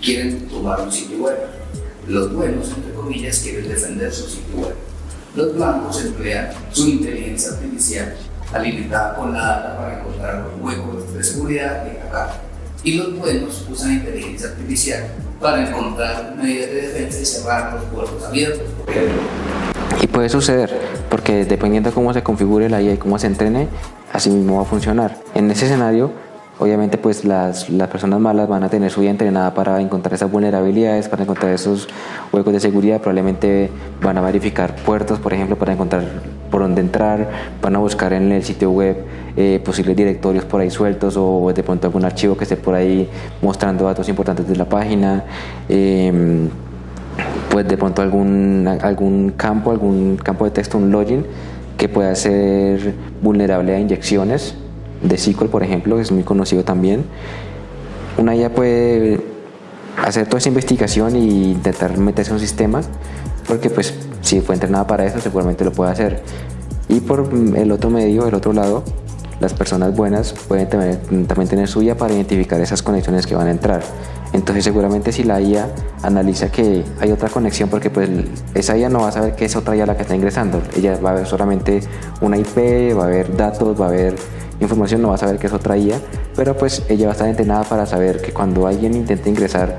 quieren 0.00 0.48
tumbar 0.48 0.80
un 0.80 0.92
sitio 0.92 1.18
web. 1.18 1.36
Los 2.06 2.32
buenos, 2.32 2.68
entre 2.68 2.92
comillas, 2.94 3.38
quieren 3.40 3.68
defender 3.68 4.12
su 4.12 4.28
sitio 4.28 4.60
web. 4.62 4.74
Los 5.34 5.54
blancos 5.54 6.04
emplean 6.04 6.48
su 6.72 6.88
inteligencia 6.88 7.52
artificial 7.52 8.14
alimentada 8.52 9.14
con 9.14 9.32
la 9.32 9.40
data 9.40 9.76
para 9.76 10.00
encontrar 10.00 10.44
los 10.44 10.60
huecos 10.62 11.14
de 11.14 11.22
seguridad 11.22 11.86
y 11.86 11.96
atacar. 11.98 12.40
Y 12.82 12.94
los 12.94 13.18
buenos 13.18 13.66
usan 13.70 13.94
inteligencia 13.94 14.48
artificial 14.48 15.04
para 15.40 15.68
encontrar 15.68 16.34
medidas 16.36 16.70
de 16.70 16.82
defensa 16.82 17.20
y 17.20 17.24
cerrar 17.24 17.74
los 17.74 17.84
puertos 17.84 18.24
abiertos. 18.24 18.62
Y 20.00 20.06
puede 20.06 20.28
suceder, 20.28 20.72
porque 21.10 21.44
dependiendo 21.44 21.90
de 21.90 21.94
cómo 21.94 22.12
se 22.14 22.22
configure 22.22 22.68
la 22.68 22.80
IA 22.80 22.94
y 22.94 22.96
cómo 22.98 23.18
se 23.18 23.26
entrene, 23.26 23.68
así 24.12 24.30
mismo 24.30 24.56
va 24.56 24.62
a 24.62 24.64
funcionar. 24.64 25.18
En 25.34 25.50
ese 25.50 25.66
escenario, 25.66 26.12
obviamente 26.58 26.98
pues 26.98 27.24
las, 27.24 27.70
las, 27.70 27.88
personas 27.88 28.20
malas 28.20 28.48
van 28.48 28.64
a 28.64 28.68
tener 28.68 28.90
su 28.90 29.00
vida 29.00 29.10
entrenada 29.10 29.54
para 29.54 29.80
encontrar 29.80 30.14
esas 30.14 30.30
vulnerabilidades, 30.30 31.08
para 31.08 31.22
encontrar 31.22 31.52
esos 31.52 31.88
huecos 32.32 32.52
de 32.52 32.60
seguridad, 32.60 32.98
probablemente 32.98 33.70
van 34.02 34.18
a 34.18 34.20
verificar 34.20 34.74
puertos, 34.76 35.18
por 35.18 35.32
ejemplo, 35.32 35.56
para 35.56 35.72
encontrar 35.72 36.02
por 36.50 36.62
dónde 36.62 36.80
entrar, 36.80 37.28
van 37.62 37.76
a 37.76 37.78
buscar 37.78 38.12
en 38.12 38.32
el 38.32 38.42
sitio 38.42 38.70
web 38.70 39.04
eh, 39.36 39.60
posibles 39.64 39.96
directorios 39.96 40.44
por 40.44 40.60
ahí 40.60 40.70
sueltos 40.70 41.16
o 41.16 41.52
de 41.54 41.62
pronto 41.62 41.86
algún 41.86 42.04
archivo 42.04 42.36
que 42.36 42.44
esté 42.44 42.56
por 42.56 42.74
ahí 42.74 43.08
mostrando 43.42 43.84
datos 43.84 44.08
importantes 44.08 44.48
de 44.48 44.56
la 44.56 44.64
página. 44.64 45.24
Eh, 45.68 46.48
pues 47.50 47.66
de 47.66 47.76
pronto 47.76 48.02
algún, 48.02 48.68
algún 48.82 49.30
campo, 49.36 49.70
algún 49.70 50.16
campo 50.16 50.44
de 50.44 50.50
texto, 50.50 50.78
un 50.78 50.90
login 50.90 51.24
que 51.76 51.88
pueda 51.88 52.14
ser 52.14 52.94
vulnerable 53.22 53.74
a 53.74 53.80
inyecciones 53.80 54.54
de 55.02 55.16
SQL, 55.18 55.46
por 55.46 55.62
ejemplo, 55.62 55.98
es 56.00 56.10
muy 56.12 56.22
conocido 56.22 56.64
también. 56.64 57.04
Una 58.16 58.34
IA 58.34 58.52
puede 58.52 59.20
hacer 60.04 60.26
toda 60.26 60.38
esa 60.38 60.48
investigación 60.48 61.16
y 61.16 61.52
intentar 61.52 61.96
meterse 61.98 62.30
en 62.30 62.34
un 62.36 62.40
sistema, 62.40 62.80
porque 63.46 63.70
pues 63.70 63.94
si 64.20 64.40
fue 64.40 64.54
entrenada 64.54 64.86
para 64.86 65.04
eso, 65.04 65.20
seguramente 65.20 65.64
lo 65.64 65.72
puede 65.72 65.90
hacer. 65.92 66.22
Y 66.88 67.00
por 67.00 67.30
el 67.56 67.70
otro 67.72 67.90
medio, 67.90 68.26
el 68.26 68.34
otro 68.34 68.52
lado, 68.52 68.82
las 69.40 69.54
personas 69.54 69.94
buenas 69.94 70.32
pueden 70.48 70.68
también 70.68 71.48
tener 71.48 71.68
suya 71.68 71.96
para 71.96 72.12
identificar 72.12 72.60
esas 72.60 72.82
conexiones 72.82 73.26
que 73.26 73.36
van 73.36 73.46
a 73.46 73.50
entrar. 73.52 73.82
Entonces 74.32 74.64
seguramente 74.64 75.12
si 75.12 75.22
la 75.22 75.40
IA 75.40 75.70
analiza 76.02 76.50
que 76.50 76.82
hay 77.00 77.12
otra 77.12 77.28
conexión, 77.28 77.68
porque 77.68 77.88
pues 77.88 78.10
esa 78.54 78.76
IA 78.76 78.88
no 78.88 79.00
va 79.00 79.08
a 79.08 79.12
saber 79.12 79.36
que 79.36 79.44
es 79.44 79.54
otra 79.54 79.76
IA 79.76 79.86
la 79.86 79.96
que 79.96 80.02
está 80.02 80.16
ingresando, 80.16 80.60
ella 80.76 80.98
va 81.02 81.12
a 81.12 81.14
ver 81.14 81.26
solamente 81.26 81.80
una 82.20 82.36
IP, 82.36 82.96
va 82.98 83.04
a 83.04 83.08
ver 83.08 83.36
datos, 83.36 83.80
va 83.80 83.86
a 83.86 83.90
ver 83.90 84.16
información, 84.60 85.02
no 85.02 85.08
va 85.08 85.14
a 85.14 85.18
saber 85.18 85.38
que 85.38 85.46
es 85.46 85.52
otra 85.52 85.76
pero 86.34 86.56
pues 86.56 86.82
ella 86.88 87.06
va 87.06 87.12
a 87.12 87.14
estar 87.14 87.28
entrenada 87.28 87.64
para 87.64 87.86
saber 87.86 88.20
que 88.20 88.32
cuando 88.32 88.66
alguien 88.66 88.94
intenta 88.94 89.28
ingresar 89.28 89.78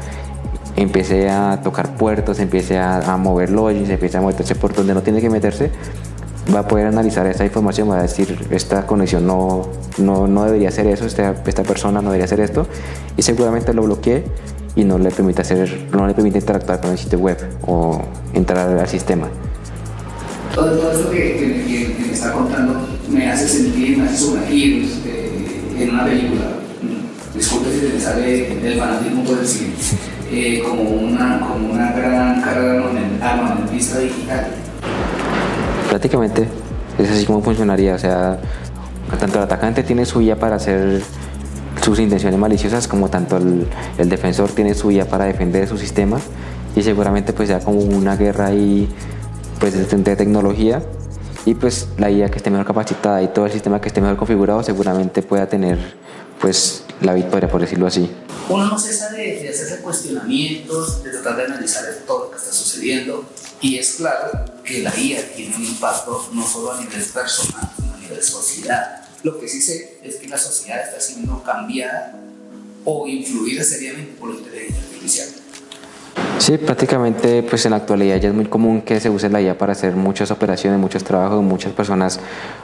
empiece 0.76 1.30
a 1.30 1.62
tocar 1.62 1.96
puertos, 1.96 2.40
empiece 2.40 2.78
a, 2.78 3.18
mover 3.18 3.50
logins, 3.50 3.90
empiece 3.90 4.18
a 4.18 4.22
meterse 4.22 4.56
por 4.56 4.74
donde 4.74 4.94
no 4.94 5.02
tiene 5.02 5.20
que 5.20 5.30
meterse, 5.30 5.72
va 6.54 6.60
a 6.60 6.68
poder 6.68 6.88
analizar 6.88 7.26
esta 7.28 7.44
información, 7.44 7.90
va 7.90 8.00
a 8.00 8.02
decir, 8.02 8.48
esta 8.52 8.86
conexión 8.86 9.28
no, 9.28 9.68
no, 9.98 10.28
no 10.28 10.46
debería 10.46 10.72
ser 10.72 10.88
eso, 10.88 11.06
esta, 11.06 11.36
esta 11.46 11.64
persona 11.64 12.02
no 12.02 12.10
debería 12.10 12.26
hacer 12.26 12.40
esto, 12.40 12.68
y 13.18 13.22
seguramente 13.22 13.74
lo 13.74 13.84
bloquee 13.84 14.24
y 14.76 14.84
no 14.84 14.98
le 14.98 15.12
permite 15.12 15.42
hacer, 15.42 15.88
no 15.92 16.08
le 16.08 16.14
permite 16.14 16.40
interactuar 16.40 16.80
con 16.80 16.92
el 16.92 16.98
sitio 16.98 17.20
web 17.20 17.38
o 17.68 18.02
entrar 18.34 18.70
al 18.70 18.88
sistema. 18.88 19.28
Todo, 20.56 20.92
esto 20.92 21.12
que, 21.12 21.96
que, 21.98 22.12
está 22.12 22.32
contando 22.32 22.99
me 23.10 23.30
hace 23.30 23.48
sentir, 23.48 23.98
me 23.98 24.06
hace 24.06 24.18
sumergir 24.18 24.84
este, 24.84 25.84
en 25.84 25.90
una 25.90 26.06
película. 26.06 26.42
Disculpe 27.34 27.70
si 27.72 27.94
me 27.94 28.00
sale 28.00 28.68
el 28.68 28.80
fanatismo 28.80 29.24
por 29.24 29.40
decir, 29.40 29.74
eh, 30.32 30.62
como, 30.68 30.84
una, 30.84 31.40
como 31.40 31.74
una 31.74 31.92
gran 31.92 32.42
carrera 32.42 32.84
armamentista 33.22 34.00
digital. 34.00 34.48
Prácticamente 35.90 36.48
es 36.98 37.10
así 37.10 37.26
como 37.26 37.42
funcionaría, 37.42 37.96
o 37.96 38.00
sea, 38.00 38.40
tanto 39.20 39.38
el 39.38 39.44
atacante 39.44 39.84
tiene 39.84 40.06
suya 40.06 40.38
para 40.38 40.58
hacer 40.58 41.02
sus 41.82 42.00
intenciones 42.00 42.40
maliciosas 42.40 42.88
como 42.88 43.10
tanto 43.10 43.38
el, 43.38 43.66
el 43.98 44.10
defensor 44.10 44.50
tiene 44.52 44.74
suya 44.76 45.08
para 45.08 45.26
defender 45.26 45.68
su 45.68 45.78
sistema 45.78 46.20
y 46.76 46.84
seguramente 46.84 47.34
pues 47.34 47.48
sea 47.48 47.60
como 47.60 47.80
una 47.80 48.16
guerra 48.18 48.48
ahí 48.48 48.88
pues 49.60 49.74
de 49.74 50.16
tecnología 50.16 50.82
y 51.46 51.56
pues 51.56 51.88
la 51.98 52.10
IA 52.10 52.30
que 52.30 52.38
esté 52.38 52.50
mejor 52.50 52.68
capacitada 52.68 53.22
y 53.22 53.30
todo 53.30 53.46
el 53.46 53.52
sistema 53.52 53.80
que 53.80 53.88
esté 53.88 54.02
mejor 54.02 54.18
configurado 54.18 54.64
seguramente 54.64 55.22
pueda 55.22 55.48
tener 55.48 55.78
pues 56.40 56.84
la 57.02 57.14
victoria 57.14 57.50
por 57.50 57.62
decirlo 57.62 57.88
así. 57.88 58.10
Uno 58.50 58.66
no 58.66 58.80
cesa 58.80 59.10
de, 59.10 59.42
de 59.42 59.50
hacerse 59.50 59.82
cuestionamientos, 59.82 61.04
de 61.04 61.12
tratar 61.12 61.38
de 61.38 61.44
analizar 61.46 61.84
todo 62.08 62.26
lo 62.26 62.32
que 62.32 62.38
está 62.38 62.52
sucediendo 62.52 63.26
y 63.62 63.78
es 63.78 63.96
claro 63.96 64.46
que 64.64 64.82
la 64.82 64.98
IA 64.98 65.34
tiene 65.34 65.56
un 65.56 65.66
impacto 65.66 66.30
no 66.34 66.46
solo 66.46 66.72
a 66.72 66.80
nivel 66.80 67.04
personal, 67.04 67.70
sino 67.76 67.94
a 67.94 67.98
nivel 67.98 68.24
sociedad. 68.24 69.06
Lo 69.24 69.40
que 69.40 69.48
sí 69.48 69.62
sé 69.62 70.00
es 70.04 70.16
que 70.16 70.28
la 70.28 70.38
sociedad 70.38 70.82
está 70.82 71.00
siendo 71.00 71.44
cambiada 71.44 72.20
o 72.86 73.08
influida 73.08 73.64
seriamente 73.64 74.14
por 74.20 74.30
la 74.30 74.40
inteligencia 74.40 74.84
artificial. 74.84 75.30
Sí, 76.40 76.58
prácticamente 76.58 77.44
pues 77.44 77.66
en 77.66 77.72
la 77.72 77.78
actualidad 77.78 78.16
ya 78.16 78.30
es 78.30 78.34
muy 78.34 78.46
común 78.46 78.82
que 78.82 79.00
se 79.00 79.10
use 79.10 79.30
la 79.30 79.42
IA 79.42 79.58
para 79.58 79.74
hacer 79.74 79.96
muchas 79.96 80.32
operaciones, 80.32 80.80
muchos 80.80 81.04
trabajos, 81.04 81.44
muchas 81.44 81.74
personas 81.74 82.20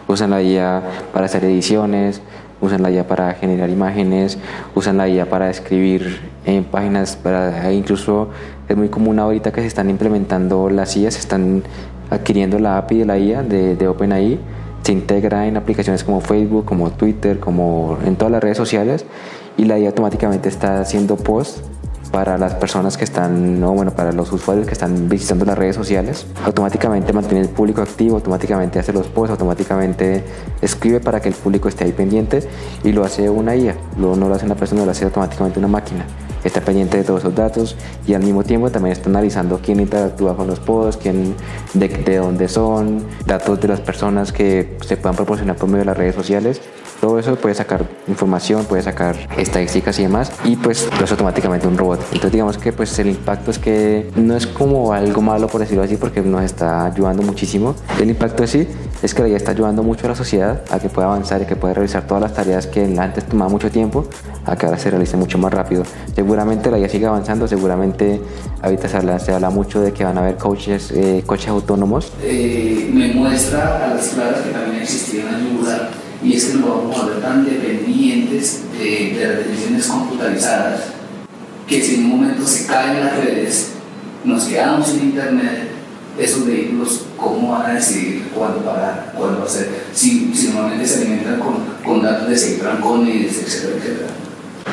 usan 0.08 0.30
la 0.32 0.42
IA 0.42 0.82
para 1.14 1.26
hacer 1.26 1.44
ediciones, 1.44 2.22
usan 2.62 2.82
la 2.82 2.90
IA 2.90 3.06
para 3.08 3.34
generar 3.34 3.70
imágenes, 3.70 4.38
usan 4.74 4.98
la 4.98 5.10
IA 5.10 5.30
para 5.30 5.50
escribir 5.50 6.22
en 6.46 6.64
páginas, 6.64 7.16
para, 7.16 7.72
incluso 7.74 8.30
es 8.68 8.78
muy 8.78 8.90
común 8.90 9.20
ahorita 9.20 9.52
que 9.52 9.62
se 9.62 9.68
están 9.68 9.90
implementando 9.90 10.70
las 10.70 10.96
IA, 10.96 11.12
se 11.12 11.20
están 11.20 11.64
adquiriendo 12.10 12.60
la 12.60 12.78
API 12.78 13.00
de 13.00 13.06
la 13.06 13.18
IA 13.20 13.44
de, 13.44 13.76
de 13.76 13.88
OpenAI, 13.88 14.40
se 14.84 14.94
integra 14.94 15.48
en 15.48 15.58
aplicaciones 15.58 16.04
como 16.04 16.22
Facebook, 16.22 16.66
como 16.66 16.92
Twitter, 16.92 17.40
como 17.40 17.98
en 18.06 18.16
todas 18.16 18.32
las 18.32 18.42
redes 18.42 18.58
sociales 18.58 19.06
y 19.58 19.66
la 19.66 19.78
IA 19.78 19.90
automáticamente 19.90 20.50
está 20.50 20.80
haciendo 20.80 21.18
posts 21.18 21.62
para 22.16 22.38
las 22.38 22.54
personas 22.54 22.96
que 22.96 23.04
están, 23.04 23.60
no, 23.60 23.74
bueno, 23.74 23.92
para 23.92 24.14
los 24.14 24.32
usuarios 24.32 24.66
que 24.68 24.72
están 24.72 25.10
visitando 25.10 25.44
las 25.44 25.58
redes 25.58 25.76
sociales. 25.76 26.26
Automáticamente 26.46 27.12
mantiene 27.12 27.42
el 27.42 27.50
público 27.50 27.82
activo, 27.82 28.16
automáticamente 28.16 28.80
hace 28.80 28.94
los 28.94 29.08
posts, 29.08 29.32
automáticamente 29.32 30.24
escribe 30.62 31.02
para 31.02 31.20
que 31.20 31.28
el 31.28 31.36
público 31.36 31.68
esté 31.68 31.84
ahí 31.84 31.92
pendiente 31.92 32.48
y 32.86 32.94
lo 32.94 33.04
hace 33.04 33.30
una 33.30 33.54
IA, 33.54 33.76
no 33.98 34.16
lo 34.16 34.34
hace 34.34 34.46
una 34.46 34.56
persona, 34.56 34.86
lo 34.86 34.92
hace 34.92 35.04
automáticamente 35.04 35.60
una 35.60 35.68
máquina. 35.68 36.06
Está 36.46 36.62
pendiente 36.62 36.96
de 36.96 37.04
todos 37.04 37.20
esos 37.20 37.36
datos 37.36 37.76
y 38.08 38.14
al 38.14 38.24
mismo 38.24 38.46
tiempo 38.46 38.72
también 38.72 38.94
está 38.94 39.10
analizando 39.10 39.60
quién 39.62 39.82
interactúa 39.82 40.38
con 40.38 40.48
los 40.48 40.62
posts, 40.62 41.02
quién, 41.04 41.36
de, 41.74 41.90
de 41.90 42.16
dónde 42.16 42.48
son, 42.48 43.04
datos 43.26 43.60
de 43.60 43.68
las 43.68 43.82
personas 43.82 44.32
que 44.32 44.78
se 44.86 44.96
puedan 44.96 45.18
proporcionar 45.18 45.58
por 45.58 45.68
medio 45.68 45.80
de 45.80 45.86
las 45.88 45.98
redes 45.98 46.16
sociales 46.16 46.62
todo 47.06 47.20
eso 47.20 47.36
puede 47.36 47.54
sacar 47.54 47.86
información, 48.08 48.66
puede 48.66 48.82
sacar 48.82 49.16
estadísticas 49.38 50.00
y 50.00 50.02
demás, 50.02 50.32
y 50.44 50.56
pues 50.56 50.90
lo 50.98 51.04
hace 51.04 51.14
automáticamente 51.14 51.68
un 51.68 51.78
robot. 51.78 52.00
Entonces 52.06 52.32
digamos 52.32 52.58
que 52.58 52.74
pues 52.74 52.98
el 52.98 53.10
impacto 53.10 53.52
es 53.52 53.60
que 53.60 54.10
no 54.16 54.36
es 54.36 54.48
como 54.48 54.92
algo 54.92 55.22
malo 55.22 55.46
por 55.46 55.62
decirlo 55.62 55.84
así, 55.84 55.98
porque 55.98 56.22
nos 56.22 56.44
está 56.44 56.84
ayudando 56.84 57.22
muchísimo. 57.22 57.76
El 58.02 58.10
impacto 58.10 58.42
en 58.42 58.50
sí 58.50 58.68
es 59.04 59.14
que 59.14 59.22
la 59.22 59.28
IA 59.28 59.38
está 59.38 59.52
ayudando 59.52 59.84
mucho 59.84 60.08
a 60.08 60.10
la 60.10 60.16
sociedad 60.16 60.64
a 60.72 60.80
que 60.80 60.90
pueda 60.90 61.08
avanzar 61.08 61.44
y 61.44 61.46
que 61.46 61.56
pueda 61.56 61.76
realizar 61.76 62.08
todas 62.08 62.24
las 62.24 62.34
tareas 62.34 62.66
que 62.66 62.84
antes 62.98 63.24
tomaba 63.26 63.52
mucho 63.52 63.70
tiempo, 63.70 64.08
a 64.44 64.56
que 64.56 64.66
ahora 64.66 64.80
se 64.80 64.90
realice 64.90 65.16
mucho 65.16 65.38
más 65.38 65.54
rápido. 65.54 65.84
Seguramente 66.16 66.72
la 66.72 66.80
IA 66.80 66.90
sigue 66.90 67.06
avanzando, 67.06 67.48
seguramente 67.48 68.20
ahorita 68.64 68.90
se 68.90 68.98
habla, 68.98 69.20
se 69.20 69.32
habla 69.32 69.52
mucho 69.52 69.80
de 69.80 69.94
que 69.94 70.04
van 70.04 70.18
a 70.18 70.22
haber 70.22 70.38
coaches, 70.38 70.90
eh, 70.90 71.22
coches 71.24 71.50
autónomos. 71.50 72.12
Eh, 72.24 72.90
me 72.92 73.14
muestra 73.14 73.92
a 73.92 73.94
las 73.94 74.08
claras 74.08 74.42
que 74.42 74.50
también 74.50 74.82
existían 74.82 75.28
en 75.28 75.36
el 75.36 75.58
lugar 75.58 76.05
y 76.26 76.34
es 76.36 76.46
que 76.46 76.58
nos 76.58 76.70
vamos 76.70 76.98
a 76.98 77.04
volver 77.04 77.22
tan 77.22 77.46
dependientes 77.46 78.64
de, 78.78 79.14
de, 79.16 79.28
las 79.28 79.48
decisiones 79.48 79.88
computarizadas 79.88 80.82
que 81.68 81.82
si 81.82 81.96
en 81.96 82.06
un 82.06 82.20
momento 82.20 82.46
se 82.46 82.66
caen 82.66 83.00
las 83.00 83.18
redes, 83.18 83.74
nos 84.24 84.46
quedamos 84.46 84.88
sin 84.88 85.10
internet, 85.10 85.70
esos 86.18 86.48
vehículos, 86.48 87.06
¿cómo 87.16 87.52
van 87.52 87.72
a 87.72 87.74
decidir 87.76 88.30
cuándo 88.34 88.60
parar, 88.62 89.14
cuándo 89.16 89.44
hacer? 89.44 89.70
Si, 89.94 90.34
si 90.34 90.48
normalmente 90.48 90.88
se 90.88 91.02
alimentan 91.02 91.40
con, 91.40 91.56
con 91.84 92.02
datos 92.02 92.30
de 92.30 92.38
seis 92.38 92.60
trancones, 92.60 93.44
etcétera, 93.44 93.78
etcétera. 93.78 94.08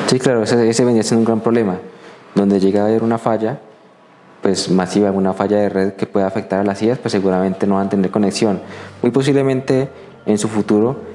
Sí, 0.07 0.19
claro, 0.19 0.43
ese, 0.43 0.69
ese 0.69 0.85
venía 0.85 1.03
siendo 1.03 1.19
un 1.19 1.25
gran 1.25 1.41
problema. 1.41 1.79
Donde 2.33 2.59
llega 2.59 2.81
a 2.81 2.85
haber 2.85 3.03
una 3.03 3.19
falla, 3.19 3.59
pues 4.41 4.69
masiva, 4.69 5.11
una 5.11 5.33
falla 5.33 5.57
de 5.57 5.69
red 5.69 5.93
que 5.93 6.07
pueda 6.07 6.25
afectar 6.25 6.59
a 6.59 6.63
las 6.63 6.81
IAS, 6.81 6.97
pues 6.97 7.11
seguramente 7.11 7.67
no 7.67 7.75
van 7.75 7.87
a 7.87 7.89
tener 7.89 8.09
conexión. 8.09 8.59
Muy 9.01 9.11
posiblemente 9.11 9.89
en 10.25 10.37
su 10.37 10.47
futuro 10.47 11.12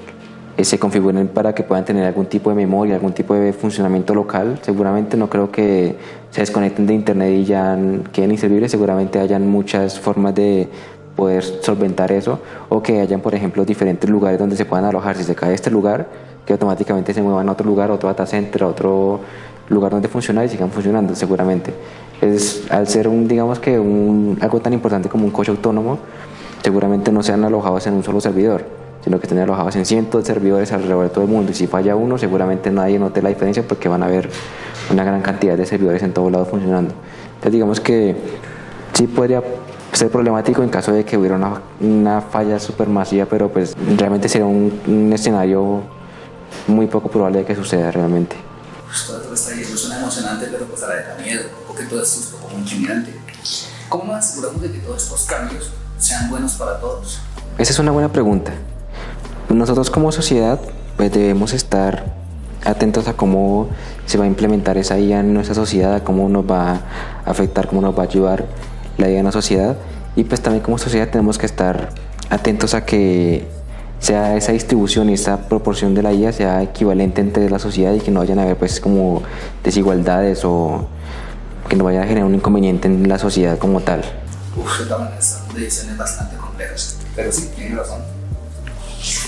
se 0.65 0.77
configuren 0.77 1.27
para 1.27 1.53
que 1.53 1.63
puedan 1.63 1.85
tener 1.85 2.05
algún 2.05 2.25
tipo 2.25 2.49
de 2.49 2.55
memoria, 2.55 2.95
algún 2.95 3.13
tipo 3.13 3.33
de 3.33 3.53
funcionamiento 3.53 4.13
local. 4.13 4.59
Seguramente 4.61 5.15
no 5.15 5.29
creo 5.29 5.51
que 5.51 5.95
se 6.31 6.41
desconecten 6.41 6.85
de 6.85 6.93
internet 6.93 7.33
y 7.33 7.45
ya 7.45 7.77
queden 8.11 8.31
inservibles, 8.31 8.71
seguramente 8.71 9.19
hayan 9.19 9.47
muchas 9.47 9.99
formas 9.99 10.35
de 10.35 10.67
poder 11.15 11.43
solventar 11.43 12.11
eso 12.11 12.39
o 12.69 12.81
que 12.81 12.99
hayan, 13.01 13.21
por 13.21 13.35
ejemplo, 13.35 13.65
diferentes 13.65 14.09
lugares 14.09 14.39
donde 14.39 14.55
se 14.55 14.65
puedan 14.65 14.85
alojar. 14.85 15.15
Si 15.15 15.23
se 15.23 15.35
cae 15.35 15.53
este 15.53 15.69
lugar, 15.69 16.07
que 16.45 16.53
automáticamente 16.53 17.13
se 17.13 17.21
muevan 17.21 17.47
a 17.47 17.51
otro 17.53 17.65
lugar, 17.65 17.91
otro 17.91 18.09
data 18.09 18.25
center, 18.25 18.63
otro 18.63 19.19
lugar 19.69 19.91
donde 19.91 20.07
funcionar 20.07 20.45
y 20.45 20.49
sigan 20.49 20.71
funcionando, 20.71 21.15
seguramente. 21.15 21.73
Es, 22.21 22.69
al 22.69 22.87
ser 22.87 23.07
un, 23.07 23.27
digamos 23.27 23.59
que 23.59 23.79
un, 23.79 24.37
algo 24.41 24.59
tan 24.59 24.73
importante 24.73 25.09
como 25.09 25.25
un 25.25 25.31
coche 25.31 25.51
autónomo, 25.51 25.99
seguramente 26.63 27.11
no 27.11 27.23
sean 27.23 27.43
alojados 27.43 27.87
en 27.87 27.93
un 27.93 28.03
solo 28.03 28.19
servidor 28.19 28.78
sino 29.03 29.19
que 29.19 29.27
estén 29.27 29.39
alojados 29.39 29.75
en 29.75 29.85
cientos 29.85 30.23
de 30.23 30.33
servidores 30.33 30.71
alrededor 30.71 31.03
de 31.03 31.09
todo 31.09 31.23
el 31.23 31.29
mundo. 31.29 31.51
Y 31.51 31.55
si 31.55 31.67
falla 31.67 31.95
uno, 31.95 32.17
seguramente 32.17 32.71
nadie 32.71 32.99
note 32.99 33.21
la 33.21 33.29
diferencia 33.29 33.63
porque 33.67 33.89
van 33.89 34.03
a 34.03 34.07
haber 34.07 34.29
una 34.91 35.03
gran 35.03 35.21
cantidad 35.21 35.57
de 35.57 35.65
servidores 35.65 36.03
en 36.03 36.13
todos 36.13 36.31
lados 36.31 36.49
funcionando. 36.49 36.93
Entonces, 37.27 37.51
digamos 37.51 37.79
que 37.79 38.15
sí 38.93 39.07
podría 39.07 39.41
ser 39.93 40.09
problemático 40.09 40.63
en 40.63 40.69
caso 40.69 40.91
de 40.91 41.05
que 41.05 41.17
hubiera 41.17 41.35
una, 41.35 41.61
una 41.79 42.21
falla 42.21 42.59
supermasiva, 42.59 43.25
pero 43.25 43.49
pues 43.49 43.75
realmente 43.97 44.29
sería 44.29 44.45
un, 44.45 44.79
un, 44.87 45.11
escenario 45.13 45.81
muy 46.67 46.87
poco 46.87 47.09
probable 47.09 47.39
de 47.39 47.45
que 47.45 47.55
suceda 47.55 47.91
realmente. 47.91 48.35
Pues 48.85 49.39
suena 49.79 49.99
emocionante, 49.99 50.47
pero 50.51 50.65
pues 50.65 50.83
a 50.83 50.87
la 50.87 50.95
da 50.95 51.17
miedo, 51.23 51.43
porque 51.67 51.83
todo 51.83 52.03
esto 52.03 52.19
es 52.19 52.27
como 52.27 52.59
intimidante. 52.59 53.13
¿Cómo 53.87 54.13
aseguramos 54.13 54.61
de 54.61 54.71
que 54.71 54.79
todos 54.79 55.03
estos 55.03 55.25
cambios 55.25 55.71
sean 55.97 56.29
buenos 56.29 56.53
para 56.53 56.79
todos? 56.79 57.19
Esa 57.57 57.73
es 57.73 57.79
una 57.79 57.91
buena 57.91 58.11
pregunta. 58.11 58.51
Nosotros 59.49 59.89
como 59.89 60.11
sociedad 60.11 60.59
pues 60.95 61.11
debemos 61.11 61.53
estar 61.53 62.13
atentos 62.65 63.07
a 63.07 63.13
cómo 63.13 63.69
se 64.05 64.17
va 64.17 64.25
a 64.25 64.27
implementar 64.27 64.77
esa 64.77 64.99
IA 64.99 65.21
en 65.21 65.33
nuestra 65.33 65.55
sociedad, 65.55 65.95
a 65.95 66.03
cómo 66.03 66.29
nos 66.29 66.49
va 66.49 66.71
a 66.71 66.81
afectar, 67.25 67.67
cómo 67.67 67.81
nos 67.81 67.97
va 67.97 68.03
a 68.03 68.05
ayudar 68.05 68.45
la 68.97 69.09
IA 69.09 69.19
en 69.19 69.25
la 69.25 69.31
sociedad. 69.31 69.77
Y 70.15 70.25
pues 70.25 70.41
también 70.41 70.63
como 70.63 70.77
sociedad 70.77 71.07
tenemos 71.09 71.37
que 71.37 71.45
estar 71.45 71.89
atentos 72.29 72.73
a 72.73 72.85
que 72.85 73.47
sea 73.99 74.35
esa 74.35 74.51
distribución 74.51 75.09
y 75.09 75.13
esa 75.13 75.47
proporción 75.47 75.95
de 75.95 76.03
la 76.03 76.13
IA 76.13 76.31
sea 76.31 76.61
equivalente 76.61 77.21
entre 77.21 77.49
la 77.49 77.59
sociedad 77.59 77.93
y 77.93 77.99
que 77.99 78.11
no 78.11 78.19
vayan 78.19 78.39
a 78.39 78.43
haber 78.43 78.57
pues 78.57 78.79
como 78.79 79.23
desigualdades 79.63 80.43
o 80.43 80.87
que 81.67 81.75
no 81.75 81.83
vaya 81.83 82.01
a 82.01 82.05
generar 82.05 82.25
un 82.25 82.35
inconveniente 82.35 82.87
en 82.87 83.07
la 83.07 83.19
sociedad 83.19 83.57
como 83.57 83.81
tal. 83.81 84.01
Uf, 84.57 84.89
maneras, 84.89 85.43
decisiones 85.55 85.97
bastante 85.97 86.35
complejas, 86.35 86.97
pero 87.15 87.31
sí, 87.31 87.49
tiene 87.55 87.75
razón. 87.75 88.18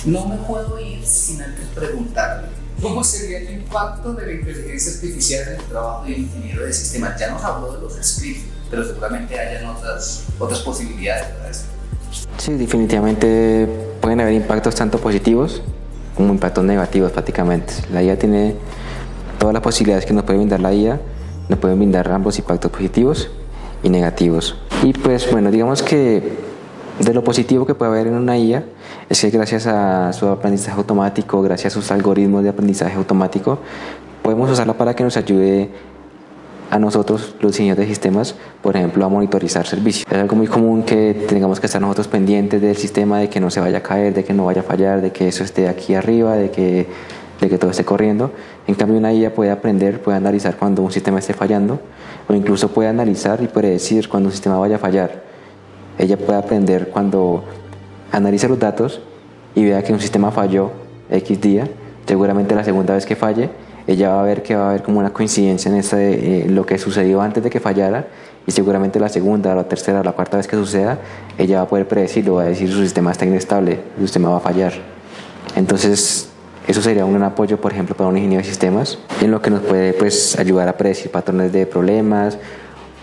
No 0.06 0.26
me 0.26 0.36
puedo 0.38 0.80
ir 0.80 1.06
sin 1.06 1.42
antes 1.42 1.66
preguntarle 1.74 2.48
cómo 2.82 3.04
sería 3.04 3.40
el 3.40 3.52
impacto 3.52 4.14
de 4.14 4.26
la 4.26 4.34
inteligencia 4.34 4.94
artificial 4.94 5.48
en 5.48 5.60
el 5.60 5.66
trabajo 5.66 6.06
de 6.06 6.12
ingeniero 6.12 6.66
de 6.66 6.74
sistemas. 6.74 7.20
Ya 7.20 7.32
nos 7.32 7.44
habló 7.44 7.74
de 7.74 7.82
los 7.82 7.94
scripts, 8.02 8.44
pero 8.70 8.86
seguramente 8.86 9.40
hayan 9.40 9.66
otras, 9.68 10.24
otras 10.40 10.60
posibilidades 10.62 11.28
para 11.28 11.50
eso. 11.50 11.64
Sí, 12.38 12.54
definitivamente 12.54 13.68
pueden 14.02 14.20
haber 14.20 14.34
impactos 14.34 14.76
tanto 14.76 14.98
positivos 14.98 15.62
como 16.16 16.34
impactos 16.34 16.64
negativos 16.64 17.12
prácticamente. 17.12 17.74
La 17.92 18.04
IA 18.04 18.18
tiene 18.18 18.56
todas 19.40 19.54
las 19.54 19.64
posibilidades 19.64 20.06
que 20.06 20.14
nos 20.14 20.24
puede 20.24 20.40
brindar 20.40 20.60
la 20.60 20.74
IA, 20.74 21.00
nos 21.50 21.60
pueden 21.60 21.78
brindar 21.78 22.12
ambos 22.12 22.38
impactos 22.38 22.72
positivos 22.72 23.30
y 23.84 23.90
negativos. 23.90 24.58
Y 24.84 24.94
pues 24.94 25.32
bueno, 25.32 25.52
digamos 25.52 25.84
que 25.84 26.51
de 27.06 27.14
lo 27.14 27.24
positivo 27.24 27.66
que 27.66 27.74
puede 27.76 27.92
haber 27.92 28.08
en 28.08 28.14
una 28.14 28.38
IA 28.38 28.64
es 29.10 29.22
que 29.22 29.30
gracias 29.30 29.68
a 29.68 30.14
su 30.14 30.28
aprendizaje 30.28 30.78
automático, 30.78 31.42
gracias 31.42 31.74
a 31.74 31.82
sus 31.82 31.92
algoritmos 31.92 32.44
de 32.44 32.50
aprendizaje 32.50 32.96
automático, 32.96 33.60
podemos 34.22 34.50
usarla 34.50 34.74
para 34.74 34.96
que 34.96 35.04
nos 35.04 35.18
ayude 35.18 35.70
a 36.70 36.80
nosotros, 36.80 37.36
los 37.42 37.52
ingenieros 37.54 37.80
de 37.80 37.88
sistemas, 37.88 38.36
por 38.62 38.78
ejemplo, 38.78 39.04
a 39.04 39.10
monitorizar 39.10 39.68
servicios. 39.68 40.06
Es 40.10 40.18
algo 40.18 40.38
muy 40.38 40.48
común 40.48 40.84
que 40.84 41.26
tengamos 41.28 41.60
que 41.60 41.66
estar 41.66 41.82
nosotros 41.82 42.08
pendientes 42.08 42.62
del 42.62 42.78
sistema, 42.78 43.20
de 43.20 43.30
que 43.30 43.42
no 43.42 43.50
se 43.50 43.60
vaya 43.60 43.80
a 43.80 43.84
caer, 43.84 44.14
de 44.14 44.24
que 44.24 44.34
no 44.34 44.46
vaya 44.46 44.62
a 44.62 44.64
fallar, 44.64 45.02
de 45.02 45.12
que 45.12 45.28
eso 45.28 45.44
esté 45.44 45.68
aquí 45.68 45.96
arriba, 45.96 46.38
de 46.38 46.50
que, 46.50 46.88
de 47.42 47.50
que 47.50 47.58
todo 47.58 47.72
esté 47.72 47.84
corriendo. 47.84 48.32
En 48.68 48.76
cambio, 48.76 48.98
una 48.98 49.12
IA 49.12 49.34
puede 49.34 49.52
aprender, 49.52 50.02
puede 50.02 50.18
analizar 50.18 50.56
cuando 50.56 50.82
un 50.82 50.92
sistema 50.92 51.20
esté 51.20 51.34
fallando, 51.34 51.82
o 52.30 52.34
incluso 52.34 52.70
puede 52.70 52.88
analizar 52.88 53.44
y 53.44 53.48
predecir 53.48 54.08
cuando 54.08 54.30
un 54.30 54.32
sistema 54.32 54.58
vaya 54.58 54.78
a 54.78 54.80
fallar. 54.80 55.31
Ella 56.02 56.18
puede 56.18 56.40
aprender 56.40 56.90
cuando 56.90 57.44
analice 58.12 58.50
los 58.50 58.58
datos 58.58 59.00
y 59.54 59.64
vea 59.66 59.84
que 59.84 59.94
un 59.94 60.00
sistema 60.00 60.32
falló 60.32 60.72
X 61.12 61.40
día, 61.40 61.68
seguramente 62.08 62.56
la 62.56 62.64
segunda 62.64 62.96
vez 62.96 63.06
que 63.06 63.16
falle, 63.16 63.52
ella 63.86 64.10
va 64.10 64.22
a 64.22 64.24
ver 64.24 64.42
que 64.42 64.56
va 64.56 64.66
a 64.66 64.70
haber 64.70 64.82
como 64.82 64.98
una 64.98 65.14
coincidencia 65.14 65.70
en 65.70 65.78
ese, 65.78 66.46
eh, 66.46 66.50
lo 66.50 66.66
que 66.66 66.80
sucedió 66.80 67.22
antes 67.22 67.44
de 67.44 67.52
que 67.52 67.60
fallara 67.60 68.08
y 68.48 68.52
seguramente 68.52 69.00
la 69.00 69.10
segunda, 69.10 69.54
la 69.54 69.66
tercera, 69.66 70.04
la 70.04 70.14
cuarta 70.14 70.38
vez 70.38 70.48
que 70.48 70.56
suceda, 70.56 70.98
ella 71.38 71.58
va 71.58 71.64
a 71.66 71.68
poder 71.68 71.88
predecirlo, 71.88 72.36
va 72.36 72.44
a 72.44 72.46
decir 72.46 72.72
su 72.72 72.82
sistema 72.82 73.12
está 73.12 73.28
inestable, 73.28 73.80
su 73.98 74.02
sistema 74.02 74.30
va 74.30 74.38
a 74.38 74.40
fallar. 74.40 74.74
Entonces, 75.56 76.30
eso 76.68 76.82
sería 76.82 77.06
un 77.06 77.22
apoyo, 77.22 77.62
por 77.62 77.74
ejemplo, 77.74 77.96
para 77.96 78.10
un 78.10 78.18
ingeniero 78.18 78.42
de 78.42 78.50
sistemas, 78.50 78.98
en 79.22 79.30
lo 79.30 79.40
que 79.40 79.52
nos 79.52 79.62
puede 79.62 79.94
pues, 79.94 80.36
ayudar 80.40 80.68
a 80.68 80.78
predecir 80.78 81.12
patrones 81.12 81.52
de 81.54 81.68
problemas 81.68 82.40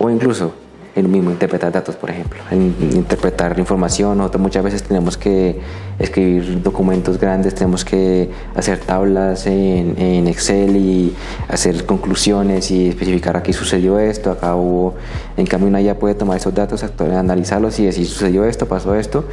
o 0.01 0.11
incluso 0.11 0.53
el 0.95 1.09
mismo 1.09 1.31
interpretar 1.31 1.73
datos, 1.73 1.97
por 1.97 2.11
ejemplo, 2.11 2.41
interpretar 2.51 3.59
información. 3.59 4.19
Nosotros 4.19 4.43
muchas 4.43 4.65
veces 4.65 4.83
tenemos 4.83 5.17
que 5.17 5.61
escribir 5.99 6.63
documentos 6.63 7.19
grandes, 7.19 7.55
tenemos 7.55 7.85
que 7.85 8.31
hacer 8.55 8.79
tablas 8.81 9.47
en, 9.47 9.95
en, 9.99 10.27
Excel 10.29 10.77
y 10.77 11.15
hacer 11.49 11.87
conclusiones 11.87 12.71
y 12.71 12.89
especificar 12.89 13.37
aquí 13.37 13.53
sucedió 13.53 13.99
esto, 13.99 14.31
acá 14.31 14.55
hubo. 14.55 14.95
En 15.37 15.47
cambio, 15.47 15.69
una 15.69 15.81
ya 15.81 15.99
puede 15.99 16.15
tomar 16.15 16.37
esos 16.37 16.55
datos, 16.55 16.83
analizarlos 16.83 17.79
y 17.79 17.87
decir 17.87 18.07
sucedió 18.07 18.45
esto, 18.45 18.67
pasó 18.67 18.95
esto 18.95 19.25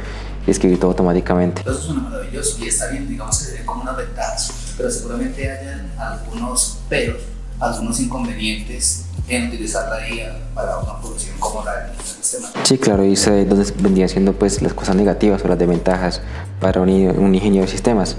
y 0.46 0.50
escribir 0.50 0.78
todo 0.78 0.90
automáticamente. 0.90 1.62
Eso 1.62 1.74
suena 1.74 2.02
maravilloso 2.02 2.64
y 2.64 2.68
está 2.68 2.88
bien, 2.90 3.08
digamos 3.08 3.38
que 3.38 3.56
se 3.56 3.64
como 3.64 3.82
unas 3.82 3.96
ventajas, 3.96 4.52
pero 4.76 4.90
seguramente 4.90 5.50
hayan 5.50 5.90
algunos 5.98 6.78
peros, 6.88 7.22
algunos 7.58 7.98
inconvenientes 8.00 9.05
en 9.28 9.48
utilizar 9.48 9.88
la 9.88 10.08
IA 10.08 10.36
para 10.54 10.78
una 10.78 10.98
producción 11.00 11.36
como 11.38 11.64
la 11.64 11.72
del 11.72 12.00
sistema. 12.00 12.48
Sí, 12.62 12.78
claro, 12.78 13.04
y 13.04 13.12
eso 13.12 13.32
es 13.32 13.48
donde 13.48 13.70
vendrían 13.80 14.08
siendo 14.08 14.32
pues 14.32 14.62
las 14.62 14.74
cosas 14.74 14.96
negativas 14.96 15.44
o 15.44 15.48
las 15.48 15.58
desventajas 15.58 16.20
para 16.60 16.80
un, 16.80 16.88
un 16.88 17.34
ingeniero 17.34 17.66
de 17.66 17.72
sistemas. 17.72 18.16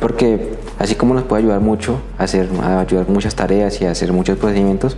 Porque 0.00 0.54
así 0.78 0.96
como 0.96 1.14
nos 1.14 1.24
puede 1.24 1.42
ayudar 1.42 1.60
mucho 1.60 2.00
a, 2.18 2.24
hacer, 2.24 2.48
a 2.62 2.80
ayudar 2.80 3.08
muchas 3.08 3.34
tareas 3.34 3.80
y 3.80 3.86
a 3.86 3.90
hacer 3.90 4.12
muchos 4.12 4.36
procedimientos, 4.38 4.96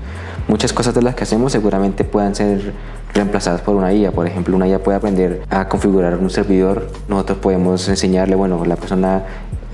muchas 0.48 0.72
cosas 0.72 0.94
de 0.94 1.02
las 1.02 1.14
que 1.14 1.22
hacemos 1.22 1.52
seguramente 1.52 2.02
puedan 2.02 2.34
ser 2.34 2.72
reemplazadas 3.14 3.60
por 3.60 3.76
una 3.76 3.92
IA. 3.92 4.10
Por 4.10 4.26
ejemplo, 4.26 4.56
una 4.56 4.66
IA 4.66 4.82
puede 4.82 4.98
aprender 4.98 5.42
a 5.48 5.68
configurar 5.68 6.16
un 6.16 6.30
servidor. 6.30 6.88
Nosotros 7.08 7.38
podemos 7.38 7.88
enseñarle, 7.88 8.34
bueno, 8.34 8.64
la 8.64 8.76
persona 8.76 9.22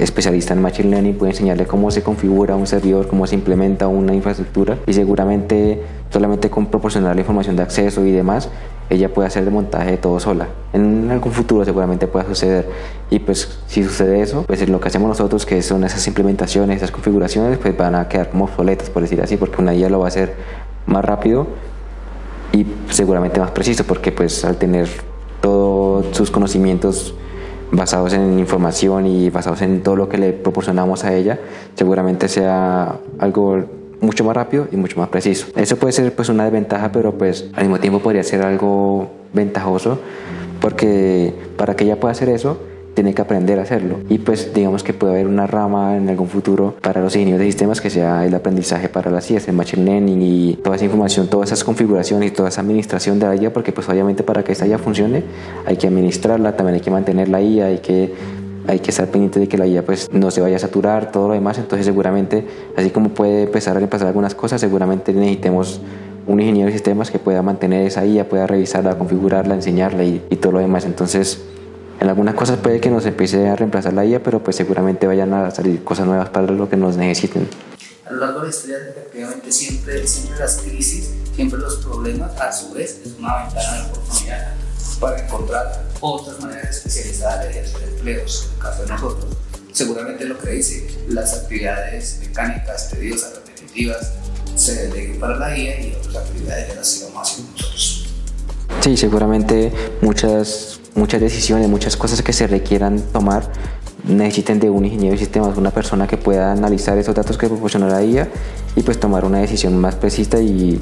especialista 0.05 0.53
en 0.55 0.63
Machine 0.63 0.91
Learning 0.91 1.15
puede 1.15 1.33
enseñarle 1.33 1.67
cómo 1.67 1.91
se 1.91 2.03
configura 2.03 2.57
un 2.57 2.67
servidor, 2.67 3.09
cómo 3.09 3.27
se 3.27 3.35
implementa 3.35 3.89
una 3.89 4.15
infraestructura 4.15 4.79
y 4.87 4.93
seguramente 4.93 5.83
solamente 6.11 6.51
con 6.51 6.67
proporcionar 6.67 7.15
la 7.15 7.21
información 7.23 7.57
de 7.57 7.63
acceso 7.63 8.05
y 8.05 8.13
demás, 8.13 8.51
ella 8.91 9.13
puede 9.13 9.29
hacer 9.29 9.45
el 9.45 9.51
montaje 9.51 9.93
de 9.93 9.97
todo 9.97 10.21
sola. 10.21 10.49
En 10.73 11.11
algún 11.11 11.33
futuro 11.33 11.65
seguramente 11.65 12.07
pueda 12.07 12.27
suceder 12.27 12.69
y 13.09 13.19
pues 13.19 13.61
si 13.67 13.83
sucede 13.83 14.21
eso, 14.21 14.45
pues 14.47 14.69
lo 14.69 14.81
que 14.81 14.89
hacemos 14.89 15.09
nosotros 15.09 15.47
que 15.47 15.63
son 15.63 15.85
esas 15.85 16.07
implementaciones, 16.07 16.77
esas 16.77 16.91
configuraciones, 16.91 17.59
pues 17.59 17.77
van 17.77 17.95
a 17.95 18.09
quedar 18.09 18.31
como 18.31 18.45
obsoletas 18.45 18.91
por 18.91 19.03
decir 19.03 19.23
así, 19.23 19.37
porque 19.37 19.63
una 19.63 19.75
IA 19.75 19.89
lo 19.89 20.01
va 20.01 20.07
a 20.07 20.09
hacer 20.09 20.35
más 20.87 21.05
rápido 21.05 21.47
y 22.53 22.67
seguramente 22.91 23.41
más 23.41 23.51
preciso 23.53 23.85
porque 23.85 24.13
pues 24.13 24.45
al 24.45 24.57
tener 24.57 24.89
todos 25.41 26.15
sus 26.15 26.31
conocimientos 26.31 27.15
basados 27.73 28.13
en 28.13 28.39
información 28.39 29.07
y 29.07 29.31
basados 29.31 29.63
en 29.63 29.83
todo 29.83 29.97
lo 29.97 30.09
que 30.09 30.19
le 30.19 30.33
proporcionamos 30.33 31.05
a 31.05 31.15
ella, 31.15 31.41
seguramente 31.75 32.29
sea 32.29 32.97
algo 33.19 33.65
mucho 34.01 34.25
más 34.25 34.37
rápido 34.37 34.69
y 34.71 34.77
mucho 34.77 34.99
más 35.01 35.09
preciso. 35.09 35.47
Eso 35.57 35.77
puede 35.77 35.93
ser 35.93 36.15
pues 36.15 36.29
una 36.29 36.45
desventaja, 36.45 36.93
pero 36.93 37.17
pues 37.17 37.49
al 37.55 37.65
mismo 37.65 37.81
tiempo 37.81 38.01
podría 38.01 38.23
ser 38.23 38.43
algo 38.43 39.11
ventajoso 39.33 39.99
porque 40.61 41.35
para 41.57 41.75
que 41.75 41.85
ella 41.85 41.99
pueda 41.99 42.13
hacer 42.13 42.29
eso, 42.29 42.59
tiene 42.95 43.15
que 43.15 43.23
aprender 43.23 43.59
a 43.59 43.63
hacerlo. 43.63 43.99
Y 44.09 44.19
pues 44.19 44.53
digamos 44.55 44.83
que 44.83 44.93
puede 44.93 45.15
haber 45.15 45.27
una 45.27 45.47
rama 45.47 45.97
en 45.97 46.09
algún 46.09 46.29
futuro 46.29 46.75
para 46.81 47.01
los 47.01 47.15
ingenieros 47.15 47.41
de 47.41 47.47
sistemas 47.47 47.81
que 47.81 47.91
sea 47.91 48.27
el 48.27 48.35
aprendizaje 48.35 48.89
para 48.89 49.11
las 49.11 49.31
IAS, 49.31 49.49
el 49.49 49.55
Machine 49.55 49.85
Learning 49.85 50.21
y 50.23 50.55
toda 50.63 50.77
esa 50.77 50.85
información, 50.85 51.29
todas 51.29 51.51
esas 51.51 51.65
configuraciones 51.65 52.31
y 52.31 52.35
toda 52.35 52.49
esa 52.49 52.61
administración 52.61 53.19
de 53.19 53.27
la 53.27 53.37
IA, 53.37 53.53
porque 53.53 53.73
pues 53.73 53.89
obviamente 53.89 54.23
para 54.23 54.45
que 54.45 54.53
esta 54.53 54.67
IA 54.67 54.79
funcione 54.79 55.23
hay 55.67 55.77
que 55.77 55.87
administrarla, 55.87 56.57
también 56.57 56.75
hay 56.75 56.81
que 56.81 56.91
mantener 56.91 57.29
la 57.29 57.41
IA, 57.41 57.67
hay 57.67 57.79
que 57.79 58.13
hay 58.65 58.79
que 58.79 58.91
estar 58.91 59.09
pendiente 59.09 59.41
de 59.41 59.49
que 59.49 59.59
la 59.59 59.67
IA 59.67 59.85
pues 59.85 60.09
no 60.13 60.31
se 60.31 60.41
vaya 60.41 60.55
a 60.55 60.59
saturar, 60.61 61.11
todo 61.11 61.29
lo 61.29 61.35
demás, 61.35 61.59
entonces 61.59 61.85
seguramente, 61.85 62.47
así 62.77 62.91
como 62.91 63.09
puede 63.09 63.45
empezar 63.45 63.77
a 63.77 63.81
reemplazar 63.81 64.07
algunas 64.07 64.37
cosas, 64.37 64.61
seguramente 64.61 65.13
necesitemos 65.13 65.81
un 66.29 66.39
ingeniero 66.39 66.67
de 66.67 66.73
sistemas 66.73 67.11
que 67.11 67.19
pueda 67.19 67.43
mantener 67.43 67.85
esa 67.85 68.07
IA, 68.07 68.29
pueda 68.29 68.47
revisarla, 68.47 68.97
configurarla, 68.97 69.55
enseñarla 69.55 70.05
y, 70.05 70.23
y 70.31 70.37
todo 70.37 70.53
lo 70.53 70.59
demás. 70.61 70.85
Entonces, 70.85 71.43
en 72.03 72.09
algunas 72.09 72.35
cosas 72.35 72.59
puede 72.59 72.81
que 72.81 72.91
nos 72.91 73.07
empiece 73.07 73.49
a 73.49 73.55
reemplazar 73.55 73.93
la 73.93 74.05
IA, 74.05 74.23
pero 74.23 74.43
pues 74.43 74.57
seguramente 74.57 75.07
vayan 75.07 75.33
a 75.35 75.51
salir 75.51 75.85
cosas 75.85 76.07
nuevas 76.07 76.29
para 76.31 76.49
lo 76.49 76.69
que 76.69 76.77
nos 76.77 76.97
necesiten. 76.97 77.49
A 78.05 78.13
lo 78.13 78.19
largo 78.19 78.41
de 78.41 78.47
la 78.47 78.51
historia, 78.51 78.77
efectivamente, 78.91 79.53
siempre, 79.53 80.07
siempre 80.07 80.39
las 80.39 80.57
crisis, 80.57 81.11
siempre 81.35 81.61
los 81.61 81.77
problemas, 81.77 82.39
a 82.41 82.53
su 82.53 82.73
vez, 82.73 83.01
es 83.05 83.13
una 83.19 83.45
ventana 83.45 83.77
de 83.77 83.91
oportunidad 83.91 84.55
para 84.99 85.25
encontrar 85.25 85.85
otras 86.01 86.41
maneras 86.41 86.77
especializadas 86.77 87.45
de 87.45 87.51
ejercer 87.51 87.89
empleos, 87.89 88.47
en 88.49 88.55
el 88.55 88.59
caso 88.59 88.83
de 88.83 88.89
nosotros. 88.89 89.37
Seguramente 89.73 90.25
lo 90.25 90.39
que 90.39 90.51
dice, 90.51 90.89
las 91.09 91.35
actividades 91.35 92.19
mecánicas, 92.21 92.91
tediosas, 92.91 93.35
repetitivas, 93.37 94.13
se 94.57 94.89
deleguen 94.89 95.21
para 95.21 95.37
la 95.37 95.57
IA 95.57 95.81
y 95.81 95.95
otras 95.95 96.17
actividades 96.17 96.77
las 96.77 96.87
sigamos 96.87 97.31
haciendo 97.31 97.53
nosotros. 97.53 98.09
Sí, 98.81 98.97
seguramente 98.97 99.73
muchas 100.01 100.82
muchas 100.95 101.21
decisiones, 101.21 101.69
muchas 101.69 101.97
cosas 101.97 102.23
que 102.23 102.33
se 102.33 102.47
requieran 102.47 103.01
tomar 103.13 103.51
necesiten 104.05 104.59
de 104.59 104.69
un 104.69 104.85
ingeniero 104.85 105.13
de 105.13 105.19
sistemas, 105.19 105.57
una 105.57 105.71
persona 105.71 106.07
que 106.07 106.17
pueda 106.17 106.53
analizar 106.53 106.99
esos 106.99 107.15
datos 107.15 107.39
que 107.39 107.47
proporciona 107.47 107.87
la 107.87 108.03
IA 108.03 108.29
y 108.75 108.83
pues 108.83 108.99
tomar 108.99 109.25
una 109.25 109.39
decisión 109.39 109.79
más 109.79 109.95
precisa 109.95 110.41
y 110.41 110.81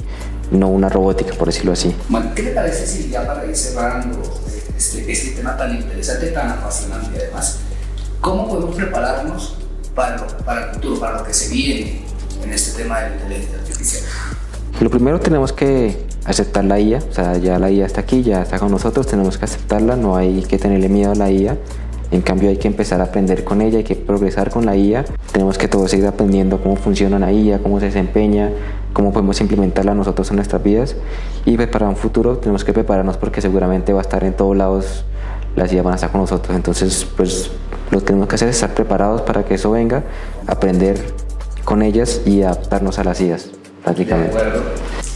no 0.50 0.68
una 0.68 0.88
robótica, 0.88 1.34
por 1.34 1.48
decirlo 1.48 1.72
así. 1.72 1.94
¿qué 2.34 2.42
le 2.42 2.50
parece 2.52 2.86
si 2.86 3.10
ya 3.10 3.26
para 3.26 3.44
ir 3.44 3.54
cerrando 3.54 4.20
este, 4.76 5.10
este 5.10 5.30
tema 5.32 5.56
tan 5.56 5.76
interesante, 5.76 6.28
tan 6.28 6.50
apasionante 6.50 7.18
además, 7.18 7.58
cómo 8.20 8.48
podemos 8.48 8.74
prepararnos 8.74 9.56
para, 9.94 10.16
lo, 10.16 10.26
para 10.44 10.68
el 10.68 10.74
futuro, 10.74 10.98
para 10.98 11.18
lo 11.18 11.24
que 11.24 11.34
se 11.34 11.52
viene 11.52 12.02
en 12.42 12.52
este 12.52 12.82
tema 12.82 13.00
de 13.00 13.10
la 13.10 13.16
inteligencia 13.16 13.58
artificial? 13.58 14.02
Lo 14.80 14.90
primero 14.90 15.20
tenemos 15.20 15.52
que 15.52 16.09
aceptar 16.24 16.64
la 16.64 16.78
IA, 16.78 16.98
o 16.98 17.12
sea, 17.12 17.36
ya 17.38 17.58
la 17.58 17.70
IA 17.70 17.86
está 17.86 18.02
aquí, 18.02 18.22
ya 18.22 18.42
está 18.42 18.58
con 18.58 18.70
nosotros, 18.70 19.06
tenemos 19.06 19.38
que 19.38 19.44
aceptarla, 19.44 19.96
no 19.96 20.16
hay 20.16 20.42
que 20.42 20.58
tenerle 20.58 20.88
miedo 20.88 21.12
a 21.12 21.14
la 21.14 21.30
IA. 21.30 21.56
En 22.10 22.22
cambio 22.22 22.50
hay 22.50 22.56
que 22.56 22.66
empezar 22.66 23.00
a 23.00 23.04
aprender 23.04 23.44
con 23.44 23.62
ella, 23.62 23.78
hay 23.78 23.84
que 23.84 23.94
progresar 23.94 24.50
con 24.50 24.66
la 24.66 24.76
IA. 24.76 25.04
Tenemos 25.32 25.58
que 25.58 25.68
todos 25.68 25.92
seguir 25.92 26.06
aprendiendo 26.06 26.60
cómo 26.60 26.74
funciona 26.74 27.20
la 27.20 27.32
IA, 27.32 27.60
cómo 27.60 27.78
se 27.78 27.86
desempeña, 27.86 28.50
cómo 28.92 29.12
podemos 29.12 29.40
implementarla 29.40 29.94
nosotros 29.94 30.28
en 30.30 30.36
nuestras 30.36 30.62
vidas. 30.62 30.96
Y 31.44 31.56
pues, 31.56 31.68
para 31.68 31.88
un 31.88 31.96
futuro 31.96 32.38
tenemos 32.38 32.64
que 32.64 32.72
prepararnos 32.72 33.16
porque 33.16 33.40
seguramente 33.40 33.92
va 33.92 34.00
a 34.00 34.02
estar 34.02 34.24
en 34.24 34.32
todos 34.32 34.56
lados, 34.56 35.04
las 35.54 35.72
IA 35.72 35.82
van 35.82 35.92
a 35.92 35.96
estar 35.96 36.10
con 36.10 36.20
nosotros. 36.20 36.56
Entonces 36.56 37.06
pues 37.16 37.52
lo 37.92 38.00
que 38.00 38.06
tenemos 38.06 38.26
que 38.26 38.34
hacer 38.34 38.48
es 38.48 38.56
estar 38.56 38.74
preparados 38.74 39.22
para 39.22 39.44
que 39.44 39.54
eso 39.54 39.70
venga, 39.70 40.02
aprender 40.48 41.14
con 41.64 41.80
ellas 41.82 42.22
y 42.26 42.42
adaptarnos 42.42 42.98
a 42.98 43.04
las 43.04 43.20
IAs 43.20 43.59
prácticamente. 43.82 44.34
De 44.34 44.40
acuerdo. 44.40 44.62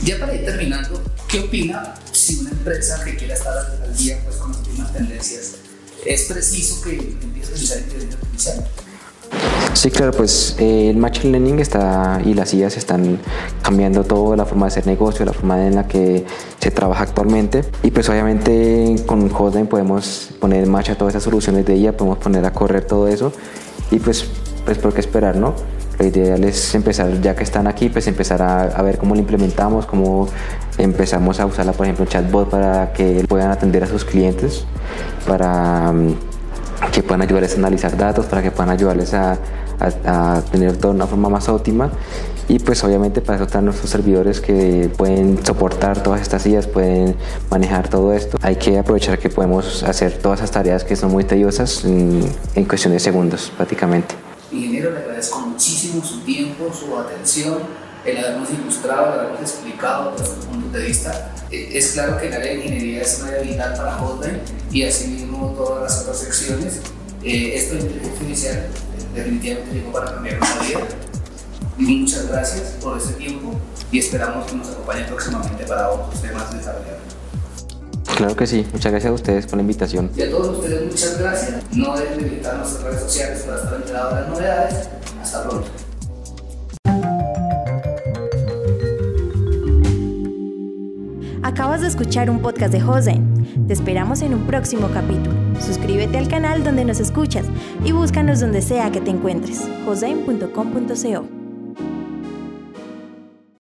Ya 0.03 0.19
para 0.19 0.35
ir 0.35 0.45
terminando, 0.45 1.03
¿qué 1.29 1.41
opina 1.41 1.95
si 2.13 2.41
una 2.41 2.51
empresa 2.51 3.03
que 3.05 3.17
quiera 3.17 3.35
estar 3.35 3.57
al 3.57 3.97
día 3.97 4.21
pues, 4.25 4.37
con 4.37 4.53
las 4.53 4.61
últimas 4.61 4.93
tendencias, 4.93 5.53
es 6.05 6.23
preciso 6.25 6.83
que 6.83 6.97
empiece 6.97 7.51
a 7.51 7.55
utilizar 7.55 7.79
inteligencia 7.79 8.19
artificial? 8.19 8.65
Sí, 9.73 9.91
claro, 9.91 10.13
pues 10.13 10.57
eh, 10.59 10.91
el 10.91 10.97
Machine 10.97 11.33
Learning 11.33 11.59
está 11.59 12.21
y 12.25 12.35
las 12.35 12.55
IAs 12.55 12.77
están 12.77 13.19
cambiando 13.63 14.05
todo, 14.05 14.37
la 14.37 14.45
forma 14.45 14.67
de 14.67 14.69
hacer 14.69 14.87
negocio, 14.87 15.25
la 15.25 15.33
forma 15.33 15.67
en 15.67 15.75
la 15.75 15.89
que 15.89 16.25
se 16.61 16.71
trabaja 16.71 17.03
actualmente. 17.03 17.65
Y 17.83 17.91
pues 17.91 18.09
obviamente 18.09 18.95
con 19.05 19.29
Hotline 19.29 19.67
podemos 19.67 20.31
poner 20.41 20.63
en 20.63 20.71
marcha 20.71 20.97
todas 20.97 21.13
esas 21.13 21.25
soluciones 21.25 21.67
de 21.67 21.77
IA, 21.77 21.97
podemos 21.97 22.19
poner 22.19 22.45
a 22.45 22.53
correr 22.53 22.85
todo 22.85 23.09
eso 23.09 23.33
y 23.91 23.99
pues, 23.99 24.27
pues 24.65 24.79
por 24.79 24.95
qué 24.95 25.01
esperar, 25.01 25.37
¿no? 25.37 25.55
Lo 25.99 26.07
ideal 26.07 26.43
es 26.45 26.75
empezar, 26.75 27.21
ya 27.21 27.35
que 27.35 27.45
están 27.45 27.67
aquí, 27.67 27.89
pues 27.89 28.07
empezar 28.07 28.43
a, 28.43 28.83
ver 28.83 28.99
cómo 28.99 29.15
lo 29.15 29.21
implementamos, 29.21 29.87
cómo 29.87 30.29
empezamos 30.79 31.39
a 31.41 31.47
usarla, 31.47 31.73
por 31.73 31.87
ejemplo, 31.87 32.05
chatbot 32.07 32.51
para 32.51 32.93
que 32.93 33.25
puedan 33.29 33.51
atender 33.51 33.85
a 33.85 33.87
sus 33.87 34.05
clientes, 34.05 34.67
para, 35.27 35.93
que 36.93 37.03
puedan 37.03 37.23
ayudarles 37.23 37.55
a 37.55 37.59
analizar 37.59 37.97
datos, 37.97 38.27
para 38.27 38.43
que 38.43 38.51
puedan 38.51 38.71
ayudarles 38.71 39.15
a, 39.15 39.39
tener 40.51 40.77
todo 40.77 40.93
de 40.93 40.97
una 40.97 41.07
forma 41.07 41.29
más 41.29 41.49
óptima 41.49 41.91
y 42.49 42.59
pues 42.59 42.83
obviamente 42.85 43.21
para 43.21 43.37
eso 43.37 43.45
están 43.45 43.65
nuestros 43.65 43.91
servidores 43.91 44.41
que 44.41 44.89
pueden 44.97 45.45
soportar 45.45 46.03
todas 46.03 46.23
estas 46.23 46.47
ideas, 46.47 46.67
pueden 46.67 47.17
manejar 47.51 47.89
todo 47.89 48.13
esto. 48.13 48.39
Hay 48.41 48.57
que 48.57 48.79
aprovechar 48.79 49.19
que 49.19 49.29
podemos 49.29 49.83
hacer 49.83 50.17
todas 50.19 50.41
esas 50.41 50.53
tareas 50.53 50.85
que 50.85 50.95
son 50.97 51.11
muy 51.11 51.25
tediosas 51.25 51.85
en, 51.85 52.23
en 52.55 52.65
cuestión 52.65 52.93
de 52.93 53.01
segundos 53.01 53.53
prácticamente. 53.57 54.24
Ingeniero, 54.53 54.91
le 54.93 54.99
agradezco 54.99 55.41
muchísimo 55.41 56.05
su 56.05 56.21
tiempo, 56.21 56.73
su 56.73 56.97
atención, 56.99 57.59
el 58.05 58.19
habernos 58.19 58.51
ilustrado, 58.51 59.15
el 59.15 59.21
habernos 59.21 59.41
explicado 59.41 60.13
desde 60.13 60.27
su 60.27 60.41
punto 60.47 60.79
de 60.79 60.87
vista. 60.87 61.35
Eh, 61.51 61.71
es 61.73 61.93
claro 61.93 62.19
que 62.19 62.29
el 62.29 62.35
área 62.35 62.53
de 62.53 62.57
ingeniería 62.57 63.03
es 63.03 63.19
una 63.21 63.29
área 63.31 63.43
vital 63.43 63.75
para 63.77 63.93
Hotmail 63.93 64.41
y 64.71 64.83
asimismo 64.85 65.55
todas 65.57 65.83
las 65.83 66.03
otras 66.03 66.19
secciones. 66.19 66.81
Eh, 67.23 67.55
esto 67.55 67.75
de 67.75 67.81
inteligencia 67.81 68.13
artificial 68.13 68.57
eh, 68.57 68.69
definitivamente 69.15 69.75
llegó 69.75 69.93
para 69.93 70.13
cambiar 70.13 70.39
nuestra 70.39 70.63
vida 70.63 70.81
Muchas 71.77 72.29
gracias 72.29 72.75
por 72.81 72.99
este 72.99 73.15
tiempo 73.15 73.59
y 73.91 73.99
esperamos 73.99 74.47
que 74.47 74.57
nos 74.57 74.69
acompañen 74.69 75.07
próximamente 75.07 75.65
para 75.65 75.91
otros 75.91 76.23
temas 76.23 76.51
de 76.53 76.59
desarrollo. 76.59 77.04
Claro 78.17 78.37
que 78.37 78.47
sí, 78.47 78.67
muchas 78.73 78.93
gracias 78.93 79.11
a 79.11 79.15
ustedes 79.15 79.47
por 79.47 79.57
la 79.57 79.63
invitación. 79.63 80.11
Y 80.17 80.23
a 80.23 80.31
todos 80.31 80.59
ustedes 80.59 80.87
muchas 80.93 81.19
gracias. 81.19 81.63
No 81.73 81.97
dejen 81.97 82.19
de 82.19 82.25
visitar 82.25 82.57
nuestras 82.59 82.83
redes 82.85 83.01
sociales 83.01 83.43
para 83.43 83.57
estar 83.59 83.75
enterados 83.75 84.15
de 84.15 84.21
las 84.21 84.29
novedades. 84.29 84.89
Hasta 85.21 85.49
pronto. 85.49 85.69
Acabas 91.43 91.83
de 91.83 91.89
escuchar 91.89 92.31
un 92.31 92.41
podcast 92.41 92.73
de 92.73 92.81
Jose. 92.81 93.21
Te 93.67 93.73
esperamos 93.73 94.23
en 94.23 94.35
un 94.35 94.47
próximo 94.47 94.89
capítulo. 94.93 95.37
Suscríbete 95.61 96.19
al 96.19 96.29
canal 96.29 96.65
donde 96.65 96.85
nos 96.85 97.01
escuchas 97.01 97.47
y 97.85 97.93
búscanos 97.93 98.41
donde 98.41 98.63
sea 98.63 98.91
que 98.91 99.01
te 99.01 99.11
encuentres. 99.11 99.63
jose.com.co 99.85 101.44